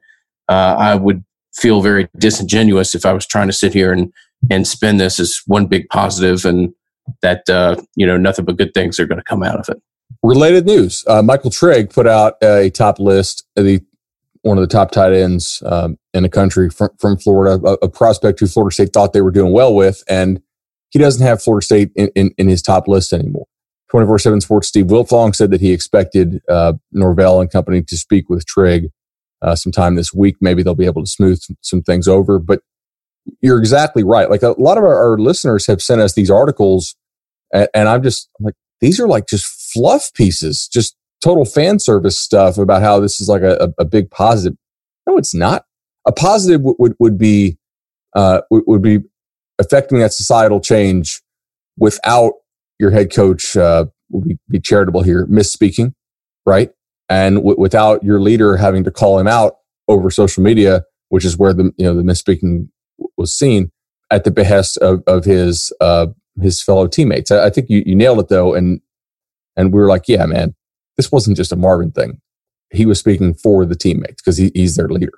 uh, 0.47 0.75
I 0.77 0.95
would 0.95 1.23
feel 1.55 1.81
very 1.81 2.07
disingenuous 2.17 2.93
if 2.93 3.05
I 3.05 3.13
was 3.13 3.25
trying 3.25 3.47
to 3.47 3.53
sit 3.53 3.73
here 3.73 3.91
and 3.91 4.13
and 4.51 4.67
spin 4.67 4.97
this 4.97 5.19
as 5.19 5.41
one 5.47 5.65
big 5.65 5.89
positive 5.89 6.45
and 6.45 6.73
that 7.21 7.49
uh, 7.49 7.75
you 7.95 8.05
know 8.05 8.17
nothing 8.17 8.45
but 8.45 8.57
good 8.57 8.73
things 8.73 8.99
are 8.99 9.07
going 9.07 9.17
to 9.19 9.23
come 9.23 9.43
out 9.43 9.59
of 9.59 9.69
it. 9.69 9.81
Related 10.21 10.65
news: 10.65 11.03
uh, 11.07 11.23
Michael 11.23 11.49
Trigg 11.49 11.89
put 11.89 12.07
out 12.07 12.35
a 12.43 12.69
top 12.69 12.99
list 12.99 13.45
of 13.55 13.65
the 13.65 13.81
one 14.41 14.57
of 14.57 14.61
the 14.61 14.71
top 14.73 14.91
tight 14.91 15.13
ends 15.13 15.61
um, 15.65 15.97
in 16.13 16.23
the 16.23 16.29
country 16.29 16.69
from, 16.69 16.89
from 16.97 17.17
Florida, 17.17 17.59
a, 17.65 17.73
a, 17.85 17.89
prospect 17.89 18.39
who 18.39 18.47
Florida 18.47 18.73
State 18.73 18.93
thought 18.93 19.11
they 19.11 19.21
were 19.21 19.31
doing 19.31 19.51
well 19.51 19.75
with. 19.75 20.03
And 20.07 20.41
he 20.91 20.99
doesn't 20.99 21.25
have 21.25 21.41
Florida 21.41 21.65
State 21.65 21.91
in, 21.95 22.09
in, 22.15 22.31
in 22.37 22.47
his 22.47 22.61
top 22.61 22.87
list 22.87 23.11
anymore. 23.11 23.45
24 23.91 24.19
7 24.19 24.41
Sports 24.41 24.67
Steve 24.67 24.85
Wiltfong 24.85 25.35
said 25.35 25.51
that 25.51 25.61
he 25.61 25.71
expected 25.71 26.41
uh, 26.47 26.73
Norvell 26.91 27.41
and 27.41 27.51
company 27.51 27.81
to 27.81 27.97
speak 27.97 28.29
with 28.29 28.45
Trigg 28.45 28.89
uh, 29.41 29.55
sometime 29.55 29.95
this 29.95 30.13
week. 30.13 30.37
Maybe 30.41 30.63
they'll 30.63 30.75
be 30.75 30.85
able 30.85 31.03
to 31.03 31.09
smooth 31.09 31.39
some, 31.41 31.57
some 31.61 31.81
things 31.81 32.07
over. 32.07 32.39
But 32.39 32.61
you're 33.41 33.59
exactly 33.59 34.03
right. 34.03 34.29
Like 34.29 34.43
a 34.43 34.49
lot 34.61 34.77
of 34.77 34.83
our, 34.83 35.11
our 35.11 35.17
listeners 35.17 35.67
have 35.67 35.81
sent 35.81 36.01
us 36.01 36.13
these 36.13 36.31
articles, 36.31 36.95
and, 37.53 37.67
and 37.73 37.89
I'm 37.89 38.03
just 38.03 38.29
I'm 38.39 38.45
like, 38.45 38.55
these 38.79 38.99
are 38.99 39.07
like 39.07 39.27
just 39.27 39.45
fluff 39.73 40.13
pieces, 40.13 40.67
just 40.71 40.95
total 41.21 41.45
fan 41.45 41.79
service 41.79 42.17
stuff 42.17 42.57
about 42.57 42.81
how 42.81 42.99
this 42.99 43.19
is 43.19 43.27
like 43.27 43.41
a, 43.41 43.73
a, 43.77 43.85
big 43.85 44.09
positive. 44.09 44.57
No, 45.07 45.17
it's 45.17 45.33
not. 45.33 45.65
A 46.07 46.11
positive 46.11 46.61
w- 46.61 46.75
would 46.79 46.95
would 46.99 47.17
be 47.17 47.57
uh, 48.15 48.41
would, 48.49 48.63
would 48.67 48.81
be 48.81 48.99
affecting 49.59 49.99
that 49.99 50.13
societal 50.13 50.59
change 50.59 51.21
without 51.77 52.33
your 52.79 52.91
head 52.91 53.13
coach. 53.13 53.55
Uh, 53.57 53.85
will 54.09 54.21
be, 54.21 54.37
be 54.49 54.59
charitable 54.59 55.03
here, 55.03 55.27
misspeaking, 55.27 55.93
right? 56.45 56.71
And 57.09 57.37
w- 57.37 57.59
without 57.59 58.03
your 58.03 58.19
leader 58.19 58.57
having 58.57 58.83
to 58.85 58.91
call 58.91 59.19
him 59.19 59.27
out 59.27 59.57
over 59.87 60.09
social 60.09 60.41
media, 60.41 60.83
which 61.09 61.25
is 61.25 61.37
where 61.37 61.53
the 61.53 61.71
you 61.77 61.85
know 61.85 61.95
the 61.95 62.03
misspeaking 62.03 62.69
was 63.17 63.33
seen 63.33 63.71
at 64.11 64.23
the 64.23 64.31
behest 64.31 64.77
of, 64.77 65.03
of 65.05 65.25
his 65.25 65.71
uh, 65.81 66.07
his 66.41 66.61
fellow 66.61 66.87
teammates. 66.87 67.31
I, 67.31 67.47
I 67.47 67.49
think 67.49 67.69
you, 67.69 67.83
you 67.85 67.95
nailed 67.95 68.19
it 68.19 68.29
though, 68.29 68.53
and 68.53 68.81
and 69.55 69.73
we 69.73 69.79
were 69.79 69.87
like, 69.87 70.07
yeah, 70.07 70.25
man, 70.25 70.55
this 70.99 71.13
wasn't 71.13 71.37
just 71.37 71.53
a 71.53 71.55
Marvin 71.55 71.91
thing. 71.91 72.19
He 72.71 72.85
was 72.85 72.99
speaking 72.99 73.33
for 73.33 73.65
the 73.65 73.73
teammates 73.73 74.21
because 74.21 74.35
he, 74.35 74.51
he's 74.53 74.75
their 74.75 74.89
leader. 74.89 75.13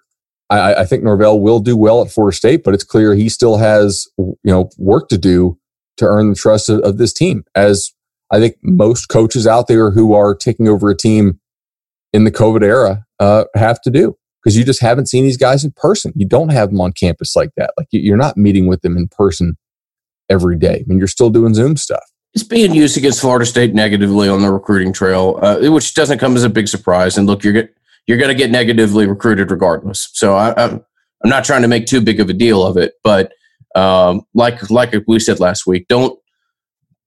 I, 0.51 0.75
I, 0.75 0.85
think 0.85 1.03
Norvell 1.03 1.39
will 1.39 1.59
do 1.59 1.75
well 1.75 2.03
at 2.03 2.11
Florida 2.11 2.37
State, 2.37 2.63
but 2.63 2.75
it's 2.75 2.83
clear 2.83 3.15
he 3.15 3.29
still 3.29 3.57
has 3.57 4.07
you 4.17 4.37
know 4.43 4.69
work 4.77 5.09
to 5.09 5.17
do 5.17 5.57
to 5.97 6.05
earn 6.05 6.29
the 6.29 6.35
trust 6.35 6.69
of, 6.69 6.81
of 6.81 6.99
this 6.99 7.11
team. 7.11 7.45
As 7.55 7.91
I 8.31 8.39
think 8.39 8.57
most 8.61 9.07
coaches 9.07 9.47
out 9.47 9.67
there 9.67 9.89
who 9.89 10.13
are 10.13 10.35
taking 10.35 10.67
over 10.67 10.91
a 10.91 10.95
team 10.95 11.39
in 12.13 12.25
the 12.25 12.31
COVID 12.31 12.61
era 12.61 13.05
uh, 13.19 13.45
have 13.55 13.81
to 13.81 13.89
do. 13.89 14.15
because 14.43 14.55
you 14.55 14.63
just 14.63 14.81
haven't 14.81 15.07
seen 15.07 15.23
these 15.23 15.37
guys 15.37 15.63
in 15.63 15.71
person. 15.71 16.13
You 16.15 16.27
don't 16.27 16.49
have 16.49 16.69
them 16.69 16.79
on 16.79 16.93
campus 16.93 17.35
like 17.35 17.51
that. 17.57 17.73
Like 17.75 17.87
you're 17.91 18.17
not 18.17 18.37
meeting 18.37 18.67
with 18.67 18.81
them 18.81 18.97
in 18.97 19.07
person 19.07 19.57
every 20.29 20.57
day. 20.59 20.75
I 20.75 20.83
mean, 20.85 20.99
you're 20.99 21.07
still 21.07 21.29
doing 21.31 21.55
Zoom 21.55 21.75
stuff. 21.75 22.03
It's 22.33 22.43
being 22.43 22.73
used 22.73 22.97
against 22.97 23.21
Florida 23.21 23.45
State 23.45 23.73
negatively 23.73 24.29
on 24.29 24.41
the 24.41 24.51
recruiting 24.51 24.93
trail, 24.93 25.37
uh, 25.41 25.59
which 25.69 25.93
doesn't 25.93 26.19
come 26.19 26.35
as 26.35 26.43
a 26.43 26.49
big 26.49 26.67
surprise. 26.67 27.17
And 27.17 27.27
look, 27.27 27.43
you're 27.43 27.53
get, 27.53 27.73
you're 28.07 28.17
going 28.17 28.29
to 28.29 28.35
get 28.35 28.51
negatively 28.51 29.05
recruited 29.05 29.51
regardless. 29.51 30.09
So 30.13 30.35
I, 30.35 30.53
I'm 30.57 30.83
I'm 31.23 31.29
not 31.29 31.43
trying 31.43 31.61
to 31.61 31.67
make 31.67 31.85
too 31.85 32.01
big 32.01 32.19
of 32.19 32.29
a 32.29 32.33
deal 32.33 32.65
of 32.65 32.77
it, 32.77 32.93
but 33.03 33.33
um, 33.75 34.21
like 34.33 34.69
like 34.69 34.93
we 35.07 35.19
said 35.19 35.39
last 35.39 35.67
week, 35.67 35.87
don't 35.87 36.17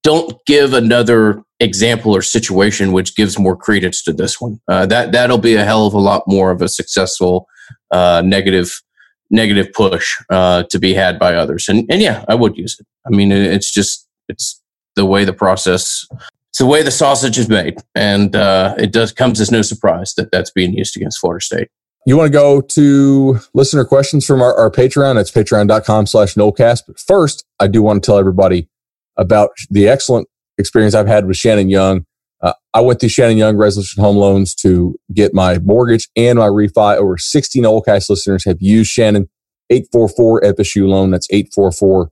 don't 0.03 0.37
give 0.45 0.73
another 0.73 1.41
example 1.59 2.15
or 2.15 2.21
situation 2.21 2.91
which 2.91 3.15
gives 3.15 3.39
more 3.39 3.55
credence 3.55 4.03
to 4.03 4.13
this 4.13 4.39
one. 4.39 4.59
Uh, 4.67 4.85
that 4.85 5.11
that'll 5.11 5.37
be 5.37 5.55
a 5.55 5.65
hell 5.65 5.87
of 5.87 5.93
a 5.93 5.99
lot 5.99 6.23
more 6.27 6.51
of 6.51 6.61
a 6.61 6.69
successful 6.69 7.47
uh, 7.91 8.21
negative 8.23 8.81
negative 9.29 9.71
push 9.73 10.15
uh, 10.29 10.63
to 10.69 10.79
be 10.79 10.93
had 10.93 11.19
by 11.19 11.33
others. 11.33 11.67
And 11.67 11.85
and 11.89 12.01
yeah, 12.01 12.23
I 12.27 12.35
would 12.35 12.57
use 12.57 12.77
it. 12.79 12.85
I 13.05 13.09
mean, 13.09 13.31
it's 13.31 13.71
just 13.71 14.07
it's 14.29 14.61
the 14.95 15.05
way 15.05 15.25
the 15.25 15.33
process. 15.33 16.05
It's 16.49 16.59
the 16.59 16.65
way 16.65 16.83
the 16.83 16.91
sausage 16.91 17.37
is 17.37 17.49
made, 17.49 17.77
and 17.95 18.35
uh, 18.35 18.75
it 18.77 18.93
does 18.93 19.11
comes 19.11 19.41
as 19.41 19.51
no 19.51 19.61
surprise 19.61 20.13
that 20.15 20.31
that's 20.31 20.51
being 20.51 20.73
used 20.73 20.95
against 20.95 21.19
Florida 21.19 21.43
State. 21.43 21.67
You 22.07 22.15
want 22.17 22.27
to 22.27 22.37
go 22.37 22.61
to 22.61 23.39
listener 23.55 23.83
questions 23.83 24.25
from 24.25 24.41
our, 24.41 24.55
our 24.55 24.69
Patreon? 24.69 25.19
It's 25.19 25.31
patreon.com 25.31 26.05
slash 26.05 26.35
Nolecast. 26.35 26.83
But 26.87 26.99
first, 26.99 27.43
I 27.59 27.67
do 27.67 27.81
want 27.81 28.03
to 28.03 28.05
tell 28.05 28.19
everybody 28.19 28.69
about 29.17 29.49
the 29.71 29.87
excellent 29.87 30.27
experience 30.59 30.93
I've 30.93 31.07
had 31.07 31.25
with 31.25 31.35
Shannon 31.35 31.69
Young. 31.69 32.05
Uh, 32.41 32.53
I 32.75 32.81
went 32.81 32.99
to 32.99 33.09
Shannon 33.09 33.37
Young 33.37 33.57
Resolution 33.57 34.03
Home 34.03 34.17
Loans 34.17 34.53
to 34.55 34.95
get 35.13 35.33
my 35.33 35.57
mortgage 35.59 36.07
and 36.15 36.37
my 36.37 36.47
refi. 36.47 36.95
Over 36.95 37.17
60 37.17 37.59
Nolecast 37.59 38.09
listeners 38.09 38.45
have 38.45 38.57
used 38.59 38.91
Shannon 38.91 39.27
844 39.71 40.41
FSU 40.41 40.87
loan. 40.87 41.09
That's 41.09 41.27
844 41.31 42.11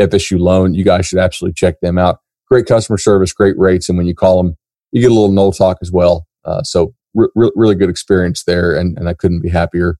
FSU 0.00 0.38
loan. 0.38 0.74
You 0.74 0.84
guys 0.84 1.06
should 1.06 1.18
absolutely 1.18 1.54
check 1.54 1.80
them 1.80 1.98
out. 1.98 2.20
Great 2.48 2.66
customer 2.66 2.98
service, 2.98 3.32
great 3.32 3.58
rates. 3.58 3.88
And 3.88 3.96
when 3.98 4.06
you 4.06 4.14
call 4.14 4.42
them, 4.42 4.56
you 4.92 5.00
get 5.00 5.10
a 5.10 5.14
little 5.14 5.32
Nole 5.32 5.52
talk 5.52 5.78
as 5.82 5.90
well. 5.90 6.26
Uh, 6.44 6.62
so 6.62 6.94
re- 7.14 7.28
really 7.34 7.74
good 7.74 7.90
experience 7.90 8.44
there. 8.44 8.76
And, 8.76 8.98
and 8.98 9.08
I 9.08 9.14
couldn't 9.14 9.40
be 9.40 9.48
happier 9.48 9.98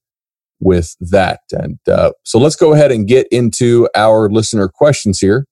with 0.61 0.97
that. 1.01 1.41
And 1.53 1.79
uh, 1.89 2.13
so 2.23 2.39
let's 2.39 2.57
go 2.57 2.73
ahead 2.73 2.93
and 2.93 3.07
get 3.07 3.27
into 3.31 3.89
our 3.95 4.29
listener 4.29 4.69
questions 4.69 5.21
here. 5.21 5.47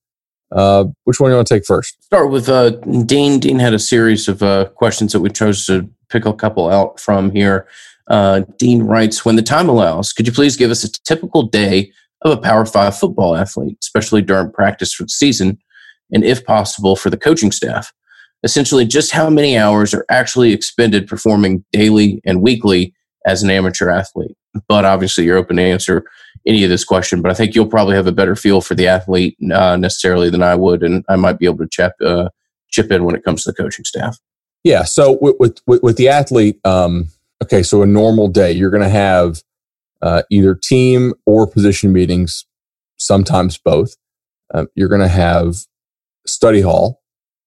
Uh, 0.51 0.85
which 1.05 1.19
one 1.19 1.31
do 1.31 1.33
you 1.33 1.37
want 1.37 1.49
to 1.49 1.55
take 1.55 1.65
first? 1.65 2.03
Start 2.05 2.31
with 2.31 2.49
uh, 2.49 2.71
Dean. 3.07 3.41
Dean 3.41 3.59
had 3.59 3.73
a 3.73 3.79
series 3.79 4.29
of 4.29 4.43
uh, 4.43 4.67
questions 4.75 5.13
that 5.13 5.21
we 5.21 5.31
chose 5.31 5.65
to 5.67 5.89
pick 6.11 6.27
a 6.27 6.33
couple 6.33 6.69
out 6.69 7.01
from 7.01 7.31
here. 7.31 7.67
Uh, 8.09 8.43
Dean 8.59 8.83
writes, 8.83 9.25
"When 9.25 9.37
the 9.37 9.43
time 9.43 9.71
allows, 9.71 10.13
could 10.13 10.27
you 10.27 10.33
please 10.33 10.59
give 10.59 10.71
us 10.71 10.85
a 10.85 10.93
typical 11.05 11.45
day 11.45 11.91
of 12.25 12.33
a 12.33 12.41
Power 12.41 12.67
Five 12.67 12.97
football 12.97 13.37
athlete, 13.37 13.79
especially 13.81 14.23
during 14.23 14.53
practice 14.53 14.93
for 14.93 15.05
the 15.05 15.09
season, 15.09 15.59
and 16.13 16.25
if 16.25 16.45
possible 16.45 16.97
for 16.97 17.11
the 17.11 17.17
coaching 17.17 17.53
staff? 17.53 17.93
Essentially, 18.45 18.85
just 18.85 19.13
how 19.13 19.31
many 19.31 19.57
hours 19.57 19.95
are 19.95 20.05
actually 20.11 20.53
expended 20.53 21.07
performing 21.07 21.65
daily 21.73 22.21
and 22.25 22.43
weekly 22.43 22.93
as 23.25 23.43
an 23.43 23.51
amateur 23.51 23.89
athlete? 23.89 24.37
But 24.69 24.85
obviously, 24.85 25.25
you're 25.25 25.39
open 25.39 25.57
to 25.57 25.63
answer." 25.63 26.05
any 26.47 26.65
of 26.65 26.71
this 26.71 26.85
question, 26.85 27.23
but 27.23 27.31
I 27.31 27.35
think 27.35 27.55
you'll 27.55 27.67
probably 27.67 27.95
have 27.95 28.07
a 28.07 28.13
better 28.13 28.35
feel 28.35 28.61
for 28.61 28.75
the 28.75 28.89
athlete 28.89 29.37
uh, 29.53 29.77
necessarily 29.77 30.31
than 30.31 30.43
I 30.43 30.55
would, 30.55 30.83
and 30.83 31.05
I 31.09 31.17
might 31.17 31.39
be 31.39 31.47
able 31.47 31.59
to 31.59 31.69
chip 31.69 31.93
uh, 32.05 32.29
chip 32.69 32.91
in 32.91 33.05
when 33.05 33.15
it 33.15 33.25
comes 33.25 33.45
to 33.45 33.53
the 33.53 33.63
coaching 33.63 33.85
staff. 33.85 34.19
Yeah. 34.65 34.85
So 34.85 35.19
with 35.21 35.61
with, 35.67 35.83
with 35.83 35.97
the 35.97 36.09
athlete, 36.09 36.59
um, 36.65 37.09
okay, 37.43 37.63
so 37.63 37.83
a 37.83 37.87
normal 37.87 38.29
day, 38.29 38.53
you're 38.53 38.71
going 38.71 38.83
to 38.83 38.89
have 38.89 39.43
uh, 40.03 40.23
either 40.31 40.55
team 40.55 41.15
or 41.27 41.47
position 41.47 41.93
meetings, 41.93 42.45
sometimes 42.97 43.59
both. 43.59 43.97
Um, 44.55 44.69
you're 44.75 44.89
going 44.89 45.01
to 45.01 45.09
have 45.09 45.57
study 46.27 46.61
hall, 46.61 47.01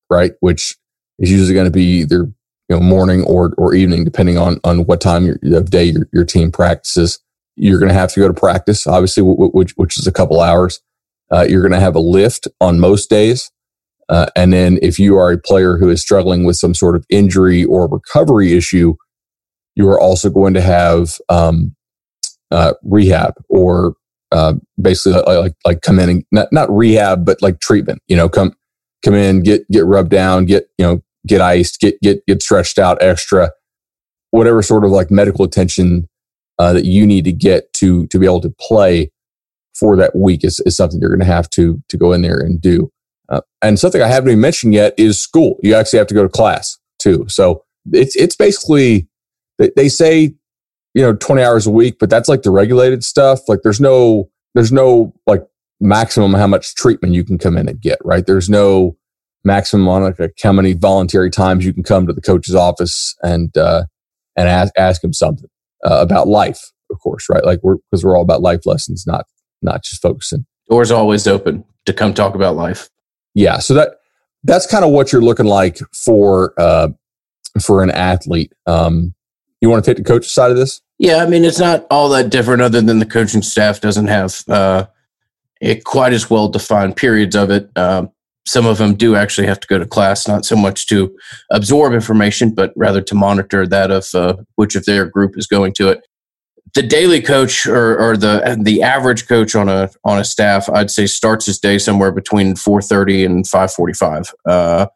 right, 0.10 0.32
which 0.40 0.76
is 1.20 1.32
usually 1.32 1.54
going 1.54 1.66
to 1.66 1.72
be 1.72 2.02
either 2.02 2.24
you 2.70 2.76
know 2.76 2.80
morning 2.80 3.24
or 3.24 3.54
or 3.58 3.76
evening, 3.76 4.04
depending 4.04 4.38
on 4.38 4.60
on 4.64 4.86
what 4.86 5.02
time 5.02 5.38
of 5.44 5.70
day 5.70 5.86
your, 5.86 6.08
your 6.12 6.26
team 6.26 6.52
practices. 6.52 7.20
You're 7.58 7.80
going 7.80 7.90
to 7.90 7.96
have 7.96 8.12
to 8.14 8.20
go 8.20 8.28
to 8.28 8.34
practice, 8.34 8.86
obviously, 8.86 9.24
which, 9.24 9.72
which 9.78 9.98
is 9.98 10.08
a 10.08 10.12
couple 10.12 10.42
hours. 10.42 10.82
Uh, 11.32 11.46
you're 11.48 11.62
going 11.62 11.72
to 11.72 11.80
have 11.80 11.96
a 11.96 12.02
lift 12.02 12.50
on 12.60 12.82
most 12.82 13.10
days. 13.10 13.50
Uh, 14.10 14.28
and 14.36 14.54
then 14.54 14.78
if 14.82 15.00
you 15.00 15.18
are 15.18 15.32
a 15.32 15.38
player 15.38 15.78
who 15.78 15.90
is 15.90 16.02
struggling 16.02 16.44
with 16.44 16.58
some 16.58 16.74
sort 16.74 16.96
of 16.96 17.06
injury 17.10 17.64
or 17.64 17.88
recovery 17.88 18.54
issue, 18.54 18.96
you 19.76 19.88
are 19.88 20.00
also 20.00 20.30
going 20.30 20.54
to 20.54 20.62
have 20.62 21.18
um, 21.30 21.75
uh, 22.52 22.74
rehab 22.84 23.34
or 23.50 23.96
uh, 24.32 24.54
basically 24.82 25.22
like 25.36 25.54
like 25.66 25.82
come 25.82 26.00
in 26.00 26.10
and 26.10 26.26
not 26.32 26.52
not 26.52 26.70
rehab 26.70 27.26
but 27.26 27.42
like 27.42 27.60
treatment. 27.60 28.02
You 28.08 28.16
know, 28.16 28.30
come 28.30 28.54
come 29.04 29.14
in, 29.14 29.44
get 29.44 29.70
get 29.72 29.86
rubbed 29.86 30.10
down, 30.10 30.46
get 30.46 30.68
you 30.78 30.86
know 30.86 31.02
get 31.28 31.42
iced, 31.42 31.80
get 31.80 32.00
get 32.02 32.26
get 32.26 32.42
stretched 32.42 32.80
out 32.80 33.02
extra, 33.02 33.52
whatever 34.32 34.62
sort 34.62 34.86
of 34.86 34.92
like 34.92 35.12
medical 35.12 35.46
attention 35.46 36.08
uh, 36.60 36.74
that 36.74 36.86
you 36.86 37.06
need 37.06 37.26
to 37.26 37.32
get 37.32 37.72
to 37.74 38.08
to 38.08 38.20
be 38.20 38.26
able 38.26 38.42
to 38.42 38.54
play 38.60 39.12
for 39.74 39.98
that 39.98 40.16
week 40.16 40.44
is, 40.44 40.62
is 40.66 40.76
something 40.76 41.00
you're 41.00 41.10
going 41.10 41.20
to 41.20 41.26
have 41.26 41.50
to 41.52 41.82
to 41.90 41.98
go 41.98 42.14
in 42.14 42.22
there 42.22 42.40
and 42.40 42.62
do. 42.62 42.92
Uh, 43.28 43.42
and 43.62 43.80
something 43.80 44.02
I 44.02 44.08
haven't 44.08 44.30
even 44.30 44.40
mentioned 44.40 44.74
yet 44.74 44.94
is 44.98 45.20
school. 45.20 45.58
You 45.64 45.76
actually 45.76 46.00
have 46.00 46.08
to 46.08 46.14
go 46.14 46.24
to 46.24 46.30
class 46.30 46.78
too. 47.00 47.26
So 47.28 47.64
it's 47.92 48.16
it's 48.16 48.36
basically 48.36 49.08
they 49.58 49.90
say 49.90 50.36
you 50.96 51.02
know 51.02 51.14
20 51.14 51.44
hours 51.44 51.68
a 51.68 51.72
week, 51.72 51.98
but 52.00 52.10
that's 52.10 52.28
like 52.28 52.42
the 52.42 52.50
regulated 52.50 53.04
stuff. 53.04 53.42
Like 53.48 53.60
there's 53.62 53.82
no 53.82 54.32
there's 54.56 54.72
no 54.72 55.14
like 55.28 55.46
maximum 55.80 56.34
how 56.34 56.48
much 56.48 56.74
treatment 56.74 57.14
you 57.14 57.24
can 57.24 57.38
come 57.38 57.58
in 57.58 57.70
and 57.70 57.80
get. 57.80 58.00
Right? 58.04 58.26
There's 58.26 58.50
no 58.50 58.98
maximum 59.44 59.88
on 59.88 60.16
like, 60.18 60.34
how 60.42 60.54
many 60.54 60.74
voluntary 60.74 61.30
times 61.30 61.66
you 61.66 61.74
can 61.74 61.84
come 61.84 62.08
to 62.08 62.14
the 62.14 62.22
coach's 62.22 62.56
office 62.56 63.14
and 63.22 63.56
uh, 63.58 63.84
and 64.36 64.48
ask 64.48 64.74
ask 64.78 65.04
him 65.04 65.14
something 65.14 65.50
uh, 65.86 66.00
about 66.02 66.30
life, 66.30 66.72
of 66.90 67.00
course, 67.00 67.28
right? 67.30 67.44
Like 67.44 67.60
we're 67.62 67.76
because 67.92 68.04
we're 68.04 68.18
all 68.18 68.24
about 68.24 68.42
life 68.42 68.66
lessons, 68.66 69.06
not 69.06 69.26
not 69.62 69.84
just 69.84 70.02
focusing. 70.02 70.46
Doors 70.70 70.92
always 70.92 71.28
open 71.28 71.66
to 71.86 71.94
come 71.94 72.14
talk 72.14 72.36
about 72.36 72.56
life. 72.56 72.90
Yeah, 73.34 73.60
so 73.60 73.74
that 73.74 73.98
that's 74.46 74.66
kind 74.66 74.86
of 74.86 74.92
what 74.92 75.12
you're 75.12 75.22
looking 75.22 75.46
like 75.46 75.80
for 75.94 76.54
uh, 76.58 76.88
for 77.62 77.84
an 77.84 77.92
athlete. 77.92 78.54
Um, 78.66 79.14
you 79.60 79.70
want 79.70 79.84
to 79.84 79.90
take 79.90 79.98
the 79.98 80.08
coach 80.08 80.26
side 80.26 80.52
of 80.52 80.58
this? 80.58 80.82
Yeah, 80.98 81.18
I 81.18 81.28
mean 81.28 81.44
it's 81.44 81.60
not 81.60 81.86
all 81.92 82.10
that 82.10 82.30
different, 82.30 82.62
other 82.62 82.82
than 82.82 83.00
the 83.00 83.06
coaching 83.06 83.42
staff 83.42 83.82
doesn't 83.82 84.08
have 84.08 84.44
uh, 84.48 84.86
it 85.62 85.84
quite 85.84 86.14
as 86.14 86.30
well 86.30 86.48
defined 86.48 86.96
periods 86.96 87.36
of 87.36 87.50
it. 87.50 87.70
Um, 87.76 88.12
some 88.48 88.66
of 88.66 88.78
them 88.78 88.94
do 88.94 89.16
actually 89.16 89.48
have 89.48 89.60
to 89.60 89.68
go 89.68 89.80
to 89.80 89.86
class, 89.86 90.28
not 90.28 90.46
so 90.46 90.56
much 90.56 90.88
to 90.88 91.16
absorb 91.52 91.94
information, 91.94 92.54
but 92.54 92.72
rather 92.76 93.02
to 93.02 93.16
monitor 93.16 93.66
that 93.68 93.90
of 93.90 94.06
uh, 94.14 94.36
which 94.56 94.76
of 94.76 94.86
their 94.86 95.06
group 95.06 95.38
is 95.38 95.48
going 95.48 95.74
to 95.74 95.90
it. 95.90 96.06
The 96.76 96.84
daily 96.84 97.22
coach 97.22 97.66
or, 97.66 97.98
or, 97.98 98.18
the 98.18 98.58
the 98.62 98.84
average 98.84 99.28
coach 99.28 99.56
on 99.56 99.70
a 99.70 99.90
on 100.04 100.20
a 100.20 100.24
staff, 100.26 100.70
I'd 100.70 100.92
say, 100.92 101.08
starts 101.08 101.46
his 101.46 101.58
day 101.58 101.78
somewhere 101.78 102.12
between 102.12 102.56
four 102.56 102.82
thirty 102.82 103.24
and 103.26 103.48
five 103.48 103.72
forty 103.72 103.94
five, 103.94 104.26
uh, 104.46 104.88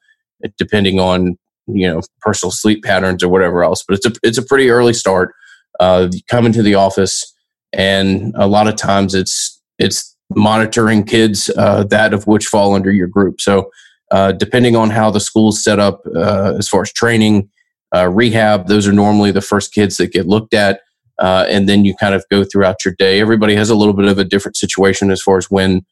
depending 0.57 0.99
on 0.99 1.37
you 1.67 1.87
know 1.87 2.01
personal 2.19 2.51
sleep 2.51 2.83
patterns 2.83 3.23
or 3.23 3.29
whatever 3.29 3.63
else. 3.63 3.83
But 3.87 3.97
it's 3.97 4.05
a 4.05 4.11
it's 4.23 4.37
a 4.37 4.43
pretty 4.43 4.69
early 4.69 4.93
start. 4.93 5.33
Uh, 5.79 6.09
come 6.29 6.45
into 6.45 6.61
the 6.61 6.75
office, 6.75 7.33
and 7.73 8.33
a 8.35 8.47
lot 8.47 8.67
of 8.67 8.75
times 8.75 9.15
it's 9.15 9.61
it's 9.77 10.15
monitoring 10.35 11.03
kids 11.03 11.49
uh, 11.57 11.83
that 11.85 12.13
of 12.13 12.27
which 12.27 12.47
fall 12.47 12.75
under 12.75 12.91
your 12.91 13.07
group. 13.07 13.39
So, 13.39 13.71
uh, 14.11 14.33
depending 14.33 14.75
on 14.75 14.89
how 14.89 15.09
the 15.09 15.19
school's 15.19 15.63
set 15.63 15.79
up 15.79 16.01
uh, 16.15 16.55
as 16.57 16.67
far 16.67 16.81
as 16.81 16.91
training, 16.91 17.49
uh, 17.95 18.09
rehab, 18.09 18.67
those 18.67 18.87
are 18.87 18.93
normally 18.93 19.31
the 19.31 19.41
first 19.41 19.73
kids 19.73 19.97
that 19.97 20.11
get 20.11 20.27
looked 20.27 20.53
at. 20.53 20.81
Uh, 21.17 21.45
and 21.49 21.67
then 21.67 21.83
you 21.83 21.95
kind 21.95 22.15
of 22.15 22.23
go 22.29 22.43
throughout 22.43 22.85
your 22.85 22.93
day. 22.97 23.19
Everybody 23.19 23.55
has 23.55 23.69
a 23.69 23.75
little 23.75 23.93
bit 23.93 24.05
of 24.05 24.17
a 24.17 24.23
different 24.23 24.55
situation 24.55 25.11
as 25.11 25.21
far 25.21 25.37
as 25.37 25.49
when 25.49 25.85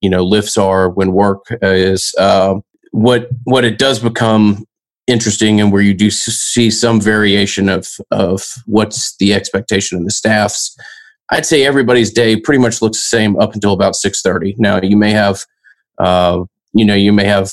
you 0.00 0.10
know 0.10 0.24
lifts 0.24 0.56
are, 0.56 0.88
when 0.90 1.12
work 1.12 1.46
is. 1.62 2.14
what 2.92 3.28
what 3.44 3.64
it 3.64 3.78
does 3.78 3.98
become 3.98 4.64
interesting, 5.10 5.60
and 5.60 5.72
where 5.72 5.82
you 5.82 5.94
do 5.94 6.10
see 6.10 6.70
some 6.70 7.00
variation 7.00 7.68
of 7.68 7.88
of 8.10 8.54
what's 8.66 9.16
the 9.16 9.34
expectation 9.34 9.98
of 9.98 10.04
the 10.04 10.10
staffs 10.10 10.76
I'd 11.30 11.46
say 11.46 11.64
everybody's 11.64 12.12
day 12.12 12.36
pretty 12.36 12.60
much 12.60 12.82
looks 12.82 12.98
the 12.98 13.16
same 13.16 13.38
up 13.38 13.54
until 13.54 13.72
about 13.72 13.94
6:30. 13.94 14.56
Now 14.58 14.80
you 14.82 14.96
may 14.96 15.12
have, 15.12 15.46
uh, 15.98 16.44
you 16.72 16.84
know, 16.84 16.94
you 16.94 17.12
may 17.12 17.24
have 17.24 17.52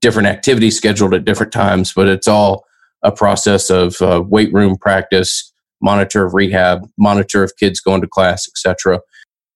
different 0.00 0.28
activities 0.28 0.76
scheduled 0.76 1.14
at 1.14 1.24
different 1.24 1.52
times, 1.52 1.92
but 1.94 2.08
it's 2.08 2.28
all 2.28 2.64
a 3.02 3.12
process 3.12 3.70
of 3.70 4.00
uh, 4.00 4.22
weight 4.26 4.52
room 4.52 4.76
practice, 4.76 5.52
monitor 5.82 6.24
of 6.24 6.34
rehab, 6.34 6.88
monitor 6.98 7.42
of 7.42 7.54
kids 7.56 7.80
going 7.80 8.00
to 8.00 8.08
class, 8.08 8.48
etc. 8.48 9.00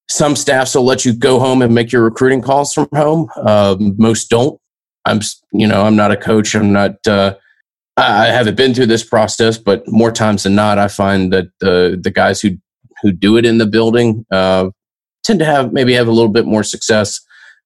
Some 0.09 0.37
staffs 0.37 0.75
will 0.75 0.85
let 0.85 1.07
you 1.07 1.15
go 1.15 1.39
home 1.39 1.63
and 1.63 1.75
make 1.75 1.93
your 1.93 2.03
recruiting 2.03 2.43
calls 2.43 2.75
from 2.75 2.89
home. 2.95 3.29
Um, 3.37 3.95
most 3.99 4.29
don't. 4.29 4.61
I'm, 5.05 5.21
you 5.53 5.67
know, 5.67 5.83
I'm 5.85 5.97
not 5.97 6.13
a 6.13 6.17
coach. 6.17 6.55
I'm 6.55 6.73
not. 6.73 7.07
Uh, 7.07 7.35
I 7.97 8.27
haven't 8.27 8.57
been 8.57 8.73
through 8.73 8.87
this 8.87 9.05
process, 9.05 9.59
but 9.59 9.87
more 9.87 10.11
times 10.11 10.45
than 10.45 10.55
not, 10.55 10.79
I 10.79 10.89
find 10.89 11.33
that 11.33 11.49
the 11.61 12.01
the 12.03 12.11
guys 12.11 12.41
who 12.41 12.57
who 13.03 13.13
do 13.13 13.37
it 13.37 13.45
in 13.45 13.59
the 13.59 13.67
building 13.67 14.25
uh, 14.31 14.71
tend 15.25 15.39
to 15.41 15.45
have 15.45 15.73
maybe 15.73 15.93
have 15.95 16.09
a 16.09 16.13
little 16.13 16.31
bit 16.31 16.47
more 16.47 16.63
success. 16.63 17.21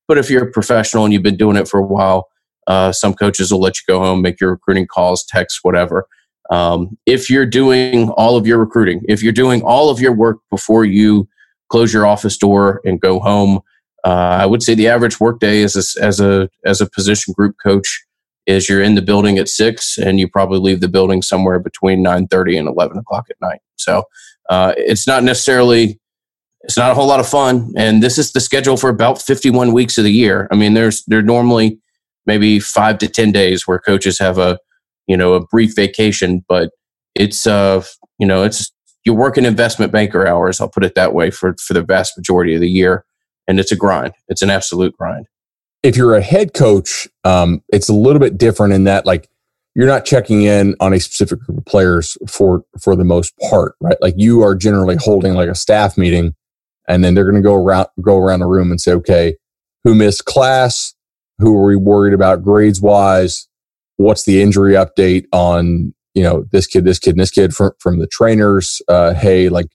But 0.08 0.18
if 0.18 0.30
you're 0.30 0.48
a 0.48 0.50
professional 0.50 1.04
and 1.04 1.12
you've 1.12 1.22
been 1.22 1.36
doing 1.36 1.56
it 1.56 1.68
for 1.68 1.78
a 1.78 1.86
while, 1.86 2.28
uh, 2.66 2.92
some 2.92 3.14
coaches 3.14 3.52
will 3.52 3.60
let 3.60 3.76
you 3.76 3.82
go 3.86 4.00
home, 4.00 4.22
make 4.22 4.40
your 4.40 4.50
recruiting 4.50 4.86
calls, 4.86 5.24
text, 5.24 5.60
whatever. 5.62 6.06
Um, 6.50 6.96
if 7.06 7.28
you're 7.28 7.46
doing 7.46 8.08
all 8.10 8.36
of 8.36 8.46
your 8.46 8.58
recruiting, 8.58 9.02
if 9.08 9.22
you're 9.22 9.32
doing 9.32 9.62
all 9.62 9.90
of 9.90 10.00
your 10.00 10.12
work 10.12 10.38
before 10.50 10.84
you 10.84 11.28
close 11.70 11.92
your 11.92 12.06
office 12.06 12.36
door 12.36 12.80
and 12.84 13.00
go 13.00 13.18
home, 13.18 13.60
uh, 14.06 14.38
I 14.40 14.46
would 14.46 14.62
say 14.62 14.74
the 14.74 14.86
average 14.86 15.18
workday 15.18 15.62
as 15.62 15.74
a, 15.74 16.04
as 16.04 16.20
a 16.20 16.48
as 16.64 16.80
a 16.80 16.88
position 16.88 17.34
group 17.36 17.56
coach 17.60 18.04
is 18.46 18.68
you're 18.68 18.82
in 18.82 18.94
the 18.94 19.02
building 19.02 19.36
at 19.36 19.48
six 19.48 19.98
and 19.98 20.20
you 20.20 20.28
probably 20.28 20.60
leave 20.60 20.80
the 20.80 20.88
building 20.88 21.22
somewhere 21.22 21.58
between 21.58 22.02
nine 22.02 22.28
thirty 22.28 22.56
and 22.56 22.68
eleven 22.68 22.98
o'clock 22.98 23.26
at 23.28 23.36
night. 23.40 23.60
So 23.74 24.04
uh, 24.48 24.74
it's 24.76 25.08
not 25.08 25.24
necessarily 25.24 25.98
it's 26.60 26.76
not 26.76 26.92
a 26.92 26.94
whole 26.94 27.08
lot 27.08 27.18
of 27.18 27.28
fun, 27.28 27.72
and 27.76 28.00
this 28.00 28.16
is 28.16 28.30
the 28.30 28.38
schedule 28.38 28.76
for 28.76 28.90
about 28.90 29.20
fifty 29.20 29.50
one 29.50 29.72
weeks 29.72 29.98
of 29.98 30.04
the 30.04 30.12
year. 30.12 30.46
I 30.52 30.54
mean, 30.54 30.74
there's 30.74 31.04
there 31.06 31.20
normally 31.20 31.80
maybe 32.26 32.60
five 32.60 32.98
to 32.98 33.08
ten 33.08 33.32
days 33.32 33.66
where 33.66 33.80
coaches 33.80 34.20
have 34.20 34.38
a 34.38 34.56
you 35.08 35.16
know 35.16 35.34
a 35.34 35.44
brief 35.44 35.74
vacation, 35.74 36.44
but 36.48 36.70
it's 37.16 37.44
uh 37.44 37.82
you 38.20 38.26
know 38.28 38.44
it's 38.44 38.72
you're 39.04 39.16
working 39.16 39.44
investment 39.44 39.90
banker 39.90 40.28
hours. 40.28 40.60
I'll 40.60 40.68
put 40.68 40.84
it 40.84 40.94
that 40.94 41.12
way 41.12 41.32
for 41.32 41.56
for 41.60 41.74
the 41.74 41.82
vast 41.82 42.16
majority 42.16 42.54
of 42.54 42.60
the 42.60 42.70
year 42.70 43.04
and 43.48 43.60
it's 43.60 43.72
a 43.72 43.76
grind. 43.76 44.14
It's 44.28 44.42
an 44.42 44.50
absolute 44.50 44.96
grind. 44.96 45.26
If 45.82 45.96
you're 45.96 46.14
a 46.14 46.22
head 46.22 46.54
coach, 46.54 47.08
um, 47.24 47.62
it's 47.68 47.88
a 47.88 47.94
little 47.94 48.18
bit 48.18 48.38
different 48.38 48.72
in 48.72 48.84
that 48.84 49.06
like 49.06 49.28
you're 49.74 49.86
not 49.86 50.06
checking 50.06 50.42
in 50.42 50.74
on 50.80 50.94
a 50.94 50.98
specific 50.98 51.40
group 51.40 51.58
of 51.58 51.64
players 51.66 52.16
for 52.26 52.64
for 52.80 52.96
the 52.96 53.04
most 53.04 53.34
part, 53.50 53.74
right? 53.80 53.98
Like 54.00 54.14
you 54.16 54.42
are 54.42 54.54
generally 54.54 54.96
holding 54.96 55.34
like 55.34 55.50
a 55.50 55.54
staff 55.54 55.98
meeting, 55.98 56.34
and 56.88 57.04
then 57.04 57.14
they're 57.14 57.30
going 57.30 57.36
to 57.36 57.46
go 57.46 57.54
around 57.54 57.88
go 58.00 58.16
around 58.16 58.40
the 58.40 58.46
room 58.46 58.70
and 58.70 58.80
say, 58.80 58.92
okay, 58.92 59.36
who 59.84 59.94
missed 59.94 60.24
class? 60.24 60.94
Who 61.38 61.54
are 61.56 61.66
we 61.66 61.76
worried 61.76 62.14
about 62.14 62.42
grades 62.42 62.80
wise? 62.80 63.48
What's 63.98 64.24
the 64.24 64.40
injury 64.40 64.72
update 64.72 65.26
on 65.30 65.94
you 66.14 66.22
know 66.22 66.46
this 66.50 66.66
kid, 66.66 66.84
this 66.84 66.98
kid, 66.98 67.10
and 67.10 67.20
this 67.20 67.30
kid 67.30 67.54
from 67.54 67.72
from 67.78 67.98
the 67.98 68.06
trainers? 68.06 68.80
Uh, 68.88 69.12
hey, 69.12 69.50
like 69.50 69.66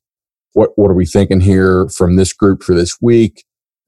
what 0.54 0.72
what 0.76 0.90
are 0.90 0.96
we 0.96 1.06
thinking 1.06 1.42
here 1.42 1.88
from 1.90 2.16
this 2.16 2.34
group 2.34 2.64
for 2.64 2.74
this 2.74 3.00
week? 3.02 3.46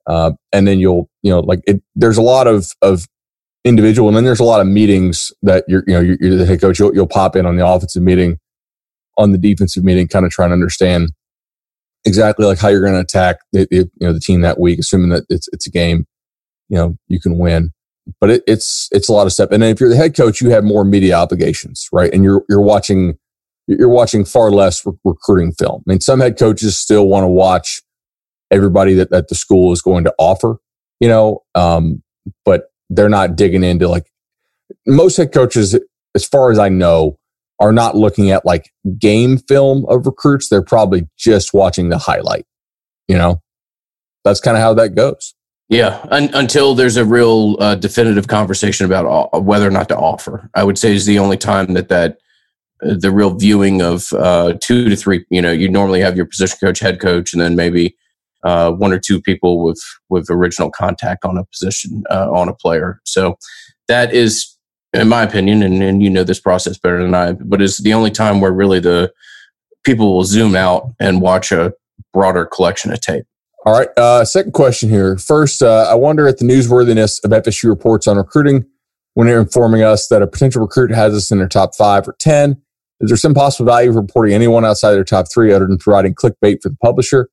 Uh, 0.07 0.31
and 0.51 0.67
then 0.67 0.79
you'll, 0.79 1.09
you 1.21 1.31
know, 1.31 1.39
like 1.39 1.61
it, 1.65 1.81
there's 1.95 2.17
a 2.17 2.21
lot 2.21 2.47
of, 2.47 2.71
of 2.81 3.07
individual 3.63 4.09
and 4.09 4.17
then 4.17 4.25
there's 4.25 4.39
a 4.39 4.43
lot 4.43 4.59
of 4.59 4.67
meetings 4.67 5.31
that 5.41 5.63
you're, 5.67 5.83
you 5.87 5.93
know, 5.93 6.01
you're, 6.01 6.17
you're 6.19 6.35
the 6.35 6.45
head 6.45 6.59
coach, 6.59 6.79
you'll, 6.79 6.93
you'll 6.93 7.07
pop 7.07 7.35
in 7.35 7.45
on 7.45 7.55
the 7.55 7.65
offensive 7.65 8.03
meeting, 8.03 8.37
on 9.17 9.31
the 9.31 9.37
defensive 9.37 9.83
meeting, 9.83 10.07
kind 10.07 10.25
of 10.25 10.31
trying 10.31 10.49
to 10.49 10.53
understand 10.53 11.11
exactly 12.05 12.45
like 12.45 12.59
how 12.59 12.67
you're 12.67 12.81
going 12.81 12.93
to 12.93 12.99
attack 12.99 13.37
the, 13.53 13.65
the, 13.71 13.77
you 13.77 13.89
know, 14.01 14.11
the 14.11 14.19
team 14.19 14.41
that 14.41 14.59
week, 14.59 14.79
assuming 14.79 15.09
that 15.09 15.23
it's, 15.29 15.47
it's 15.53 15.67
a 15.67 15.71
game, 15.71 16.05
you 16.67 16.77
know, 16.77 16.97
you 17.07 17.19
can 17.19 17.37
win. 17.37 17.71
But 18.19 18.29
it, 18.29 18.43
it's, 18.47 18.89
it's 18.91 19.07
a 19.07 19.13
lot 19.13 19.25
of 19.25 19.31
stuff. 19.31 19.51
And 19.51 19.63
then 19.63 19.69
if 19.69 19.79
you're 19.79 19.89
the 19.89 19.95
head 19.95 20.13
coach, 20.13 20.41
you 20.41 20.49
have 20.49 20.65
more 20.65 20.83
media 20.83 21.15
obligations, 21.15 21.87
right? 21.93 22.13
And 22.13 22.21
you're, 22.21 22.43
you're 22.49 22.59
watching, 22.61 23.17
you're 23.67 23.87
watching 23.87 24.25
far 24.25 24.51
less 24.51 24.85
recruiting 25.05 25.53
film. 25.53 25.83
I 25.87 25.91
mean, 25.91 26.01
some 26.01 26.19
head 26.19 26.37
coaches 26.37 26.77
still 26.77 27.07
want 27.07 27.23
to 27.23 27.29
watch 27.29 27.81
everybody 28.51 28.93
that, 28.95 29.09
that 29.11 29.27
the 29.27 29.35
school 29.35 29.71
is 29.71 29.81
going 29.81 30.03
to 30.03 30.13
offer, 30.17 30.57
you 30.99 31.07
know, 31.07 31.43
um, 31.55 32.03
but 32.45 32.71
they're 32.89 33.09
not 33.09 33.35
digging 33.35 33.63
into 33.63 33.87
like 33.87 34.05
most 34.85 35.17
head 35.17 35.33
coaches, 35.33 35.77
as 36.15 36.25
far 36.25 36.51
as 36.51 36.59
I 36.59 36.69
know, 36.69 37.17
are 37.59 37.71
not 37.71 37.95
looking 37.95 38.31
at 38.31 38.45
like 38.45 38.71
game 38.97 39.37
film 39.37 39.85
of 39.87 40.05
recruits. 40.05 40.49
They're 40.49 40.61
probably 40.61 41.07
just 41.17 41.53
watching 41.53 41.89
the 41.89 41.97
highlight, 41.97 42.45
you 43.07 43.17
know, 43.17 43.41
that's 44.23 44.39
kind 44.39 44.57
of 44.57 44.63
how 44.63 44.73
that 44.75 44.95
goes. 44.95 45.35
Yeah, 45.69 46.05
un- 46.11 46.29
until 46.33 46.75
there's 46.75 46.97
a 46.97 47.05
real 47.05 47.55
uh, 47.59 47.75
definitive 47.75 48.27
conversation 48.27 48.85
about 48.85 49.33
uh, 49.33 49.39
whether 49.39 49.67
or 49.67 49.71
not 49.71 49.89
to 49.89 49.97
offer, 49.97 50.49
I 50.53 50.63
would 50.63 50.77
say 50.77 50.93
is 50.93 51.05
the 51.05 51.19
only 51.19 51.37
time 51.37 51.73
that 51.73 51.89
that 51.89 52.17
uh, 52.85 52.95
the 52.99 53.11
real 53.11 53.33
viewing 53.33 53.81
of 53.81 54.11
uh, 54.13 54.53
two 54.61 54.89
to 54.89 54.95
three. 54.95 55.25
You 55.29 55.41
know, 55.41 55.51
you 55.51 55.69
normally 55.69 56.01
have 56.01 56.17
your 56.17 56.25
position 56.25 56.57
coach, 56.61 56.79
head 56.79 56.99
coach, 56.99 57.33
and 57.33 57.41
then 57.41 57.55
maybe 57.55 57.95
uh, 58.43 58.71
one 58.71 58.91
or 58.91 58.99
two 58.99 59.21
people 59.21 59.63
with 59.63 59.81
with 60.09 60.29
original 60.29 60.69
contact 60.69 61.25
on 61.25 61.37
a 61.37 61.45
position 61.45 62.03
uh, 62.09 62.31
on 62.31 62.49
a 62.49 62.53
player. 62.53 62.99
So 63.05 63.37
that 63.87 64.13
is, 64.13 64.57
in 64.93 65.07
my 65.07 65.23
opinion, 65.23 65.63
and, 65.63 65.81
and 65.81 66.03
you 66.03 66.09
know 66.09 66.23
this 66.23 66.39
process 66.39 66.77
better 66.77 67.01
than 67.01 67.13
I, 67.13 67.33
but 67.33 67.61
it's 67.61 67.81
the 67.81 67.93
only 67.93 68.11
time 68.11 68.41
where 68.41 68.51
really 68.51 68.79
the 68.79 69.11
people 69.83 70.13
will 70.13 70.23
zoom 70.23 70.55
out 70.55 70.93
and 70.99 71.21
watch 71.21 71.51
a 71.51 71.73
broader 72.13 72.45
collection 72.45 72.91
of 72.91 73.01
tape. 73.01 73.25
All 73.65 73.73
right. 73.73 73.89
Uh, 73.97 74.25
second 74.25 74.51
question 74.51 74.89
here. 74.89 75.17
First, 75.17 75.63
uh, 75.63 75.87
I 75.89 75.95
wonder 75.95 76.27
at 76.27 76.37
the 76.37 76.45
newsworthiness 76.45 77.23
of 77.23 77.31
FSU 77.31 77.69
reports 77.69 78.07
on 78.07 78.17
recruiting 78.17 78.65
when 79.13 79.27
they're 79.27 79.39
informing 79.39 79.83
us 79.83 80.07
that 80.07 80.21
a 80.21 80.27
potential 80.27 80.61
recruit 80.61 80.91
has 80.91 81.13
us 81.13 81.31
in 81.31 81.37
their 81.37 81.47
top 81.47 81.75
five 81.75 82.07
or 82.07 82.15
10. 82.19 82.61
Is 82.99 83.09
there 83.09 83.17
some 83.17 83.33
possible 83.33 83.65
value 83.65 83.93
for 83.93 84.01
reporting 84.01 84.33
anyone 84.33 84.65
outside 84.65 84.93
their 84.93 85.03
top 85.03 85.27
three 85.31 85.53
other 85.53 85.67
than 85.67 85.77
providing 85.77 86.13
clickbait 86.13 86.61
for 86.61 86.69
the 86.69 86.77
publisher? 86.81 87.29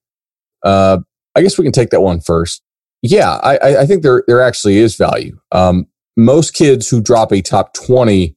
Uh, 0.63 0.99
I 1.35 1.43
guess 1.43 1.59
we 1.59 1.65
can 1.65 1.73
take 1.73 1.91
that 1.91 2.01
one 2.01 2.21
first. 2.21 2.63
Yeah, 3.03 3.41
I, 3.43 3.79
I 3.79 3.87
think 3.87 4.03
there 4.03 4.25
there 4.27 4.43
actually 4.43 4.79
is 4.79 4.97
value. 4.97 5.39
Um, 5.53 5.87
most 6.17 6.53
kids 6.53 6.89
who 6.89 7.01
drop 7.01 7.33
a 7.33 7.41
top 7.41 7.73
twenty 7.73 8.37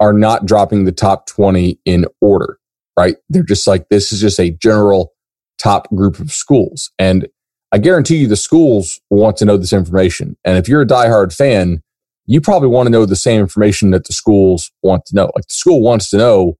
are 0.00 0.12
not 0.12 0.46
dropping 0.46 0.84
the 0.84 0.92
top 0.92 1.26
twenty 1.26 1.78
in 1.84 2.06
order, 2.20 2.58
right? 2.98 3.16
They're 3.28 3.44
just 3.44 3.66
like 3.66 3.88
this 3.90 4.12
is 4.12 4.20
just 4.20 4.40
a 4.40 4.50
general 4.50 5.12
top 5.58 5.88
group 5.94 6.18
of 6.18 6.32
schools, 6.32 6.90
and 6.98 7.28
I 7.70 7.78
guarantee 7.78 8.16
you 8.16 8.26
the 8.26 8.36
schools 8.36 9.00
want 9.08 9.36
to 9.38 9.44
know 9.44 9.56
this 9.56 9.72
information. 9.72 10.36
And 10.44 10.58
if 10.58 10.68
you're 10.68 10.82
a 10.82 10.86
diehard 10.86 11.34
fan, 11.34 11.82
you 12.26 12.40
probably 12.40 12.68
want 12.68 12.86
to 12.86 12.90
know 12.90 13.06
the 13.06 13.16
same 13.16 13.40
information 13.40 13.90
that 13.92 14.06
the 14.06 14.12
schools 14.12 14.70
want 14.82 15.06
to 15.06 15.14
know. 15.14 15.30
Like 15.34 15.46
the 15.46 15.54
school 15.54 15.80
wants 15.80 16.10
to 16.10 16.18
know, 16.18 16.58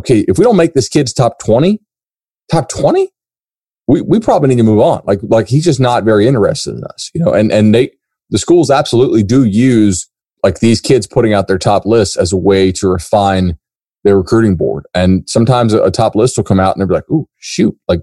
okay, 0.00 0.24
if 0.26 0.36
we 0.36 0.44
don't 0.44 0.56
make 0.56 0.74
this 0.74 0.88
kid's 0.88 1.12
top 1.12 1.38
20, 1.38 1.80
top 2.50 2.68
20, 2.68 3.10
we, 3.90 4.02
we 4.02 4.20
probably 4.20 4.48
need 4.48 4.58
to 4.58 4.62
move 4.62 4.78
on. 4.78 5.02
Like, 5.04 5.18
like 5.22 5.48
he's 5.48 5.64
just 5.64 5.80
not 5.80 6.04
very 6.04 6.28
interested 6.28 6.76
in 6.76 6.84
us, 6.84 7.10
you 7.12 7.20
know, 7.20 7.32
and, 7.32 7.50
and 7.50 7.74
they, 7.74 7.90
the 8.30 8.38
schools 8.38 8.70
absolutely 8.70 9.24
do 9.24 9.44
use 9.44 10.08
like 10.44 10.60
these 10.60 10.80
kids 10.80 11.08
putting 11.08 11.34
out 11.34 11.48
their 11.48 11.58
top 11.58 11.84
lists 11.84 12.16
as 12.16 12.32
a 12.32 12.36
way 12.36 12.70
to 12.70 12.88
refine 12.88 13.58
their 14.04 14.16
recruiting 14.16 14.54
board. 14.54 14.84
And 14.94 15.28
sometimes 15.28 15.74
a, 15.74 15.82
a 15.82 15.90
top 15.90 16.14
list 16.14 16.36
will 16.36 16.44
come 16.44 16.60
out 16.60 16.76
and 16.76 16.80
they'll 16.80 16.86
be 16.88 16.94
like, 16.94 17.10
Oh 17.10 17.28
shoot. 17.40 17.76
Like, 17.88 18.02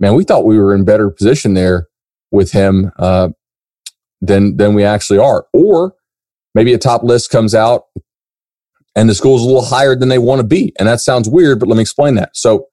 man, 0.00 0.16
we 0.16 0.24
thought 0.24 0.44
we 0.44 0.58
were 0.58 0.74
in 0.74 0.84
better 0.84 1.08
position 1.08 1.54
there 1.54 1.86
with 2.32 2.50
him, 2.50 2.90
uh, 2.98 3.28
than, 4.20 4.56
than 4.56 4.74
we 4.74 4.82
actually 4.82 5.20
are. 5.20 5.46
Or 5.52 5.94
maybe 6.56 6.72
a 6.72 6.78
top 6.78 7.04
list 7.04 7.30
comes 7.30 7.54
out 7.54 7.84
and 8.96 9.08
the 9.08 9.14
school's 9.14 9.42
a 9.42 9.46
little 9.46 9.64
higher 9.64 9.94
than 9.94 10.08
they 10.08 10.18
want 10.18 10.40
to 10.40 10.46
be. 10.46 10.72
And 10.80 10.88
that 10.88 10.98
sounds 10.98 11.28
weird, 11.28 11.60
but 11.60 11.68
let 11.68 11.76
me 11.76 11.82
explain 11.82 12.16
that. 12.16 12.36
So 12.36 12.66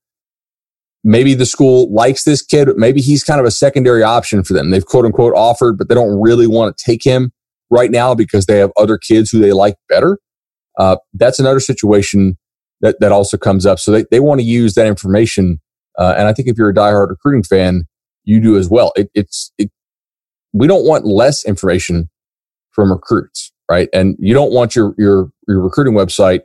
maybe 1.04 1.34
the 1.34 1.46
school 1.46 1.92
likes 1.94 2.24
this 2.24 2.42
kid. 2.42 2.70
Maybe 2.76 3.02
he's 3.02 3.24
kind 3.24 3.40
of 3.40 3.46
a 3.46 3.52
secondary 3.52 4.04
option 4.04 4.44
for 4.44 4.54
them. 4.54 4.72
They've 4.72 4.86
quote 4.86 5.06
unquote 5.06 5.34
offered, 5.36 5.78
but 5.78 5.90
they 5.90 5.96
don't 5.96 6.22
really 6.22 6.48
want 6.48 6.76
to 6.76 6.84
take 6.84 7.04
him 7.04 7.32
right 7.70 7.92
now 7.92 8.16
because 8.16 8.46
they 8.46 8.60
have 8.60 8.72
other 8.78 8.98
kids 8.98 9.30
who 9.30 9.40
they 9.40 9.52
like 9.52 9.76
better. 9.90 10.18
Uh, 10.80 10.98
that's 11.14 11.40
another 11.40 11.60
situation 11.60 12.38
that, 12.82 13.00
that 13.00 13.12
also 13.12 13.38
comes 13.38 13.66
up. 13.66 13.80
So 13.80 13.92
they, 13.92 14.06
they 14.12 14.20
want 14.20 14.40
to 14.40 14.46
use 14.46 14.76
that 14.76 14.88
information. 14.88 15.60
Uh, 15.98 16.16
and 16.18 16.28
I 16.28 16.34
think 16.34 16.48
if 16.48 16.58
you're 16.58 16.70
a 16.70 16.74
diehard 16.74 17.10
recruiting 17.10 17.44
fan, 17.44 17.84
you 18.24 18.40
do 18.40 18.58
as 18.58 18.70
well. 18.70 18.92
It, 18.96 19.10
it's, 19.14 19.52
it, 19.58 19.70
we 20.54 20.68
don't 20.68 20.86
want 20.86 21.06
less 21.06 21.46
information 21.46 22.10
from 22.72 22.92
recruits, 22.92 23.52
right? 23.70 23.90
And 23.94 24.16
you 24.20 24.34
don't 24.34 24.52
want 24.52 24.76
your, 24.76 24.96
your, 24.98 25.30
your 25.48 25.62
recruiting 25.62 25.94
website 25.94 26.42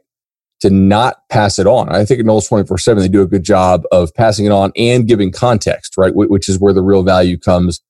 to 0.60 0.70
not 0.70 1.28
pass 1.30 1.58
it 1.58 1.66
on. 1.66 1.88
I 1.88 2.04
think 2.04 2.20
at 2.20 2.26
Noles 2.26 2.48
24 2.48 2.78
7, 2.78 3.02
they 3.02 3.08
do 3.08 3.22
a 3.22 3.26
good 3.26 3.44
job 3.44 3.84
of 3.92 4.12
passing 4.14 4.46
it 4.46 4.52
on 4.52 4.72
and 4.76 5.06
giving 5.06 5.30
context, 5.30 5.96
right? 5.96 6.14
Which 6.14 6.48
is 6.48 6.58
where 6.58 6.72
the 6.72 6.82
real 6.82 7.02
value 7.02 7.38
comes 7.38 7.80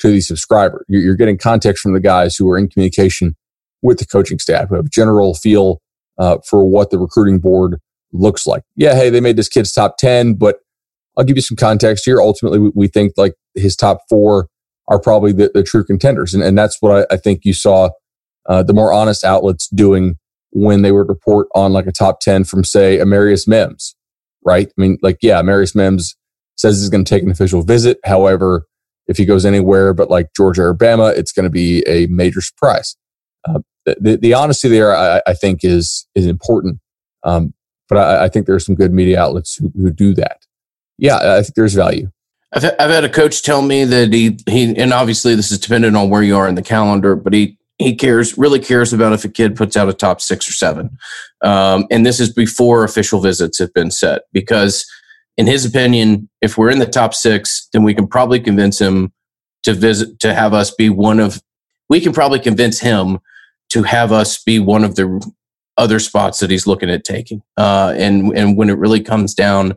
to 0.00 0.10
the 0.10 0.20
subscriber. 0.20 0.84
You're 0.88 1.16
getting 1.16 1.38
context 1.38 1.82
from 1.82 1.92
the 1.92 2.00
guys 2.00 2.36
who 2.36 2.50
are 2.50 2.58
in 2.58 2.68
communication 2.68 3.36
with 3.82 3.98
the 3.98 4.06
coaching 4.06 4.38
staff, 4.38 4.68
who 4.68 4.76
have 4.76 4.90
general 4.90 5.34
feel 5.34 5.80
uh, 6.18 6.38
for 6.48 6.64
what 6.64 6.90
the 6.90 6.98
recruiting 6.98 7.38
board 7.38 7.78
looks 8.12 8.46
like. 8.46 8.62
Yeah, 8.76 8.94
hey, 8.94 9.10
they 9.10 9.20
made 9.20 9.36
this 9.36 9.48
kid's 9.48 9.72
top 9.72 9.96
10, 9.98 10.34
but 10.34 10.58
I'll 11.16 11.24
give 11.24 11.36
you 11.36 11.42
some 11.42 11.56
context 11.56 12.04
here. 12.04 12.20
Ultimately, 12.20 12.58
we 12.74 12.88
think 12.88 13.12
like 13.16 13.34
his 13.54 13.76
top 13.76 14.00
four 14.08 14.48
are 14.88 15.00
probably 15.00 15.32
the, 15.32 15.50
the 15.54 15.62
true 15.62 15.84
contenders. 15.84 16.34
And, 16.34 16.42
and 16.42 16.56
that's 16.56 16.78
what 16.80 17.06
I, 17.10 17.14
I 17.14 17.16
think 17.16 17.44
you 17.44 17.54
saw 17.54 17.90
uh, 18.46 18.62
the 18.62 18.74
more 18.74 18.92
honest 18.92 19.24
outlets 19.24 19.68
doing 19.68 20.16
when 20.52 20.82
they 20.82 20.92
would 20.92 21.08
report 21.08 21.48
on 21.54 21.72
like 21.72 21.86
a 21.86 21.92
top 21.92 22.20
10 22.20 22.44
from 22.44 22.62
say 22.62 22.98
Amarius 22.98 23.48
Mims, 23.48 23.96
right? 24.44 24.68
I 24.68 24.80
mean, 24.80 24.98
like, 25.02 25.18
yeah, 25.22 25.40
Amarius 25.40 25.74
Mims 25.74 26.16
says 26.56 26.80
he's 26.80 26.90
going 26.90 27.04
to 27.04 27.08
take 27.08 27.22
an 27.22 27.30
official 27.30 27.62
visit. 27.62 27.98
However, 28.04 28.66
if 29.06 29.16
he 29.16 29.24
goes 29.24 29.44
anywhere 29.44 29.94
but 29.94 30.10
like 30.10 30.28
Georgia 30.36 30.62
or 30.62 30.74
Bama, 30.74 31.16
it's 31.16 31.32
going 31.32 31.44
to 31.44 31.50
be 31.50 31.82
a 31.86 32.06
major 32.06 32.40
surprise. 32.40 32.96
Uh, 33.48 33.60
the, 33.84 34.16
the, 34.16 34.34
honesty 34.34 34.68
there, 34.68 34.94
I, 34.94 35.20
I, 35.26 35.34
think, 35.34 35.64
is 35.64 36.06
is 36.14 36.26
important. 36.26 36.78
Um, 37.24 37.52
but 37.88 37.98
I, 37.98 38.24
I, 38.24 38.28
think 38.28 38.46
there 38.46 38.54
are 38.54 38.60
some 38.60 38.76
good 38.76 38.92
media 38.92 39.20
outlets 39.20 39.56
who, 39.56 39.72
who 39.74 39.90
do 39.90 40.14
that. 40.14 40.38
Yeah, 40.98 41.16
I 41.16 41.42
think 41.42 41.54
there's 41.54 41.74
value. 41.74 42.08
I've, 42.52 42.64
I've 42.64 42.90
had 42.90 43.02
a 43.02 43.08
coach 43.08 43.42
tell 43.42 43.62
me 43.62 43.84
that 43.84 44.12
he 44.12 44.38
he 44.48 44.76
and 44.76 44.92
obviously 44.92 45.34
this 45.34 45.50
is 45.50 45.58
dependent 45.58 45.96
on 45.96 46.10
where 46.10 46.22
you 46.22 46.36
are 46.36 46.46
in 46.46 46.54
the 46.54 46.62
calendar, 46.62 47.16
but 47.16 47.32
he 47.32 47.58
he 47.82 47.94
cares 47.94 48.36
really 48.38 48.58
cares 48.58 48.92
about 48.92 49.12
if 49.12 49.24
a 49.24 49.28
kid 49.28 49.56
puts 49.56 49.76
out 49.76 49.88
a 49.88 49.92
top 49.92 50.20
six 50.20 50.48
or 50.48 50.52
seven, 50.52 50.96
um, 51.42 51.86
and 51.90 52.06
this 52.06 52.20
is 52.20 52.32
before 52.32 52.84
official 52.84 53.20
visits 53.20 53.58
have 53.58 53.72
been 53.74 53.90
set 53.90 54.22
because 54.32 54.86
in 55.36 55.46
his 55.46 55.64
opinion, 55.64 56.28
if 56.40 56.58
we're 56.58 56.70
in 56.70 56.78
the 56.78 56.86
top 56.86 57.14
six, 57.14 57.68
then 57.72 57.82
we 57.82 57.94
can 57.94 58.06
probably 58.06 58.38
convince 58.38 58.78
him 58.78 59.12
to 59.62 59.72
visit 59.72 60.18
to 60.20 60.34
have 60.34 60.54
us 60.54 60.70
be 60.74 60.88
one 60.88 61.20
of 61.20 61.40
we 61.88 62.00
can 62.00 62.12
probably 62.12 62.38
convince 62.38 62.80
him 62.80 63.18
to 63.70 63.82
have 63.82 64.12
us 64.12 64.42
be 64.42 64.58
one 64.58 64.84
of 64.84 64.96
the 64.96 65.32
other 65.76 65.98
spots 65.98 66.40
that 66.40 66.50
he's 66.50 66.66
looking 66.66 66.90
at 66.90 67.04
taking. 67.04 67.42
Uh, 67.56 67.94
and 67.96 68.36
and 68.36 68.56
when 68.56 68.68
it 68.68 68.78
really 68.78 69.00
comes 69.00 69.34
down 69.34 69.76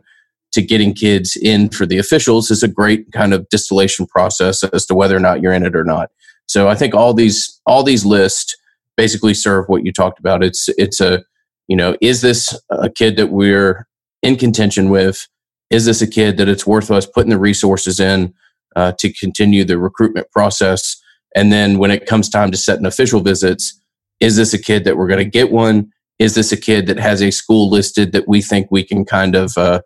to 0.52 0.62
getting 0.62 0.94
kids 0.94 1.36
in 1.36 1.68
for 1.68 1.86
the 1.86 1.98
officials, 1.98 2.50
is 2.50 2.62
a 2.62 2.68
great 2.68 3.12
kind 3.12 3.34
of 3.34 3.48
distillation 3.48 4.06
process 4.06 4.62
as 4.64 4.86
to 4.86 4.94
whether 4.94 5.16
or 5.16 5.20
not 5.20 5.42
you're 5.42 5.52
in 5.52 5.66
it 5.66 5.76
or 5.76 5.84
not. 5.84 6.10
So 6.46 6.68
I 6.68 6.74
think 6.74 6.94
all 6.94 7.14
these 7.14 7.60
all 7.66 7.82
these 7.82 8.04
lists 8.04 8.56
basically 8.96 9.34
serve 9.34 9.66
what 9.68 9.84
you 9.84 9.92
talked 9.92 10.18
about. 10.18 10.42
It's 10.42 10.68
it's 10.78 11.00
a 11.00 11.24
you 11.68 11.76
know 11.76 11.96
is 12.00 12.20
this 12.22 12.58
a 12.70 12.88
kid 12.88 13.16
that 13.16 13.30
we're 13.30 13.86
in 14.22 14.36
contention 14.36 14.88
with? 14.90 15.26
Is 15.70 15.84
this 15.84 16.00
a 16.00 16.06
kid 16.06 16.36
that 16.36 16.48
it's 16.48 16.66
worth 16.66 16.90
us 16.90 17.06
putting 17.06 17.30
the 17.30 17.38
resources 17.38 18.00
in 18.00 18.32
uh, 18.74 18.92
to 18.98 19.12
continue 19.12 19.64
the 19.64 19.78
recruitment 19.78 20.30
process? 20.30 20.96
And 21.34 21.52
then 21.52 21.78
when 21.78 21.90
it 21.90 22.06
comes 22.06 22.28
time 22.28 22.50
to 22.50 22.56
setting 22.56 22.86
official 22.86 23.20
visits, 23.20 23.78
is 24.20 24.36
this 24.36 24.54
a 24.54 24.58
kid 24.58 24.84
that 24.84 24.96
we're 24.96 25.08
going 25.08 25.24
to 25.24 25.30
get 25.30 25.50
one? 25.50 25.92
Is 26.18 26.34
this 26.34 26.50
a 26.50 26.56
kid 26.56 26.86
that 26.86 26.98
has 26.98 27.22
a 27.22 27.30
school 27.30 27.68
listed 27.68 28.12
that 28.12 28.26
we 28.26 28.40
think 28.40 28.68
we 28.70 28.82
can 28.82 29.04
kind 29.04 29.34
of 29.34 29.56
uh, 29.58 29.80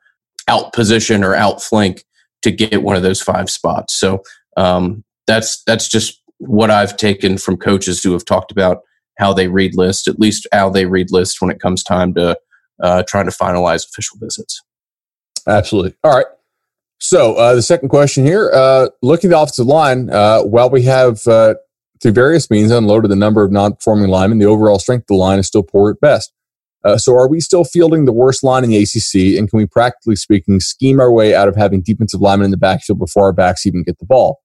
out 0.47 0.73
position 0.73 1.25
or 1.25 1.35
outflank 1.35 2.05
to 2.43 2.53
get 2.53 2.83
one 2.83 2.95
of 2.95 3.03
those 3.03 3.21
five 3.21 3.51
spots? 3.51 3.95
So 3.95 4.23
um, 4.57 5.03
that's 5.27 5.63
that's 5.65 5.89
just 5.89 6.20
what 6.41 6.71
I've 6.71 6.97
taken 6.97 7.39
from 7.39 7.57
coaches 7.57 8.03
who 8.03 8.13
have 8.13 8.25
talked 8.25 8.51
about 8.51 8.79
how 9.19 9.33
they 9.33 9.49
read 9.49 9.77
lists, 9.77 10.09
at 10.09 10.19
least 10.19 10.49
how 10.53 10.71
they 10.71 10.87
read 10.87 11.11
lists 11.11 11.41
when 11.41 11.51
it 11.51 11.61
comes 11.61 11.83
time 11.83 12.15
to 12.15 12.37
uh, 12.83 13.03
trying 13.07 13.27
to 13.27 13.31
finalize 13.31 13.87
official 13.87 14.17
visits. 14.19 14.63
Absolutely. 15.47 15.95
All 16.03 16.17
right. 16.17 16.27
So 16.99 17.35
uh, 17.35 17.55
the 17.55 17.63
second 17.63 17.91
question 17.91 18.25
here, 18.25 18.51
uh, 18.53 18.89
looking 19.03 19.31
at 19.31 19.35
the 19.35 19.41
offensive 19.41 19.67
line, 19.67 20.11
uh, 20.11 20.43
while 20.43 20.71
we 20.71 20.83
have 20.83 21.27
uh, 21.27 21.55
through 22.03 22.13
various 22.13 22.51
means 22.51 22.71
unloaded 22.71 23.11
the 23.11 23.17
number 23.17 23.43
of 23.43 23.53
non-performing 23.53 24.09
linemen, 24.09 24.39
the 24.39 24.47
overall 24.47 24.79
strength 24.79 25.03
of 25.03 25.09
the 25.09 25.15
line 25.15 25.39
is 25.39 25.47
still 25.47 25.63
poor 25.63 25.91
at 25.91 26.01
best. 26.01 26.33
Uh, 26.83 26.97
so 26.97 27.15
are 27.15 27.29
we 27.29 27.41
still 27.41 27.65
fielding 27.65 28.07
the 28.07 28.13
worst 28.13 28.43
line 28.43 28.65
in 28.65 28.71
the 28.71 28.79
ACC? 28.79 29.39
And 29.39 29.51
can 29.51 29.59
we, 29.59 29.67
practically 29.67 30.17
speaking, 30.17 30.61
scheme 30.61 30.99
our 30.99 31.13
way 31.13 31.35
out 31.35 31.49
of 31.49 31.57
having 31.57 31.83
defensive 31.83 32.21
linemen 32.21 32.47
in 32.47 32.51
the 32.51 32.57
backfield 32.57 32.99
before 32.99 33.25
our 33.25 33.33
backs 33.33 33.67
even 33.67 33.83
get 33.83 33.99
the 33.99 34.07
ball? 34.07 34.41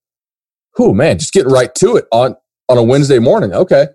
Oh 0.78 0.94
man, 0.94 1.20
just 1.20 1.34
getting 1.34 1.52
right 1.52 1.74
to 1.76 1.96
it 1.96 2.06
on 2.12 2.36
on 2.70 2.78
a 2.78 2.84
Wednesday 2.84 3.20
morning. 3.20 3.54
Okay, 3.54 3.88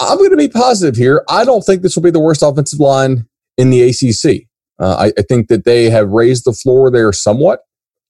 I'm 0.00 0.18
going 0.18 0.30
to 0.30 0.36
be 0.36 0.48
positive 0.48 0.96
here. 0.96 1.24
I 1.28 1.44
don't 1.44 1.62
think 1.62 1.82
this 1.82 1.96
will 1.96 2.02
be 2.02 2.10
the 2.10 2.20
worst 2.20 2.42
offensive 2.42 2.80
line 2.80 3.26
in 3.56 3.70
the 3.70 3.82
ACC. 3.82 4.46
Uh, 4.78 4.96
I, 4.96 5.12
I, 5.16 5.22
think 5.28 5.46
that 5.48 5.64
they 5.64 5.88
have 5.88 6.10
raised 6.10 6.44
the 6.44 6.52
floor 6.52 6.90
there 6.90 7.12
somewhat. 7.12 7.60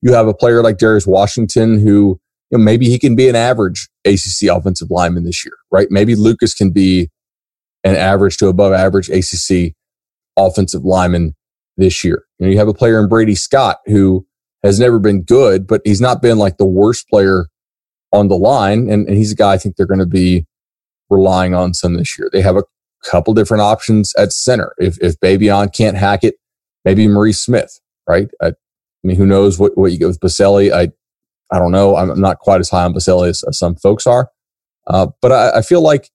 You 0.00 0.14
have 0.14 0.26
a 0.26 0.32
player 0.32 0.62
like 0.62 0.78
Darius 0.78 1.06
Washington 1.06 1.78
who 1.78 2.18
you 2.50 2.58
know, 2.58 2.64
maybe 2.64 2.88
he 2.88 2.98
can 2.98 3.14
be 3.14 3.28
an 3.28 3.36
average 3.36 3.88
ACC 4.06 4.48
offensive 4.50 4.90
lineman 4.90 5.24
this 5.24 5.44
year, 5.44 5.54
right? 5.70 5.88
Maybe 5.90 6.14
Lucas 6.14 6.54
can 6.54 6.70
be 6.70 7.10
an 7.84 7.96
average 7.96 8.38
to 8.38 8.48
above 8.48 8.72
average 8.72 9.10
ACC 9.10 9.74
offensive 10.38 10.84
lineman 10.84 11.34
this 11.76 12.02
year. 12.02 12.24
You 12.38 12.46
know, 12.46 12.52
you 12.52 12.58
have 12.58 12.68
a 12.68 12.74
player 12.74 12.98
in 12.98 13.08
Brady 13.08 13.34
Scott 13.34 13.78
who 13.84 14.26
has 14.62 14.80
never 14.80 14.98
been 14.98 15.22
good, 15.22 15.66
but 15.66 15.82
he's 15.84 16.00
not 16.00 16.22
been 16.22 16.38
like 16.38 16.56
the 16.56 16.64
worst 16.64 17.08
player 17.08 17.46
on 18.14 18.28
the 18.28 18.36
line. 18.36 18.88
And, 18.88 19.06
and 19.08 19.16
he's 19.16 19.32
a 19.32 19.36
guy 19.36 19.52
I 19.52 19.58
think 19.58 19.76
they're 19.76 19.86
going 19.86 20.00
to 20.00 20.06
be 20.06 20.46
relying 21.10 21.54
on 21.54 21.74
some 21.74 21.94
this 21.94 22.18
year. 22.18 22.30
They 22.32 22.40
have 22.40 22.56
a 22.56 22.64
couple 23.04 23.34
different 23.34 23.62
options 23.62 24.14
at 24.16 24.32
center. 24.32 24.72
If, 24.78 24.98
if 25.02 25.18
Baveon 25.20 25.74
can't 25.74 25.96
hack 25.96 26.24
it, 26.24 26.36
maybe 26.84 27.06
Maurice 27.08 27.40
Smith, 27.40 27.80
right? 28.08 28.28
I, 28.40 28.48
I 28.48 28.52
mean, 29.02 29.16
who 29.16 29.26
knows 29.26 29.58
what, 29.58 29.76
what 29.76 29.92
you 29.92 29.98
get 29.98 30.06
with 30.06 30.20
Boselli? 30.20 30.72
I, 30.72 30.92
I 31.54 31.58
don't 31.58 31.72
know. 31.72 31.96
I'm 31.96 32.20
not 32.20 32.38
quite 32.38 32.60
as 32.60 32.70
high 32.70 32.84
on 32.84 32.94
Boselli 32.94 33.28
as, 33.28 33.42
as 33.46 33.58
some 33.58 33.74
folks 33.76 34.06
are. 34.06 34.30
Uh, 34.86 35.08
but 35.20 35.32
I, 35.32 35.58
I, 35.58 35.62
feel 35.62 35.80
like 35.80 36.10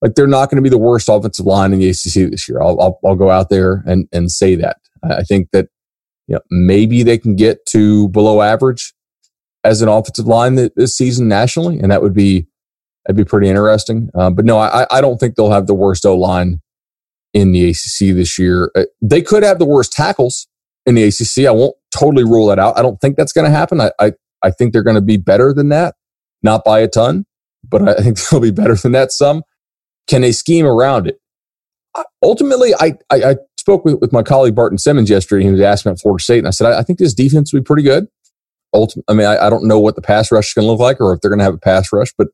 like 0.00 0.14
they're 0.14 0.28
not 0.28 0.48
going 0.48 0.56
to 0.56 0.62
be 0.62 0.68
the 0.68 0.78
worst 0.78 1.08
offensive 1.08 1.44
line 1.44 1.72
in 1.72 1.80
the 1.80 1.88
ACC 1.88 2.30
this 2.30 2.48
year. 2.48 2.62
I'll, 2.62 2.80
I'll, 2.80 3.00
I'll 3.04 3.16
go 3.16 3.30
out 3.30 3.50
there 3.50 3.82
and, 3.84 4.08
and 4.12 4.30
say 4.30 4.54
that. 4.56 4.76
I 5.02 5.22
think 5.22 5.50
that 5.50 5.68
you 6.28 6.34
know, 6.34 6.40
maybe 6.50 7.02
they 7.02 7.18
can 7.18 7.34
get 7.34 7.66
to 7.66 8.08
below 8.10 8.40
average 8.40 8.94
as 9.64 9.82
an 9.82 9.88
offensive 9.88 10.26
line 10.26 10.54
this 10.54 10.96
season 10.96 11.28
nationally, 11.28 11.78
and 11.78 11.90
that 11.90 12.02
would 12.02 12.14
be 12.14 12.46
that'd 13.04 13.16
be 13.16 13.24
pretty 13.24 13.48
interesting. 13.48 14.10
Uh, 14.14 14.30
but 14.30 14.44
no, 14.44 14.58
I, 14.58 14.86
I 14.90 15.00
don't 15.00 15.18
think 15.18 15.36
they'll 15.36 15.50
have 15.50 15.66
the 15.66 15.74
worst 15.74 16.04
O 16.06 16.16
line 16.16 16.60
in 17.32 17.52
the 17.52 17.70
ACC 17.70 18.14
this 18.14 18.38
year. 18.38 18.70
Uh, 18.74 18.84
they 19.00 19.22
could 19.22 19.42
have 19.42 19.58
the 19.58 19.64
worst 19.64 19.92
tackles 19.92 20.48
in 20.86 20.94
the 20.94 21.04
ACC. 21.04 21.46
I 21.46 21.50
won't 21.50 21.76
totally 21.94 22.24
rule 22.24 22.46
that 22.48 22.58
out. 22.58 22.78
I 22.78 22.82
don't 22.82 23.00
think 23.00 23.16
that's 23.16 23.32
going 23.32 23.44
to 23.44 23.50
happen. 23.50 23.80
I, 23.80 23.90
I, 23.98 24.12
I 24.42 24.50
think 24.50 24.72
they're 24.72 24.82
going 24.82 24.96
to 24.96 25.00
be 25.00 25.16
better 25.16 25.52
than 25.52 25.68
that, 25.70 25.94
not 26.42 26.64
by 26.64 26.80
a 26.80 26.88
ton, 26.88 27.24
but 27.68 27.88
I 27.88 28.02
think 28.02 28.18
they'll 28.30 28.40
be 28.40 28.50
better 28.50 28.74
than 28.74 28.92
that 28.92 29.12
some. 29.12 29.42
Can 30.08 30.22
they 30.22 30.32
scheme 30.32 30.66
around 30.66 31.06
it? 31.06 31.18
Ultimately, 32.22 32.74
I, 32.74 32.94
I, 33.10 33.30
I 33.30 33.36
spoke 33.58 33.84
with, 33.84 34.00
with 34.00 34.12
my 34.12 34.22
colleague 34.22 34.54
Barton 34.54 34.78
Simmons 34.78 35.10
yesterday. 35.10 35.44
He 35.44 35.50
was 35.50 35.60
asking 35.60 35.90
about 35.90 36.00
Florida 36.00 36.22
State, 36.22 36.38
and 36.38 36.48
I 36.48 36.50
said, 36.50 36.66
I, 36.72 36.80
I 36.80 36.82
think 36.82 36.98
this 36.98 37.14
defense 37.14 37.52
will 37.52 37.60
be 37.60 37.64
pretty 37.64 37.82
good. 37.82 38.08
Ultimate, 38.74 39.04
I 39.08 39.14
mean, 39.14 39.26
I, 39.26 39.46
I 39.46 39.50
don't 39.50 39.66
know 39.66 39.78
what 39.78 39.96
the 39.96 40.02
pass 40.02 40.32
rush 40.32 40.48
is 40.48 40.54
going 40.54 40.66
to 40.66 40.70
look 40.70 40.80
like 40.80 41.00
or 41.00 41.12
if 41.12 41.20
they're 41.20 41.30
going 41.30 41.38
to 41.38 41.44
have 41.44 41.54
a 41.54 41.58
pass 41.58 41.92
rush, 41.92 42.12
but 42.16 42.28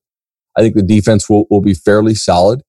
I 0.56 0.60
think 0.60 0.74
the 0.74 0.82
defense 0.82 1.28
will, 1.28 1.46
will 1.50 1.60
be 1.60 1.74
fairly 1.74 2.14
solid. 2.14 2.62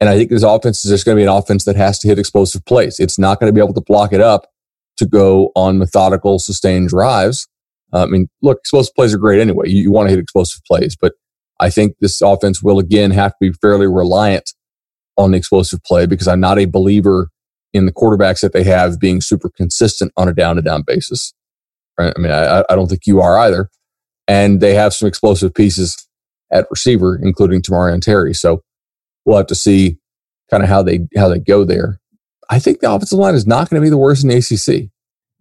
And 0.00 0.10
I 0.10 0.16
think 0.16 0.30
this 0.30 0.42
offense 0.42 0.84
is 0.84 0.90
just 0.90 1.06
going 1.06 1.16
to 1.16 1.20
be 1.20 1.24
an 1.24 1.30
offense 1.30 1.64
that 1.64 1.76
has 1.76 1.98
to 2.00 2.08
hit 2.08 2.18
explosive 2.18 2.64
plays. 2.66 3.00
It's 3.00 3.18
not 3.18 3.40
going 3.40 3.48
to 3.48 3.54
be 3.54 3.64
able 3.64 3.74
to 3.74 3.80
block 3.80 4.12
it 4.12 4.20
up 4.20 4.46
to 4.98 5.06
go 5.06 5.52
on 5.54 5.78
methodical, 5.78 6.38
sustained 6.38 6.88
drives. 6.88 7.48
Uh, 7.92 8.02
I 8.02 8.06
mean, 8.06 8.28
look, 8.42 8.58
explosive 8.58 8.94
plays 8.94 9.14
are 9.14 9.18
great 9.18 9.40
anyway. 9.40 9.68
You, 9.68 9.82
you 9.82 9.90
want 9.90 10.08
to 10.08 10.10
hit 10.10 10.18
explosive 10.18 10.62
plays, 10.66 10.96
but 11.00 11.12
I 11.60 11.70
think 11.70 11.96
this 12.00 12.20
offense 12.20 12.62
will 12.62 12.78
again 12.78 13.10
have 13.12 13.32
to 13.32 13.36
be 13.40 13.52
fairly 13.52 13.86
reliant 13.86 14.52
on 15.16 15.30
the 15.30 15.38
explosive 15.38 15.82
play 15.82 16.06
because 16.06 16.28
I'm 16.28 16.40
not 16.40 16.58
a 16.58 16.66
believer 16.66 17.30
in 17.72 17.86
the 17.86 17.92
quarterbacks 17.92 18.40
that 18.40 18.52
they 18.52 18.64
have 18.64 19.00
being 19.00 19.20
super 19.20 19.48
consistent 19.48 20.12
on 20.16 20.28
a 20.28 20.34
down 20.34 20.56
to 20.56 20.62
down 20.62 20.82
basis. 20.86 21.32
Right? 21.98 22.12
I 22.16 22.20
mean, 22.20 22.32
I, 22.32 22.64
I 22.68 22.74
don't 22.74 22.88
think 22.88 23.06
you 23.06 23.20
are 23.20 23.38
either. 23.38 23.70
And 24.28 24.60
they 24.60 24.74
have 24.74 24.92
some 24.92 25.08
explosive 25.08 25.54
pieces 25.54 25.96
at 26.52 26.66
receiver, 26.70 27.18
including 27.20 27.62
Tamorrion 27.62 28.02
Terry. 28.02 28.34
So 28.34 28.62
we'll 29.24 29.36
have 29.36 29.46
to 29.46 29.54
see 29.54 29.98
kind 30.50 30.62
of 30.62 30.68
how 30.68 30.82
they 30.82 31.06
how 31.16 31.28
they 31.28 31.38
go 31.38 31.64
there. 31.64 32.00
I 32.48 32.58
think 32.58 32.80
the 32.80 32.92
offensive 32.92 33.18
line 33.18 33.34
is 33.34 33.46
not 33.46 33.68
going 33.68 33.80
to 33.80 33.84
be 33.84 33.90
the 33.90 33.96
worst 33.96 34.22
in 34.22 34.30
the 34.30 34.36
ACC. 34.36 34.90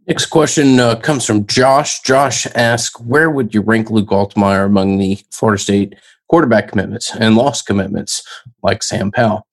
Next 0.08 0.28
question 0.28 0.80
uh, 0.80 0.96
comes 0.96 1.26
from 1.26 1.48
Josh. 1.48 2.02
Josh 2.02 2.48
asks, 2.56 3.00
"Where 3.00 3.30
would 3.30 3.54
you 3.54 3.62
rank 3.62 3.90
Luke 3.90 4.10
Altmyer 4.10 4.66
among 4.66 4.98
the 4.98 5.20
Florida 5.32 5.62
State 5.62 5.96
quarterback 6.30 6.70
commitments 6.70 7.16
and 7.16 7.36
lost 7.36 7.66
commitments, 7.66 8.24
like 8.62 8.84
Sam 8.84 9.12
Powell?" 9.12 9.48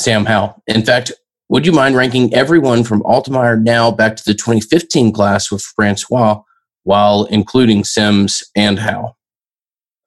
Sam 0.00 0.26
Howell. 0.26 0.62
In 0.66 0.84
fact, 0.84 1.12
would 1.52 1.66
you 1.66 1.72
mind 1.72 1.94
ranking 1.94 2.32
everyone 2.32 2.82
from 2.82 3.02
Altmyer 3.02 3.62
now 3.62 3.90
back 3.90 4.16
to 4.16 4.24
the 4.24 4.32
2015 4.32 5.12
class 5.12 5.52
with 5.52 5.60
Francois, 5.60 6.40
while 6.84 7.24
including 7.26 7.84
Sims 7.84 8.42
and 8.56 8.78
Howell? 8.78 9.18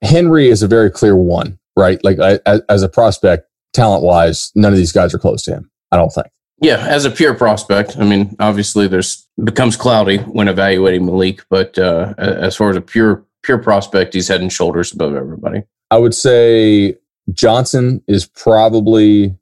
Henry 0.01 0.49
is 0.49 0.63
a 0.63 0.67
very 0.67 0.89
clear 0.89 1.15
one, 1.15 1.59
right? 1.77 2.03
Like 2.03 2.17
I, 2.19 2.39
as 2.67 2.81
a 2.81 2.89
prospect, 2.89 3.47
talent 3.73 4.01
wise, 4.03 4.51
none 4.55 4.73
of 4.73 4.77
these 4.77 4.91
guys 4.91 5.13
are 5.13 5.19
close 5.19 5.43
to 5.43 5.51
him. 5.51 5.69
I 5.91 5.97
don't 5.97 6.09
think. 6.09 6.25
Yeah, 6.61 6.83
as 6.87 7.05
a 7.05 7.11
pure 7.11 7.35
prospect, 7.35 7.95
I 7.99 8.05
mean, 8.05 8.35
obviously, 8.39 8.87
there's 8.87 9.27
becomes 9.43 9.77
cloudy 9.77 10.17
when 10.17 10.47
evaluating 10.47 11.05
Malik, 11.05 11.43
but 11.51 11.77
uh, 11.77 12.15
as 12.17 12.55
far 12.55 12.71
as 12.71 12.75
a 12.75 12.81
pure 12.81 13.23
pure 13.43 13.59
prospect, 13.59 14.15
he's 14.15 14.27
head 14.27 14.41
and 14.41 14.51
shoulders 14.51 14.91
above 14.91 15.15
everybody. 15.15 15.61
I 15.91 15.99
would 15.99 16.15
say 16.15 16.97
Johnson 17.31 18.01
is 18.07 18.25
probably 18.25 19.37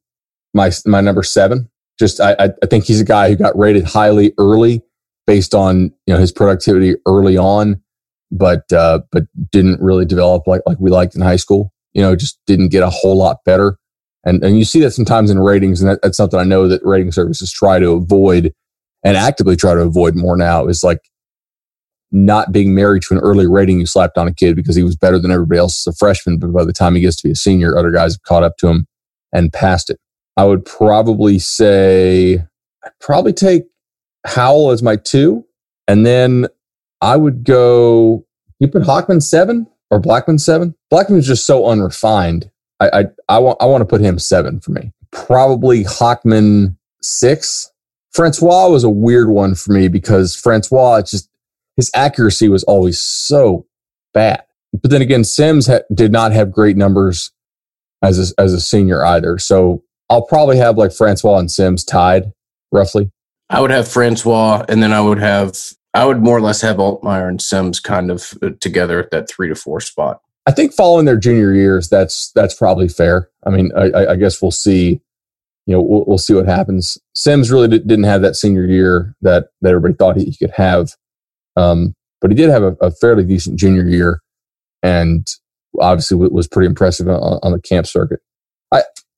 my 0.53 0.69
my 0.85 0.99
number 0.99 1.23
seven. 1.23 1.69
Just 1.99 2.19
I 2.19 2.35
I 2.39 2.65
think 2.67 2.85
he's 2.85 3.01
a 3.01 3.05
guy 3.05 3.29
who 3.29 3.35
got 3.35 3.57
rated 3.57 3.85
highly 3.85 4.33
early 4.37 4.81
based 5.27 5.53
on 5.53 5.91
you 6.05 6.13
know 6.13 6.19
his 6.19 6.31
productivity 6.31 6.95
early 7.05 7.37
on 7.37 7.81
but 8.33 8.71
uh, 8.73 8.99
but 9.11 9.23
didn't 9.51 9.79
really 9.79 10.05
develop 10.05 10.47
like 10.47 10.61
like 10.65 10.77
we 10.79 10.89
liked 10.89 11.15
in 11.15 11.21
high 11.21 11.37
school. 11.37 11.71
You 11.93 12.01
know, 12.01 12.15
just 12.15 12.39
didn't 12.47 12.69
get 12.69 12.83
a 12.83 12.89
whole 12.89 13.17
lot 13.17 13.37
better. 13.45 13.77
And 14.25 14.43
and 14.43 14.57
you 14.57 14.65
see 14.65 14.79
that 14.81 14.91
sometimes 14.91 15.29
in 15.29 15.39
ratings, 15.39 15.81
and 15.81 15.91
that, 15.91 16.01
that's 16.01 16.17
something 16.17 16.39
I 16.39 16.43
know 16.43 16.67
that 16.67 16.81
rating 16.83 17.11
services 17.11 17.51
try 17.51 17.79
to 17.79 17.91
avoid 17.91 18.53
and 19.03 19.15
actively 19.15 19.55
try 19.55 19.75
to 19.75 19.81
avoid 19.81 20.15
more 20.15 20.35
now 20.35 20.67
is 20.67 20.83
like 20.83 20.99
not 22.11 22.51
being 22.51 22.73
married 22.73 23.03
to 23.03 23.13
an 23.13 23.19
early 23.19 23.47
rating 23.47 23.79
you 23.79 23.85
slapped 23.85 24.17
on 24.17 24.27
a 24.27 24.33
kid 24.33 24.55
because 24.55 24.75
he 24.75 24.83
was 24.83 24.95
better 24.95 25.19
than 25.19 25.31
everybody 25.31 25.59
else 25.59 25.85
as 25.85 25.93
a 25.93 25.97
freshman, 25.97 26.39
but 26.39 26.53
by 26.53 26.63
the 26.63 26.73
time 26.73 26.95
he 26.95 27.01
gets 27.01 27.17
to 27.17 27.27
be 27.27 27.31
a 27.31 27.35
senior, 27.35 27.77
other 27.77 27.91
guys 27.91 28.13
have 28.13 28.23
caught 28.23 28.43
up 28.43 28.57
to 28.57 28.67
him 28.67 28.87
and 29.31 29.51
passed 29.51 29.89
it. 29.89 29.99
I 30.35 30.45
would 30.45 30.65
probably 30.65 31.39
say, 31.39 32.35
I'd 32.83 32.99
probably 32.99 33.33
take 33.33 33.65
Howell 34.25 34.71
as 34.71 34.81
my 34.81 34.95
two. 34.95 35.45
And 35.87 36.05
then 36.05 36.47
I 37.01 37.17
would 37.17 37.43
go, 37.43 38.25
you 38.59 38.67
put 38.67 38.83
Hockman 38.83 39.21
seven 39.21 39.67
or 39.91 39.99
Blackman 39.99 40.39
seven? 40.39 40.75
Blackman's 40.89 41.27
just 41.27 41.45
so 41.45 41.67
unrefined. 41.67 42.49
I, 42.79 42.89
I, 42.93 43.05
I 43.29 43.39
want, 43.39 43.61
I 43.61 43.65
want 43.65 43.81
to 43.81 43.85
put 43.85 44.01
him 44.01 44.17
seven 44.17 44.59
for 44.59 44.71
me. 44.71 44.91
Probably 45.11 45.83
Hockman 45.83 46.77
six. 47.01 47.71
Francois 48.11 48.69
was 48.69 48.83
a 48.83 48.89
weird 48.89 49.29
one 49.29 49.55
for 49.55 49.73
me 49.73 49.87
because 49.87 50.35
Francois 50.35 51.01
just, 51.01 51.29
his 51.75 51.91
accuracy 51.95 52.47
was 52.47 52.63
always 52.63 53.01
so 53.01 53.65
bad. 54.13 54.43
But 54.71 54.91
then 54.91 55.01
again, 55.01 55.23
Sims 55.23 55.67
ha- 55.67 55.81
did 55.93 56.11
not 56.11 56.31
have 56.31 56.51
great 56.51 56.77
numbers 56.77 57.31
as 58.01 58.31
a, 58.31 58.41
as 58.41 58.53
a 58.53 58.61
senior 58.61 59.03
either. 59.03 59.37
So 59.37 59.83
I'll 60.09 60.25
probably 60.25 60.57
have 60.57 60.77
like 60.77 60.91
Francois 60.91 61.37
and 61.37 61.51
Sims 61.51 61.83
tied 61.83 62.31
roughly. 62.71 63.11
I 63.49 63.61
would 63.61 63.71
have 63.71 63.87
Francois, 63.87 64.65
and 64.67 64.81
then 64.81 64.93
I 64.93 65.01
would 65.01 65.19
have 65.19 65.57
I 65.93 66.05
would 66.05 66.21
more 66.21 66.37
or 66.37 66.41
less 66.41 66.61
have 66.61 66.77
Altmyer 66.77 67.29
and 67.29 67.41
Sims 67.41 67.79
kind 67.79 68.09
of 68.09 68.33
uh, 68.41 68.49
together 68.59 68.99
at 68.99 69.11
that 69.11 69.29
three 69.29 69.47
to 69.49 69.55
four 69.55 69.79
spot. 69.79 70.21
I 70.45 70.51
think 70.51 70.73
following 70.73 71.05
their 71.05 71.17
junior 71.17 71.53
years, 71.53 71.87
that's 71.87 72.31
that's 72.33 72.55
probably 72.55 72.87
fair. 72.87 73.29
I 73.45 73.49
mean, 73.49 73.71
I, 73.77 74.07
I 74.07 74.15
guess 74.15 74.41
we'll 74.41 74.51
see. 74.51 75.01
You 75.65 75.75
know, 75.75 75.81
we'll, 75.81 76.03
we'll 76.05 76.17
see 76.17 76.33
what 76.33 76.45
happens. 76.45 76.97
Sims 77.13 77.49
really 77.49 77.69
didn't 77.69 78.03
have 78.03 78.21
that 78.23 78.35
senior 78.35 78.65
year 78.65 79.15
that 79.21 79.47
that 79.61 79.69
everybody 79.69 79.93
thought 79.93 80.17
he, 80.17 80.25
he 80.25 80.35
could 80.35 80.51
have, 80.51 80.91
um, 81.55 81.93
but 82.19 82.31
he 82.31 82.35
did 82.35 82.49
have 82.49 82.63
a, 82.63 82.75
a, 82.81 82.91
fairly 82.91 83.23
decent 83.23 83.57
junior 83.57 83.87
year, 83.87 84.21
and 84.81 85.25
obviously 85.79 86.17
was 86.17 86.47
pretty 86.47 86.67
impressive 86.67 87.07
on, 87.07 87.39
on 87.41 87.51
the 87.53 87.61
camp 87.61 87.87
circuit. 87.87 88.19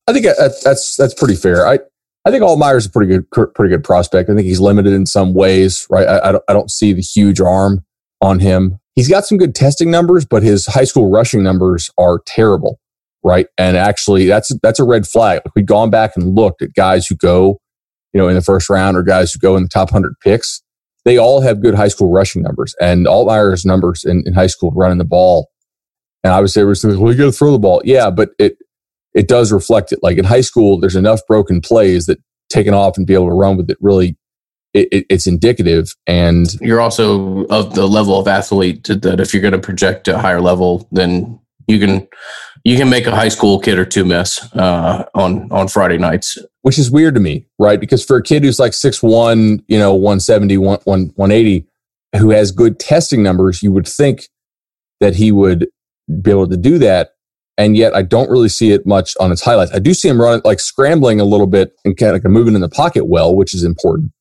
I 0.07 0.13
think 0.13 0.25
that's 0.25 0.95
that's 0.95 1.13
pretty 1.13 1.35
fair. 1.35 1.67
I 1.67 1.79
I 2.25 2.31
think 2.31 2.43
Altmyer's 2.43 2.85
a 2.85 2.89
pretty 2.89 3.11
good 3.11 3.29
pretty 3.53 3.69
good 3.69 3.83
prospect. 3.83 4.29
I 4.29 4.35
think 4.35 4.45
he's 4.47 4.59
limited 4.59 4.93
in 4.93 5.05
some 5.05 5.33
ways, 5.33 5.85
right? 5.89 6.07
I, 6.07 6.29
I 6.29 6.31
don't, 6.31 6.43
I 6.49 6.53
don't 6.53 6.71
see 6.71 6.93
the 6.93 7.01
huge 7.01 7.39
arm 7.39 7.85
on 8.21 8.39
him. 8.39 8.79
He's 8.95 9.09
got 9.09 9.25
some 9.25 9.37
good 9.37 9.53
testing 9.53 9.91
numbers, 9.91 10.25
but 10.25 10.41
his 10.41 10.65
high 10.65 10.85
school 10.85 11.11
rushing 11.11 11.43
numbers 11.43 11.89
are 11.97 12.19
terrible, 12.25 12.79
right? 13.23 13.47
And 13.57 13.77
actually, 13.77 14.25
that's 14.25 14.51
that's 14.61 14.79
a 14.79 14.83
red 14.83 15.07
flag. 15.07 15.41
Like 15.45 15.55
we've 15.55 15.65
gone 15.65 15.89
back 15.89 16.15
and 16.15 16.35
looked 16.35 16.61
at 16.61 16.73
guys 16.73 17.07
who 17.07 17.15
go, 17.15 17.59
you 18.13 18.21
know, 18.21 18.27
in 18.27 18.35
the 18.35 18.41
first 18.41 18.69
round 18.69 18.97
or 18.97 19.03
guys 19.03 19.33
who 19.33 19.39
go 19.39 19.55
in 19.57 19.63
the 19.63 19.69
top 19.69 19.89
hundred 19.91 20.13
picks. 20.21 20.61
They 21.03 21.17
all 21.17 21.41
have 21.41 21.61
good 21.61 21.75
high 21.75 21.89
school 21.89 22.09
rushing 22.09 22.41
numbers, 22.41 22.75
and 22.81 23.05
Altmyer's 23.05 23.65
numbers 23.65 24.03
in, 24.03 24.23
in 24.25 24.33
high 24.33 24.47
school 24.47 24.71
running 24.71 24.97
the 24.97 25.05
ball. 25.05 25.49
And 26.23 26.33
I 26.33 26.41
would 26.41 26.49
say, 26.49 26.63
well, 26.63 26.73
you 26.73 27.17
got 27.17 27.25
to 27.25 27.31
throw 27.31 27.51
the 27.51 27.59
ball, 27.59 27.83
yeah, 27.85 28.09
but 28.09 28.29
it 28.39 28.57
it 29.15 29.27
does 29.27 29.51
reflect 29.51 29.91
it. 29.91 29.99
Like 30.03 30.17
in 30.17 30.25
high 30.25 30.41
school, 30.41 30.79
there's 30.79 30.95
enough 30.95 31.21
broken 31.27 31.61
plays 31.61 32.05
that 32.05 32.19
taking 32.49 32.73
off 32.73 32.97
and 32.97 33.07
be 33.07 33.13
able 33.13 33.29
to 33.29 33.33
run 33.33 33.57
with 33.57 33.69
it 33.69 33.77
really 33.81 34.15
it, 34.73 34.87
it, 34.91 35.05
it's 35.09 35.25
indicative 35.25 35.95
and 36.05 36.53
you're 36.61 36.81
also 36.81 37.45
of 37.45 37.75
the 37.75 37.87
level 37.87 38.19
of 38.19 38.27
athlete 38.27 38.83
that 38.83 39.19
if 39.19 39.33
you're 39.33 39.41
going 39.41 39.53
to 39.53 39.59
project 39.59 40.07
a 40.07 40.17
higher 40.17 40.41
level 40.41 40.87
then 40.91 41.39
you 41.67 41.79
can 41.79 42.07
you 42.63 42.77
can 42.77 42.89
make 42.89 43.07
a 43.07 43.15
high 43.15 43.29
school 43.29 43.59
kid 43.59 43.79
or 43.79 43.85
two 43.85 44.05
miss 44.05 44.43
uh, 44.53 45.05
on 45.15 45.51
on 45.51 45.67
friday 45.67 45.97
nights. 45.97 46.37
Which 46.61 46.77
is 46.77 46.91
weird 46.91 47.15
to 47.15 47.21
me 47.21 47.47
right? 47.57 47.79
Because 47.79 48.03
for 48.03 48.17
a 48.17 48.23
kid 48.23 48.43
who's 48.43 48.59
like 48.59 48.73
6'1 48.73 49.63
you 49.67 49.79
know 49.79 49.93
170 49.95 50.57
1, 50.57 50.79
180 50.85 51.65
who 52.17 52.29
has 52.29 52.51
good 52.51 52.79
testing 52.79 53.23
numbers 53.23 53.63
you 53.63 53.71
would 53.71 53.87
think 53.87 54.29
that 54.99 55.15
he 55.15 55.31
would 55.31 55.67
be 56.21 56.31
able 56.31 56.47
to 56.47 56.57
do 56.57 56.77
that 56.77 57.14
and 57.57 57.77
yet 57.77 57.95
I 57.95 58.01
don't 58.01 58.29
really 58.29 58.49
see 58.49 58.71
it 58.71 58.85
much 58.85 59.15
on 59.19 59.31
its 59.31 59.41
highlights. 59.41 59.73
I 59.73 59.79
do 59.79 59.93
see 59.93 60.09
him 60.09 60.19
running 60.19 60.41
like 60.43 60.59
scrambling 60.59 61.19
a 61.19 61.25
little 61.25 61.47
bit 61.47 61.73
and 61.85 61.95
kind 61.95 62.15
of 62.15 62.23
like 62.23 62.31
moving 62.31 62.55
in 62.55 62.61
the 62.61 62.69
pocket 62.69 63.05
well, 63.05 63.35
which 63.35 63.53
is 63.53 63.63
important. 63.63 64.11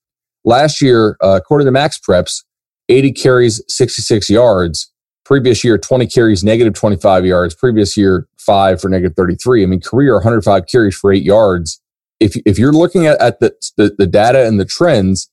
Last 0.44 0.80
year, 0.80 1.16
uh, 1.22 1.38
according 1.40 1.66
to 1.66 1.72
Max 1.72 1.98
Preps, 1.98 2.44
80 2.88 3.12
carries, 3.12 3.62
66 3.68 4.30
yards. 4.30 4.90
Previous 5.24 5.64
year, 5.64 5.78
20 5.78 6.06
carries, 6.06 6.44
negative 6.44 6.74
25 6.74 7.24
yards. 7.24 7.54
Previous 7.54 7.96
year, 7.96 8.28
five 8.36 8.80
for 8.80 8.88
negative 8.88 9.16
33. 9.16 9.62
I 9.62 9.66
mean, 9.66 9.80
career 9.80 10.14
105 10.14 10.66
carries 10.70 10.94
for 10.94 11.12
eight 11.12 11.22
yards. 11.22 11.80
If, 12.20 12.36
if 12.44 12.58
you're 12.58 12.72
looking 12.72 13.06
at, 13.06 13.20
at 13.20 13.40
the, 13.40 13.54
the, 13.76 13.94
the 13.96 14.06
data 14.06 14.46
and 14.46 14.60
the 14.60 14.66
trends 14.66 15.30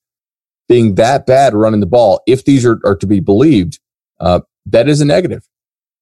being 0.70 0.96
that 0.96 1.26
bad 1.26 1.54
running 1.54 1.82
the 1.82 1.86
ball, 1.86 2.22
if 2.26 2.46
these 2.46 2.66
are, 2.66 2.80
are 2.86 2.96
to 2.96 3.06
be 3.06 3.20
believed, 3.20 3.80
uh, 4.22 4.40
that 4.66 4.88
is 4.88 5.02
a 5.02 5.06
negative 5.06 5.46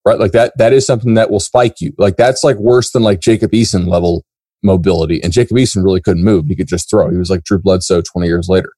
right? 0.10 0.20
Like 0.20 0.32
that, 0.32 0.54
that 0.58 0.74
is 0.74 0.86
something 0.86 1.14
that 1.14 1.30
will 1.30 1.40
spike 1.40 1.80
you. 1.80 1.94
Like 1.98 2.18
that's 2.18 2.44
like 2.44 2.58
worse 2.58 2.92
than 2.92 3.04
like 3.04 3.20
Jacob 3.20 3.52
Eason 3.52 3.88
level 3.88 4.26
mobility. 4.64 5.22
And 5.24 5.32
Jacob 5.32 5.56
Eason 5.58 5.84
really 5.84 6.02
couldn't 6.02 6.24
move. 6.24 6.46
He 6.48 6.56
could 6.56 6.68
just 6.68 6.90
throw. 6.90 7.10
He 7.10 7.18
was 7.18 7.30
like 7.30 7.44
Drew 7.44 7.60
Bledsoe 7.60 8.02
20 8.02 8.28
years 8.28 8.50
later. 8.50 8.74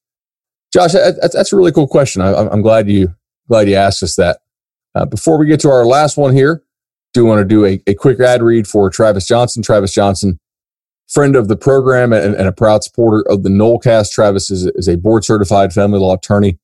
Josh, 0.74 0.92
that's, 0.92 1.34
that's 1.34 1.54
a 1.54 1.56
really 1.56 1.72
cool 1.72 1.88
question. 1.88 2.22
I, 2.22 2.54
am 2.54 2.62
glad 2.62 2.90
you, 2.90 3.16
glad 3.48 3.70
you 3.70 3.76
asked 3.76 4.04
us 4.04 4.16
that. 4.16 4.40
Uh, 4.94 5.06
before 5.06 5.38
we 5.38 5.46
get 5.46 5.60
to 5.62 5.70
our 5.70 5.86
last 5.86 6.18
one 6.18 6.34
here, 6.34 6.64
do 7.14 7.26
want 7.26 7.40
to 7.40 7.46
do 7.46 7.66
a, 7.66 7.82
a 7.88 7.94
quick 7.94 8.20
ad 8.20 8.42
read 8.42 8.68
for 8.68 8.90
Travis 8.90 9.26
Johnson. 9.26 9.64
Travis 9.64 9.94
Johnson, 9.94 10.40
friend 11.10 11.36
of 11.36 11.48
the 11.48 11.58
program 11.58 12.14
and, 12.14 12.36
and 12.36 12.48
a 12.48 12.54
proud 12.54 12.84
supporter 12.84 13.24
of 13.30 13.44
the 13.44 13.50
Nolecast. 13.50 14.12
Travis 14.12 14.52
is, 14.52 14.66
is 14.76 14.88
a 14.88 14.98
board 14.98 15.24
certified 15.24 15.74
family 15.74 16.00
law 16.00 16.16
attorney. 16.16 16.60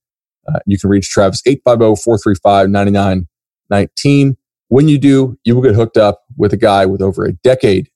Uh, 0.47 0.59
you 0.65 0.78
can 0.78 0.89
reach 0.89 1.09
Travis 1.09 1.41
850 1.45 2.01
435 2.01 2.70
9919. 2.70 4.38
When 4.70 4.88
you 4.88 4.97
do, 4.97 5.38
you 5.43 5.55
will 5.55 5.61
get 5.61 5.76
hooked 5.76 5.97
up 5.97 6.24
with 6.36 6.53
a 6.53 6.57
guy 6.57 6.86
with 6.86 7.01
over 7.01 7.26
a 7.26 7.34
decade 7.34 7.89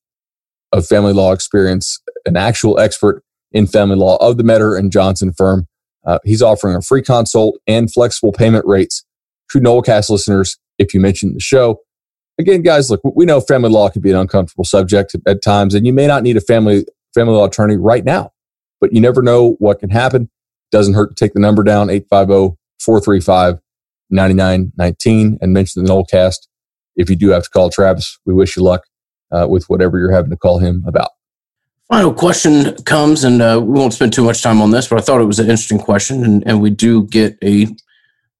of 0.72 0.86
family 0.86 1.14
law 1.14 1.34
experience, 1.34 2.00
an 2.26 2.38
actual 2.38 2.80
expert 2.80 3.24
in 3.52 3.68
family 3.68 3.98
law 3.98 4.16
of 4.18 4.38
the 4.38 4.44
Metter 4.44 4.76
and 4.76 4.92
Johnson 4.92 5.34
firm. 5.34 5.68
Uh, 6.06 6.20
he's 6.24 6.42
offering 6.42 6.76
a 6.76 6.82
free 6.82 7.02
consult 7.02 7.60
and 7.68 7.92
flexible 7.92 8.32
payment 8.32 8.66
rates 8.66 9.06
to 9.52 9.60
Nolecast 9.60 10.10
listeners 10.10 10.58
if 10.78 10.94
you 10.94 11.00
mention 11.00 11.34
the 11.34 11.40
show. 11.40 11.82
Again, 12.40 12.62
guys, 12.62 12.90
look, 12.90 13.02
we 13.04 13.26
know 13.26 13.42
family 13.42 13.70
law 13.70 13.90
can 13.90 14.02
be 14.02 14.10
an 14.10 14.16
uncomfortable 14.16 14.64
subject 14.64 15.16
at 15.28 15.44
times, 15.44 15.76
and 15.76 15.86
you 15.86 15.94
may 15.94 16.08
not 16.08 16.24
need 16.24 16.38
a 16.38 16.42
family 16.42 16.86
family 17.14 17.34
law 17.34 17.46
attorney 17.46 17.76
right 17.76 18.06
now, 18.06 18.32
but 18.80 18.94
you 18.94 19.02
never 19.02 19.22
know 19.22 19.58
what 19.60 19.80
can 19.80 19.90
happen. 19.90 20.30
Doesn't 20.72 20.94
hurt 20.94 21.10
to 21.10 21.16
take 21.16 21.34
the 21.34 21.40
number 21.42 21.64
down 21.64 21.90
850 21.90 22.58
435 22.80 23.60
9919 24.10 25.38
and 25.42 25.54
mention 25.54 25.84
the 25.84 25.92
Nolecast 25.92 26.48
if 26.96 27.10
you 27.10 27.16
do 27.16 27.30
have 27.30 27.44
to 27.44 27.50
call 27.50 27.70
Travis, 27.70 28.18
we 28.26 28.34
wish 28.34 28.56
you 28.56 28.64
luck 28.64 28.84
uh, 29.32 29.48
with 29.50 29.66
whatever 29.66 29.98
you're 29.98 30.12
having 30.12 30.32
to 30.32 30.38
call 30.38 30.60
him 30.60 30.84
about. 30.88 31.10
Final 31.88 32.14
question 32.14 32.76
comes, 32.84 33.24
and 33.24 33.42
uh, 33.42 33.60
we 33.62 33.78
won't 33.78 33.94
spend 33.94 34.14
too 34.14 34.24
much 34.24 34.42
time 34.42 34.62
on 34.62 34.72
this, 34.72 34.88
but 34.88 34.98
I 34.98 35.02
thought 35.02 35.22
it 35.22 35.26
was 35.26 35.39
an 35.39 35.50
interesting 35.50 35.80
question, 35.80 36.24
and, 36.24 36.44
and 36.48 36.62
we 36.62 36.70
do 36.70 37.06
get 37.08 37.38
a 37.44 37.68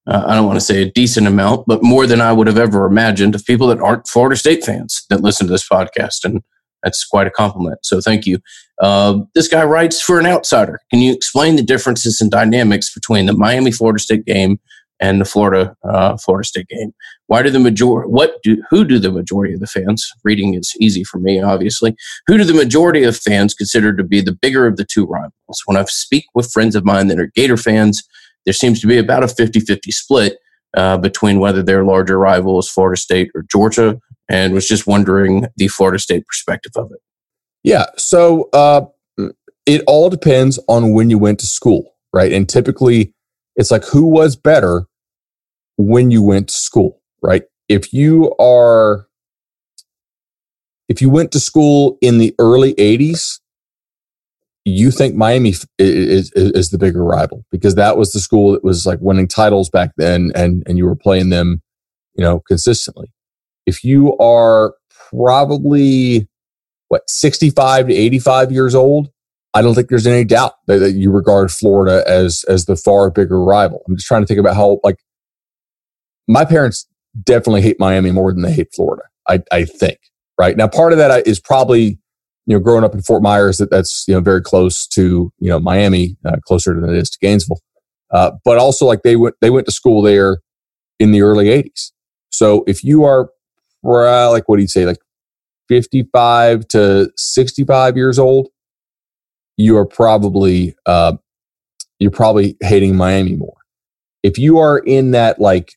uh, 0.08 0.24
I 0.26 0.36
don't 0.36 0.48
want 0.48 0.58
to 0.58 0.66
say 0.66 0.82
a 0.82 0.92
decent 0.92 1.28
amount, 1.28 1.68
but 1.68 1.84
more 1.84 2.08
than 2.08 2.22
I 2.22 2.34
would 2.34 2.48
have 2.48 2.58
ever 2.58 2.86
imagined 2.86 3.36
of 3.36 3.46
people 3.46 3.68
that 3.68 3.80
aren't 3.80 4.08
Florida 4.08 4.36
State 4.36 4.64
fans 4.64 5.06
that 5.10 5.22
listen 5.22 5.48
to 5.48 5.54
this 5.54 5.68
podcast. 5.68 6.26
And 6.26 6.42
that's 6.82 7.06
quite 7.06 7.28
a 7.28 7.32
compliment. 7.32 7.86
So 7.86 8.02
thank 8.02 8.26
you. 8.26 8.40
Uh, 8.82 9.20
this 9.36 9.48
guy 9.48 9.64
writes 9.64 10.02
for 10.02 10.20
an 10.20 10.26
outsider. 10.26 10.80
Can 10.90 11.00
you 11.00 11.14
explain 11.14 11.56
the 11.56 11.62
differences 11.62 12.20
and 12.20 12.32
dynamics 12.32 12.92
between 12.92 13.28
the 13.28 13.34
Miami 13.34 13.72
Florida 13.72 14.00
State 14.00 14.26
game 14.26 14.60
and 15.02 15.20
the 15.20 15.26
Florida 15.26 15.76
uh, 15.84 16.16
Florida 16.18 16.48
State 16.48 16.68
game. 16.68 16.94
Why 17.28 17.42
do 17.42 17.50
the 17.50 17.60
majority? 17.60 18.10
What 18.10 18.36
do 18.44 18.62
who 18.70 18.86
do 18.86 19.00
the 19.00 19.12
majority 19.12 19.54
of 19.54 19.60
the 19.60 19.68
fans? 19.68 20.10
Reading 20.24 20.54
is 20.54 20.74
easy 20.80 21.04
for 21.04 21.18
me, 21.18 21.42
obviously. 21.42 21.96
Who 22.28 22.38
do 22.38 22.44
the 22.44 22.54
majority 22.54 23.04
of 23.04 23.18
fans 23.18 23.54
consider 23.54 23.96
to 23.96 24.04
be 24.04 24.22
the 24.22 24.38
bigger 24.40 24.68
of 24.68 24.78
the 24.78 24.86
two 24.86 25.06
rivals? 25.06 25.62
When 25.66 25.76
I 25.76 25.84
speak 25.86 26.26
with 26.34 26.52
friends 26.52 26.76
of 26.76 26.86
mine 26.86 27.08
that 27.08 27.20
are 27.20 27.32
Gator 27.36 27.58
fans, 27.58 28.04
there 28.46 28.54
seems 28.54 28.80
to 28.82 28.88
be 28.88 28.98
about 28.98 29.24
a 29.24 29.28
50-50 29.28 29.80
split 29.90 30.38
uh, 30.76 30.98
between 30.98 31.40
whether 31.40 31.62
their 31.62 31.84
larger 31.84 32.18
rival 32.18 32.60
is 32.60 32.70
Florida 32.70 33.00
State 33.00 33.30
or 33.36 33.44
Georgia, 33.52 34.00
and 34.30 34.54
was 34.54 34.68
just 34.68 34.88
wondering 34.88 35.48
the 35.58 35.68
Florida 35.68 36.00
State 36.00 36.26
perspective 36.28 36.72
of 36.76 36.92
it. 36.92 37.00
Yeah, 37.64 37.86
so 37.98 38.50
uh, 38.54 38.86
it 39.66 39.84
all 39.86 40.10
depends 40.10 40.60
on 40.68 40.94
when 40.94 41.10
you 41.10 41.20
went 41.20 41.40
to 41.40 41.46
school, 41.46 41.94
right? 42.14 42.32
And 42.32 42.48
typically, 42.48 43.14
it's 43.56 43.70
like 43.70 43.84
who 43.86 44.08
was 44.08 44.36
better 44.36 44.88
when 45.82 46.12
you 46.12 46.22
went 46.22 46.50
to 46.50 46.54
school, 46.54 47.02
right? 47.22 47.44
If 47.68 47.94
you 47.94 48.36
are, 48.40 49.08
if 50.90 51.02
you 51.02 51.10
went 51.10 51.32
to 51.32 51.40
school 51.40 51.98
in 52.02 52.18
the 52.18 52.36
early 52.40 52.74
80s, 52.76 53.40
you 54.66 54.92
think 54.92 55.16
Miami 55.16 55.50
is, 55.50 55.66
is, 55.80 56.32
is 56.34 56.70
the 56.70 56.78
bigger 56.78 57.04
rival 57.04 57.44
because 57.52 57.76
that 57.76 57.98
was 57.98 58.12
the 58.12 58.20
school 58.20 58.52
that 58.52 58.64
was 58.64 58.86
like 58.86 59.00
winning 59.02 59.28
titles 59.28 59.70
back 59.70 59.92
then 59.98 60.32
and, 60.36 60.64
and 60.68 60.78
you 60.78 60.86
were 60.86 60.96
playing 60.96 61.30
them, 61.30 61.62
you 62.16 62.24
know, 62.24 62.42
consistently. 62.48 63.12
If 63.66 63.84
you 63.84 64.16
are 64.18 64.76
probably 65.10 66.28
what 66.90 67.10
65 67.10 67.88
to 67.88 67.94
85 67.94 68.52
years 68.52 68.76
old, 68.76 69.10
I 69.54 69.62
don't 69.62 69.76
think 69.76 69.90
there's 69.90 70.08
any 70.08 70.24
doubt 70.24 70.54
that, 70.68 70.80
that 70.80 70.92
you 70.92 71.12
regard 71.12 71.52
Florida 71.52 72.04
as 72.08 72.46
as 72.48 72.66
the 72.66 72.76
far 72.76 73.10
bigger 73.10 73.44
rival. 73.44 73.84
I'm 73.88 73.96
just 73.96 74.08
trying 74.08 74.22
to 74.22 74.28
think 74.28 74.40
about 74.40 74.56
how 74.56 74.80
like 74.84 74.98
my 76.32 76.46
parents 76.46 76.88
definitely 77.24 77.62
hate 77.62 77.80
Miami 77.80 78.12
more 78.12 78.32
than 78.34 78.42
they 78.42 78.54
hate 78.54 78.74
Florida. 78.74 79.04
I, 79.28 79.42
I 79.52 79.66
think 79.66 80.00
right 80.38 80.56
now 80.58 80.68
part 80.68 80.94
of 80.94 80.98
that 80.98 81.28
is 81.28 81.40
probably 81.40 82.00
you 82.46 82.56
know, 82.56 82.60
growing 82.60 82.84
up 82.84 82.94
in 82.94 83.02
Fort 83.02 83.22
Myers, 83.22 83.60
that 83.60 83.70
that's 83.70 84.06
you 84.08 84.14
know 84.14 84.20
very 84.20 84.42
close 84.42 84.88
to 84.88 85.32
you 85.40 85.50
know 85.50 85.60
Miami, 85.60 86.18
uh, 86.26 86.38
closer 86.46 86.74
than 86.74 86.90
it 86.90 86.96
is 86.96 87.10
to 87.12 87.18
Gainesville. 87.22 87.62
Uh, 88.12 88.32
but 88.44 88.58
also, 88.58 88.86
like 88.86 89.04
they 89.04 89.16
went 89.16 89.36
they 89.42 89.50
went 89.50 89.66
to 89.68 89.72
school 89.72 90.02
there 90.02 90.40
in 91.00 91.12
the 91.12 91.22
early 91.22 91.46
'80s. 91.46 91.92
So 92.30 92.64
if 92.68 92.84
you 92.84 93.04
are 93.04 93.30
uh, 93.86 94.32
like 94.32 94.50
what 94.50 94.58
do 94.58 94.64
you 94.64 94.68
say, 94.68 94.86
like 94.86 95.00
55 95.70 96.68
to 96.70 97.12
65 97.16 97.96
years 97.96 98.20
old, 98.20 98.50
you 99.58 99.78
are 99.78 99.86
probably 99.86 100.76
uh, 100.86 101.14
you're 102.00 102.12
probably 102.12 102.58
hating 102.62 102.96
Miami 102.96 103.36
more. 103.36 103.58
If 104.24 104.38
you 104.38 104.58
are 104.58 104.80
in 104.80 105.12
that 105.12 105.40
like 105.40 105.76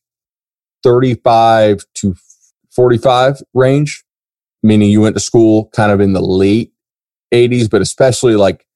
35 0.84 1.84
to 1.94 2.14
45 2.70 3.42
range, 3.54 4.04
meaning 4.62 4.90
you 4.90 5.00
went 5.00 5.16
to 5.16 5.20
school 5.20 5.70
kind 5.74 5.90
of 5.90 6.00
in 6.00 6.12
the 6.12 6.20
late 6.20 6.72
80s, 7.32 7.68
but 7.68 7.82
especially 7.82 8.36
like 8.36 8.66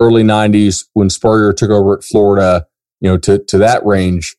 early 0.00 0.24
90s 0.24 0.86
when 0.94 1.10
Spurrier 1.10 1.52
took 1.52 1.70
over 1.70 1.96
at 1.96 2.02
Florida, 2.02 2.66
you 3.00 3.10
know, 3.10 3.18
to, 3.18 3.38
to 3.38 3.58
that 3.58 3.84
range, 3.86 4.34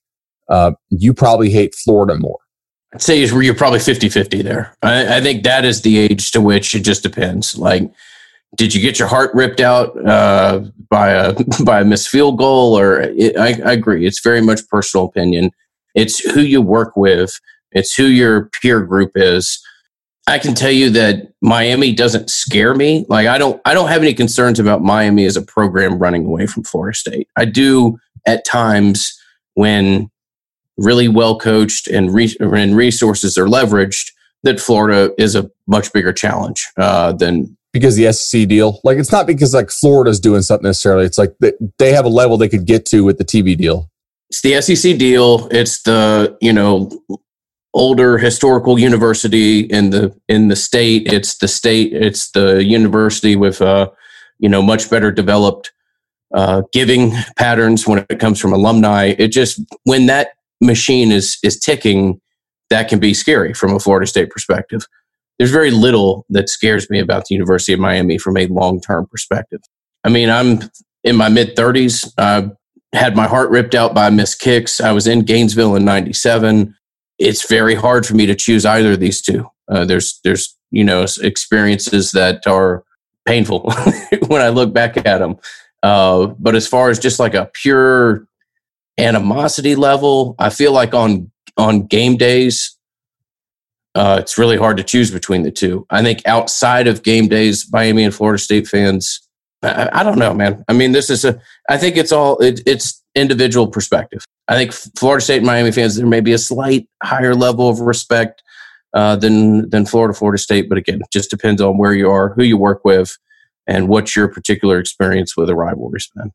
uh, 0.50 0.72
you 0.90 1.14
probably 1.14 1.50
hate 1.50 1.74
Florida 1.76 2.18
more. 2.18 2.40
I'd 2.94 3.02
say 3.02 3.24
you're 3.24 3.54
probably 3.54 3.80
50 3.80 4.10
50 4.10 4.42
there. 4.42 4.76
I, 4.82 5.18
I, 5.18 5.22
think 5.22 5.44
that 5.44 5.66
is 5.66 5.82
the 5.82 5.98
age 5.98 6.32
to 6.32 6.42
which 6.42 6.74
it 6.76 6.82
just 6.82 7.04
depends. 7.04 7.58
Like, 7.58 7.92
did 8.56 8.74
you 8.74 8.82
get 8.82 9.00
your 9.00 9.08
heart 9.10 9.32
ripped 9.34 9.60
out 9.60 9.98
uh, 10.08 10.62
by 10.90 11.10
a 11.10 11.36
by 11.66 11.82
a 11.82 11.86
missed 11.86 12.10
field 12.10 12.38
goal? 12.38 12.78
Or 12.78 13.02
it, 13.02 13.38
I, 13.38 13.60
I 13.66 13.74
agree, 13.74 14.06
it's 14.08 14.22
very 14.22 14.42
much 14.42 14.66
personal 14.70 15.06
opinion. 15.06 15.52
It's 15.96 16.20
who 16.20 16.42
you 16.42 16.62
work 16.62 16.96
with. 16.96 17.40
It's 17.72 17.96
who 17.96 18.06
your 18.06 18.50
peer 18.62 18.82
group 18.82 19.12
is. 19.16 19.62
I 20.28 20.40
can 20.40 20.56
tell 20.56 20.72
you 20.72 20.90
that 20.92 21.32
Miami 21.42 21.94
doesn't 21.94 22.30
scare 22.30 22.74
me. 22.74 23.06
Like 23.10 23.28
I 23.28 23.38
don't 23.38 23.62
I 23.66 23.74
don't 23.74 23.90
have 23.90 24.02
any 24.02 24.14
concerns 24.14 24.60
about 24.60 24.82
Miami 24.82 25.26
as 25.26 25.38
a 25.38 25.42
program 25.42 26.00
running 26.00 26.26
away 26.26 26.48
from 26.48 26.64
Florida 26.64 26.96
State. 26.96 27.28
I 27.36 27.46
do 27.46 27.98
at 28.26 28.46
times 28.46 29.16
when 29.54 30.10
really 30.78 31.08
well 31.08 31.38
coached 31.38 31.88
and, 31.88 32.14
re- 32.14 32.36
resources 32.40 33.38
are 33.38 33.46
leveraged 33.46 34.12
that 34.44 34.60
Florida 34.60 35.14
is 35.18 35.36
a 35.36 35.50
much 35.68 35.94
bigger 35.94 36.12
challenge 36.12 36.66
uh, 36.78 37.12
than 37.14 37.56
because 37.72 37.96
the 37.96 38.12
SEC 38.12 38.48
deal. 38.48 38.80
Like 38.84 38.98
it's 38.98 39.12
not 39.12 39.28
because 39.28 39.54
like 39.54 39.70
Florida's 39.70 40.20
doing 40.20 40.42
something 40.42 40.68
necessarily. 40.68 41.06
It's 41.06 41.18
like 41.18 41.36
they 41.78 41.92
have 41.92 42.06
a 42.06 42.10
level 42.10 42.38
they 42.38 42.50
could 42.50 42.66
get 42.66 42.86
to 42.88 43.04
with 43.04 43.18
the 43.18 43.26
TV 43.26 43.58
deal. 43.58 43.90
It's 44.30 44.42
the 44.42 44.62
SEC 44.62 44.98
deal. 44.98 45.48
It's 45.52 45.84
the 45.84 46.38
you 46.42 46.54
know 46.54 46.92
older 47.74 48.18
historical 48.18 48.80
university 48.80 49.60
in 49.60 49.92
the 49.92 50.18
in 50.28 50.48
the 50.48 50.56
state. 50.56 51.12
It's 51.12 51.38
the 51.38 51.48
state. 51.48 51.94
It's 51.94 52.32
the 52.32 52.64
university 52.64 53.36
with 53.36 53.62
uh, 53.62 53.90
you 54.40 54.50
know 54.50 54.62
much 54.62 54.90
better 54.90 55.12
developed 55.12 55.72
uh, 56.34 56.64
giving 56.74 57.12
patterns 57.38 57.86
when 57.88 58.06
it 58.10 58.20
comes 58.20 58.40
from 58.40 58.54
alumni. 58.54 59.14
It 59.18 59.28
just 59.30 59.62
when 59.84 60.08
that 60.08 60.30
machine 60.62 61.12
is 61.12 61.38
is 61.44 61.60
ticking, 61.60 62.20
that 62.70 62.88
can 62.88 63.00
be 63.00 63.14
scary 63.14 63.54
from 63.54 63.74
a 63.76 63.80
Florida 63.80 64.08
State 64.08 64.30
perspective. 64.30 64.88
There's 65.38 65.52
very 65.52 65.72
little 65.72 66.26
that 66.30 66.50
scares 66.50 66.90
me 66.90 67.00
about 67.00 67.26
the 67.26 67.36
University 67.36 67.74
of 67.74 67.80
Miami 67.80 68.18
from 68.18 68.38
a 68.38 68.48
long 68.48 68.80
term 68.82 69.06
perspective. 69.12 69.62
I 70.04 70.10
mean, 70.10 70.30
I'm 70.30 70.60
in 71.04 71.16
my 71.16 71.30
mid 71.30 71.56
30s. 71.56 72.12
I 72.18 72.50
had 72.94 73.16
my 73.16 73.28
heart 73.28 73.50
ripped 73.50 73.76
out 73.76 73.94
by 73.94 74.10
missed 74.10 74.40
kicks. 74.40 74.80
I 74.80 74.92
was 74.92 75.08
in 75.08 75.22
Gainesville 75.22 75.76
in 75.76 75.86
'97 75.86 76.76
it's 77.18 77.48
very 77.48 77.76
hard 77.76 78.06
for 78.06 78.16
me 78.16 78.26
to 78.26 78.36
choose 78.36 78.66
either 78.66 78.94
of 78.94 79.00
these 79.00 79.22
two. 79.22 79.48
Uh, 79.70 79.86
there's 79.86 80.20
there's 80.24 80.56
you 80.72 80.84
know 80.84 81.06
experiences 81.22 82.12
that 82.12 82.46
are 82.48 82.84
painful 83.26 83.72
when 84.28 84.42
I 84.42 84.50
look 84.50 84.74
back 84.74 84.98
at 84.98 85.20
them. 85.20 85.38
Uh, 85.82 86.28
but 86.40 86.56
as 86.56 86.68
far 86.68 86.90
as 86.90 87.00
just 87.00 87.20
like 87.20 87.34
a 87.34 87.50
pure 87.54 88.28
animosity 88.98 89.76
level, 89.76 90.36
I 90.40 90.50
feel 90.50 90.72
like 90.72 90.94
on 90.94 91.32
on 91.58 91.88
game 91.88 92.18
days, 92.18 92.78
uh, 93.96 94.18
it's 94.20 94.38
really 94.38 94.58
hard 94.58 94.78
to 94.78 94.84
choose 94.84 95.10
between 95.10 95.44
the 95.44 95.52
two. 95.52 95.86
I 95.90 96.02
think 96.04 96.22
outside 96.26 96.88
of 96.88 97.04
game 97.04 97.28
days, 97.28 97.68
Miami 97.72 98.04
and 98.04 98.14
Florida 98.14 98.40
State 98.40 98.68
fans, 98.68 99.22
I, 99.66 100.00
I 100.00 100.04
don't 100.04 100.20
know, 100.20 100.34
man. 100.34 100.64
I 100.68 100.74
mean, 100.74 100.92
this 100.92 101.10
is 101.10 101.26
a. 101.26 101.40
I 101.70 101.78
think 101.78 101.98
it's 101.98 102.12
all 102.12 102.38
it, 102.40 102.62
it's 102.66 103.04
individual 103.16 103.68
perspective. 103.68 104.24
I 104.48 104.56
think 104.56 104.74
Florida 104.98 105.24
State 105.24 105.38
and 105.38 105.46
Miami 105.46 105.72
fans 105.72 105.96
there 105.96 106.06
may 106.06 106.22
be 106.22 106.34
a 106.34 106.38
slight 106.38 106.88
higher 107.04 107.34
level 107.34 107.70
of 107.70 107.80
respect 107.80 108.44
uh, 108.94 109.16
than 109.16 109.70
than 109.70 109.86
Florida 109.86 110.14
Florida 110.14 110.38
State, 110.38 110.70
but 110.70 110.78
again, 110.78 111.02
it 111.02 111.08
just 111.12 111.30
depends 111.30 111.62
on 111.62 111.78
where 111.78 111.94
you 111.94 112.10
are, 112.10 112.34
who 112.34 112.44
you 112.44 112.58
work 112.58 112.86
with, 112.86 113.18
and 113.68 113.88
what's 113.88 114.16
your 114.16 114.28
particular 114.28 114.80
experience 114.80 115.36
with 115.36 115.50
a 115.50 115.56
rivalry 115.56 116.00
been. 116.16 116.32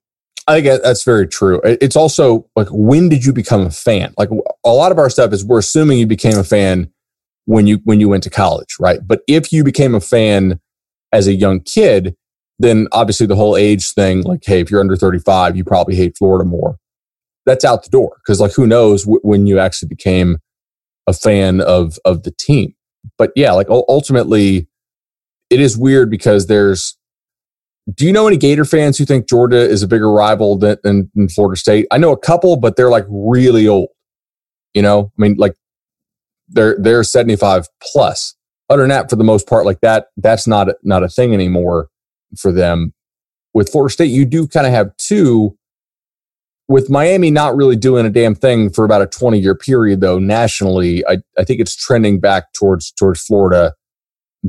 I 0.46 0.60
think 0.60 0.82
that's 0.82 1.04
very 1.04 1.28
true. 1.28 1.60
It's 1.64 1.96
also 1.96 2.48
like 2.56 2.68
when 2.70 3.08
did 3.08 3.24
you 3.24 3.32
become 3.32 3.66
a 3.66 3.70
fan? 3.70 4.12
Like 4.18 4.30
a 4.64 4.70
lot 4.70 4.90
of 4.90 4.98
our 4.98 5.08
stuff 5.08 5.32
is 5.32 5.44
we're 5.44 5.60
assuming 5.60 5.98
you 5.98 6.06
became 6.06 6.38
a 6.38 6.44
fan 6.44 6.90
when 7.44 7.66
you 7.66 7.80
when 7.84 8.00
you 8.00 8.08
went 8.08 8.24
to 8.24 8.30
college, 8.30 8.76
right? 8.80 9.00
But 9.06 9.22
if 9.28 9.52
you 9.52 9.62
became 9.62 9.94
a 9.94 10.00
fan 10.00 10.60
as 11.12 11.26
a 11.26 11.34
young 11.34 11.60
kid, 11.60 12.16
then 12.60 12.88
obviously 12.92 13.26
the 13.26 13.36
whole 13.36 13.56
age 13.56 13.90
thing, 13.92 14.20
like, 14.22 14.42
hey, 14.44 14.60
if 14.60 14.70
you're 14.70 14.80
under 14.80 14.94
35, 14.94 15.56
you 15.56 15.64
probably 15.64 15.96
hate 15.96 16.16
Florida 16.16 16.44
more. 16.44 16.76
That's 17.46 17.64
out 17.64 17.82
the 17.82 17.88
door 17.88 18.18
because, 18.18 18.38
like, 18.38 18.52
who 18.52 18.66
knows 18.66 19.04
w- 19.04 19.20
when 19.22 19.46
you 19.46 19.58
actually 19.58 19.88
became 19.88 20.36
a 21.06 21.14
fan 21.14 21.62
of 21.62 21.98
of 22.04 22.22
the 22.22 22.30
team. 22.30 22.74
But 23.16 23.32
yeah, 23.34 23.52
like 23.52 23.68
ultimately, 23.70 24.68
it 25.48 25.58
is 25.58 25.76
weird 25.76 26.10
because 26.10 26.46
there's. 26.46 26.96
Do 27.92 28.04
you 28.04 28.12
know 28.12 28.28
any 28.28 28.36
Gator 28.36 28.66
fans 28.66 28.98
who 28.98 29.06
think 29.06 29.26
Georgia 29.26 29.56
is 29.56 29.82
a 29.82 29.88
bigger 29.88 30.12
rival 30.12 30.56
than, 30.56 30.76
than, 30.84 31.10
than 31.14 31.28
Florida 31.28 31.58
State? 31.58 31.86
I 31.90 31.96
know 31.98 32.12
a 32.12 32.18
couple, 32.18 32.56
but 32.56 32.76
they're 32.76 32.90
like 32.90 33.06
really 33.08 33.66
old. 33.66 33.88
You 34.74 34.82
know, 34.82 35.10
I 35.18 35.22
mean, 35.22 35.36
like 35.38 35.54
they're 36.48 36.76
they're 36.78 37.02
75 37.02 37.68
plus. 37.82 38.36
Other 38.68 38.82
than 38.82 38.90
that, 38.90 39.08
for 39.08 39.16
the 39.16 39.24
most 39.24 39.48
part, 39.48 39.64
like 39.64 39.80
that, 39.80 40.08
that's 40.18 40.46
not 40.46 40.68
not 40.84 41.02
a 41.02 41.08
thing 41.08 41.32
anymore 41.32 41.88
for 42.38 42.52
them. 42.52 42.92
With 43.52 43.70
Florida 43.70 43.92
State, 43.92 44.06
you 44.10 44.24
do 44.24 44.46
kind 44.46 44.66
of 44.66 44.72
have 44.72 44.96
two. 44.96 45.56
With 46.68 46.88
Miami 46.88 47.32
not 47.32 47.56
really 47.56 47.74
doing 47.74 48.06
a 48.06 48.10
damn 48.10 48.36
thing 48.36 48.70
for 48.70 48.84
about 48.84 49.02
a 49.02 49.06
20 49.06 49.40
year 49.40 49.56
period, 49.56 50.00
though, 50.00 50.20
nationally, 50.20 51.04
I, 51.06 51.18
I 51.36 51.42
think 51.42 51.60
it's 51.60 51.74
trending 51.74 52.20
back 52.20 52.52
towards 52.52 52.92
towards 52.92 53.22
Florida 53.22 53.74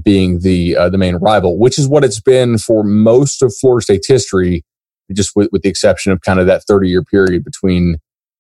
being 0.03 0.39
the 0.39 0.75
uh, 0.77 0.89
the 0.89 0.97
main 0.97 1.15
rival, 1.15 1.57
which 1.57 1.77
is 1.77 1.87
what 1.87 2.03
it's 2.03 2.19
been 2.19 2.57
for 2.57 2.83
most 2.83 3.41
of 3.41 3.53
Florida 3.55 3.83
State's 3.83 4.07
history, 4.07 4.63
just 5.11 5.35
with, 5.35 5.49
with 5.51 5.63
the 5.63 5.69
exception 5.69 6.11
of 6.11 6.21
kind 6.21 6.39
of 6.39 6.45
that 6.47 6.63
30 6.67 6.87
year 6.87 7.03
period 7.03 7.43
between 7.43 7.97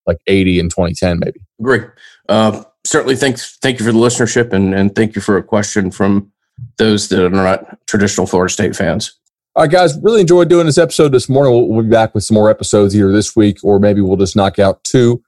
like 0.07 0.17
80 0.27 0.59
and 0.59 0.69
2010, 0.71 1.19
maybe. 1.19 1.39
Agree. 1.59 1.81
Uh, 2.29 2.63
certainly, 2.85 3.15
thanks. 3.15 3.57
Thank 3.61 3.79
you 3.79 3.85
for 3.85 3.91
the 3.91 3.99
listenership, 3.99 4.53
and 4.53 4.73
and 4.73 4.95
thank 4.95 5.15
you 5.15 5.21
for 5.21 5.37
a 5.37 5.43
question 5.43 5.91
from 5.91 6.31
those 6.77 7.09
that 7.09 7.25
are 7.25 7.29
not 7.29 7.79
traditional 7.87 8.27
Florida 8.27 8.51
State 8.51 8.75
fans. 8.75 9.13
All 9.53 9.63
right, 9.63 9.71
guys, 9.71 9.99
really 10.01 10.21
enjoyed 10.21 10.47
doing 10.47 10.65
this 10.65 10.77
episode 10.77 11.11
this 11.11 11.27
morning. 11.27 11.51
We'll, 11.51 11.67
we'll, 11.67 11.83
be 11.83 11.89
back 11.89 12.15
with 12.15 12.23
some 12.23 12.35
more 12.35 12.49
episodes 12.49 12.95
either 12.95 13.11
this 13.11 13.35
week 13.35 13.57
or 13.63 13.79
maybe 13.79 13.99
we'll 13.99 14.15
just 14.15 14.33
knock 14.33 14.59
out 14.59 14.81
two 14.85 15.21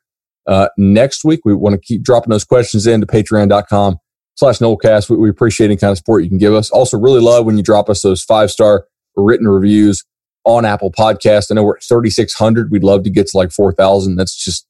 uh, 0.47 0.69
next 0.77 1.25
week. 1.25 1.41
We 1.43 1.53
want 1.53 1.73
to 1.73 1.79
keep 1.79 2.03
dropping 2.03 2.29
those 2.29 2.45
questions 2.45 2.87
into 2.87 3.05
patreon.com 3.05 3.97
slash 4.35 4.59
Nolecast. 4.59 5.09
We, 5.09 5.17
we 5.17 5.29
appreciate 5.29 5.67
any 5.67 5.75
kind 5.75 5.91
of 5.91 5.97
support 5.97 6.23
you 6.23 6.29
can 6.29 6.37
give 6.37 6.53
us. 6.53 6.71
Also, 6.71 6.97
really 6.97 7.19
love 7.19 7.45
when 7.45 7.57
you 7.57 7.63
drop 7.63 7.89
us 7.89 8.01
those 8.01 8.23
five 8.23 8.49
star 8.49 8.85
written 9.17 9.45
reviews 9.45 10.05
on 10.45 10.63
Apple 10.63 10.91
Podcast. 10.91 11.47
I 11.51 11.55
know 11.55 11.63
we're 11.63 11.75
at 11.75 11.83
3,600. 11.83 12.71
We'd 12.71 12.81
love 12.81 13.03
to 13.03 13.09
get 13.09 13.27
to 13.27 13.37
like 13.37 13.51
4,000. 13.51 14.15
That's 14.15 14.41
just, 14.41 14.65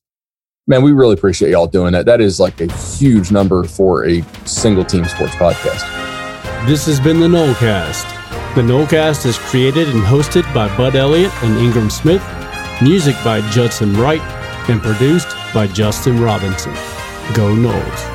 man, 0.66 0.82
we 0.82 0.94
really 0.94 1.14
appreciate 1.14 1.52
y'all 1.52 1.68
doing 1.68 1.94
that. 1.94 2.08
That 2.08 2.22
is 2.22 2.40
like 2.40 2.60
a 2.60 2.74
huge 2.74 3.32
number 3.32 3.66
for 3.66 4.04
a 4.04 4.24
single 4.48 4.84
team 4.84 5.06
sports 5.06 5.36
podcast. 5.36 5.88
This 6.66 6.88
has 6.88 7.00
been 7.00 7.20
the 7.20 7.28
Nolecast. 7.28 8.23
The 8.56 8.62
Nolecast 8.62 9.26
is 9.26 9.40
created 9.40 9.90
and 9.90 10.04
hosted 10.04 10.44
by 10.54 10.68
Bud 10.78 10.96
Elliott 10.96 11.32
and 11.42 11.58
Ingram 11.58 11.90
Smith, 11.90 12.22
music 12.84 13.16
by 13.24 13.42
Judson 13.50 13.96
Wright, 13.98 14.22
and 14.70 14.80
produced 14.80 15.28
by 15.56 15.66
Justin 15.66 16.22
Robinson. 16.22 16.72
Go 17.34 17.56
Noles. 17.56 18.14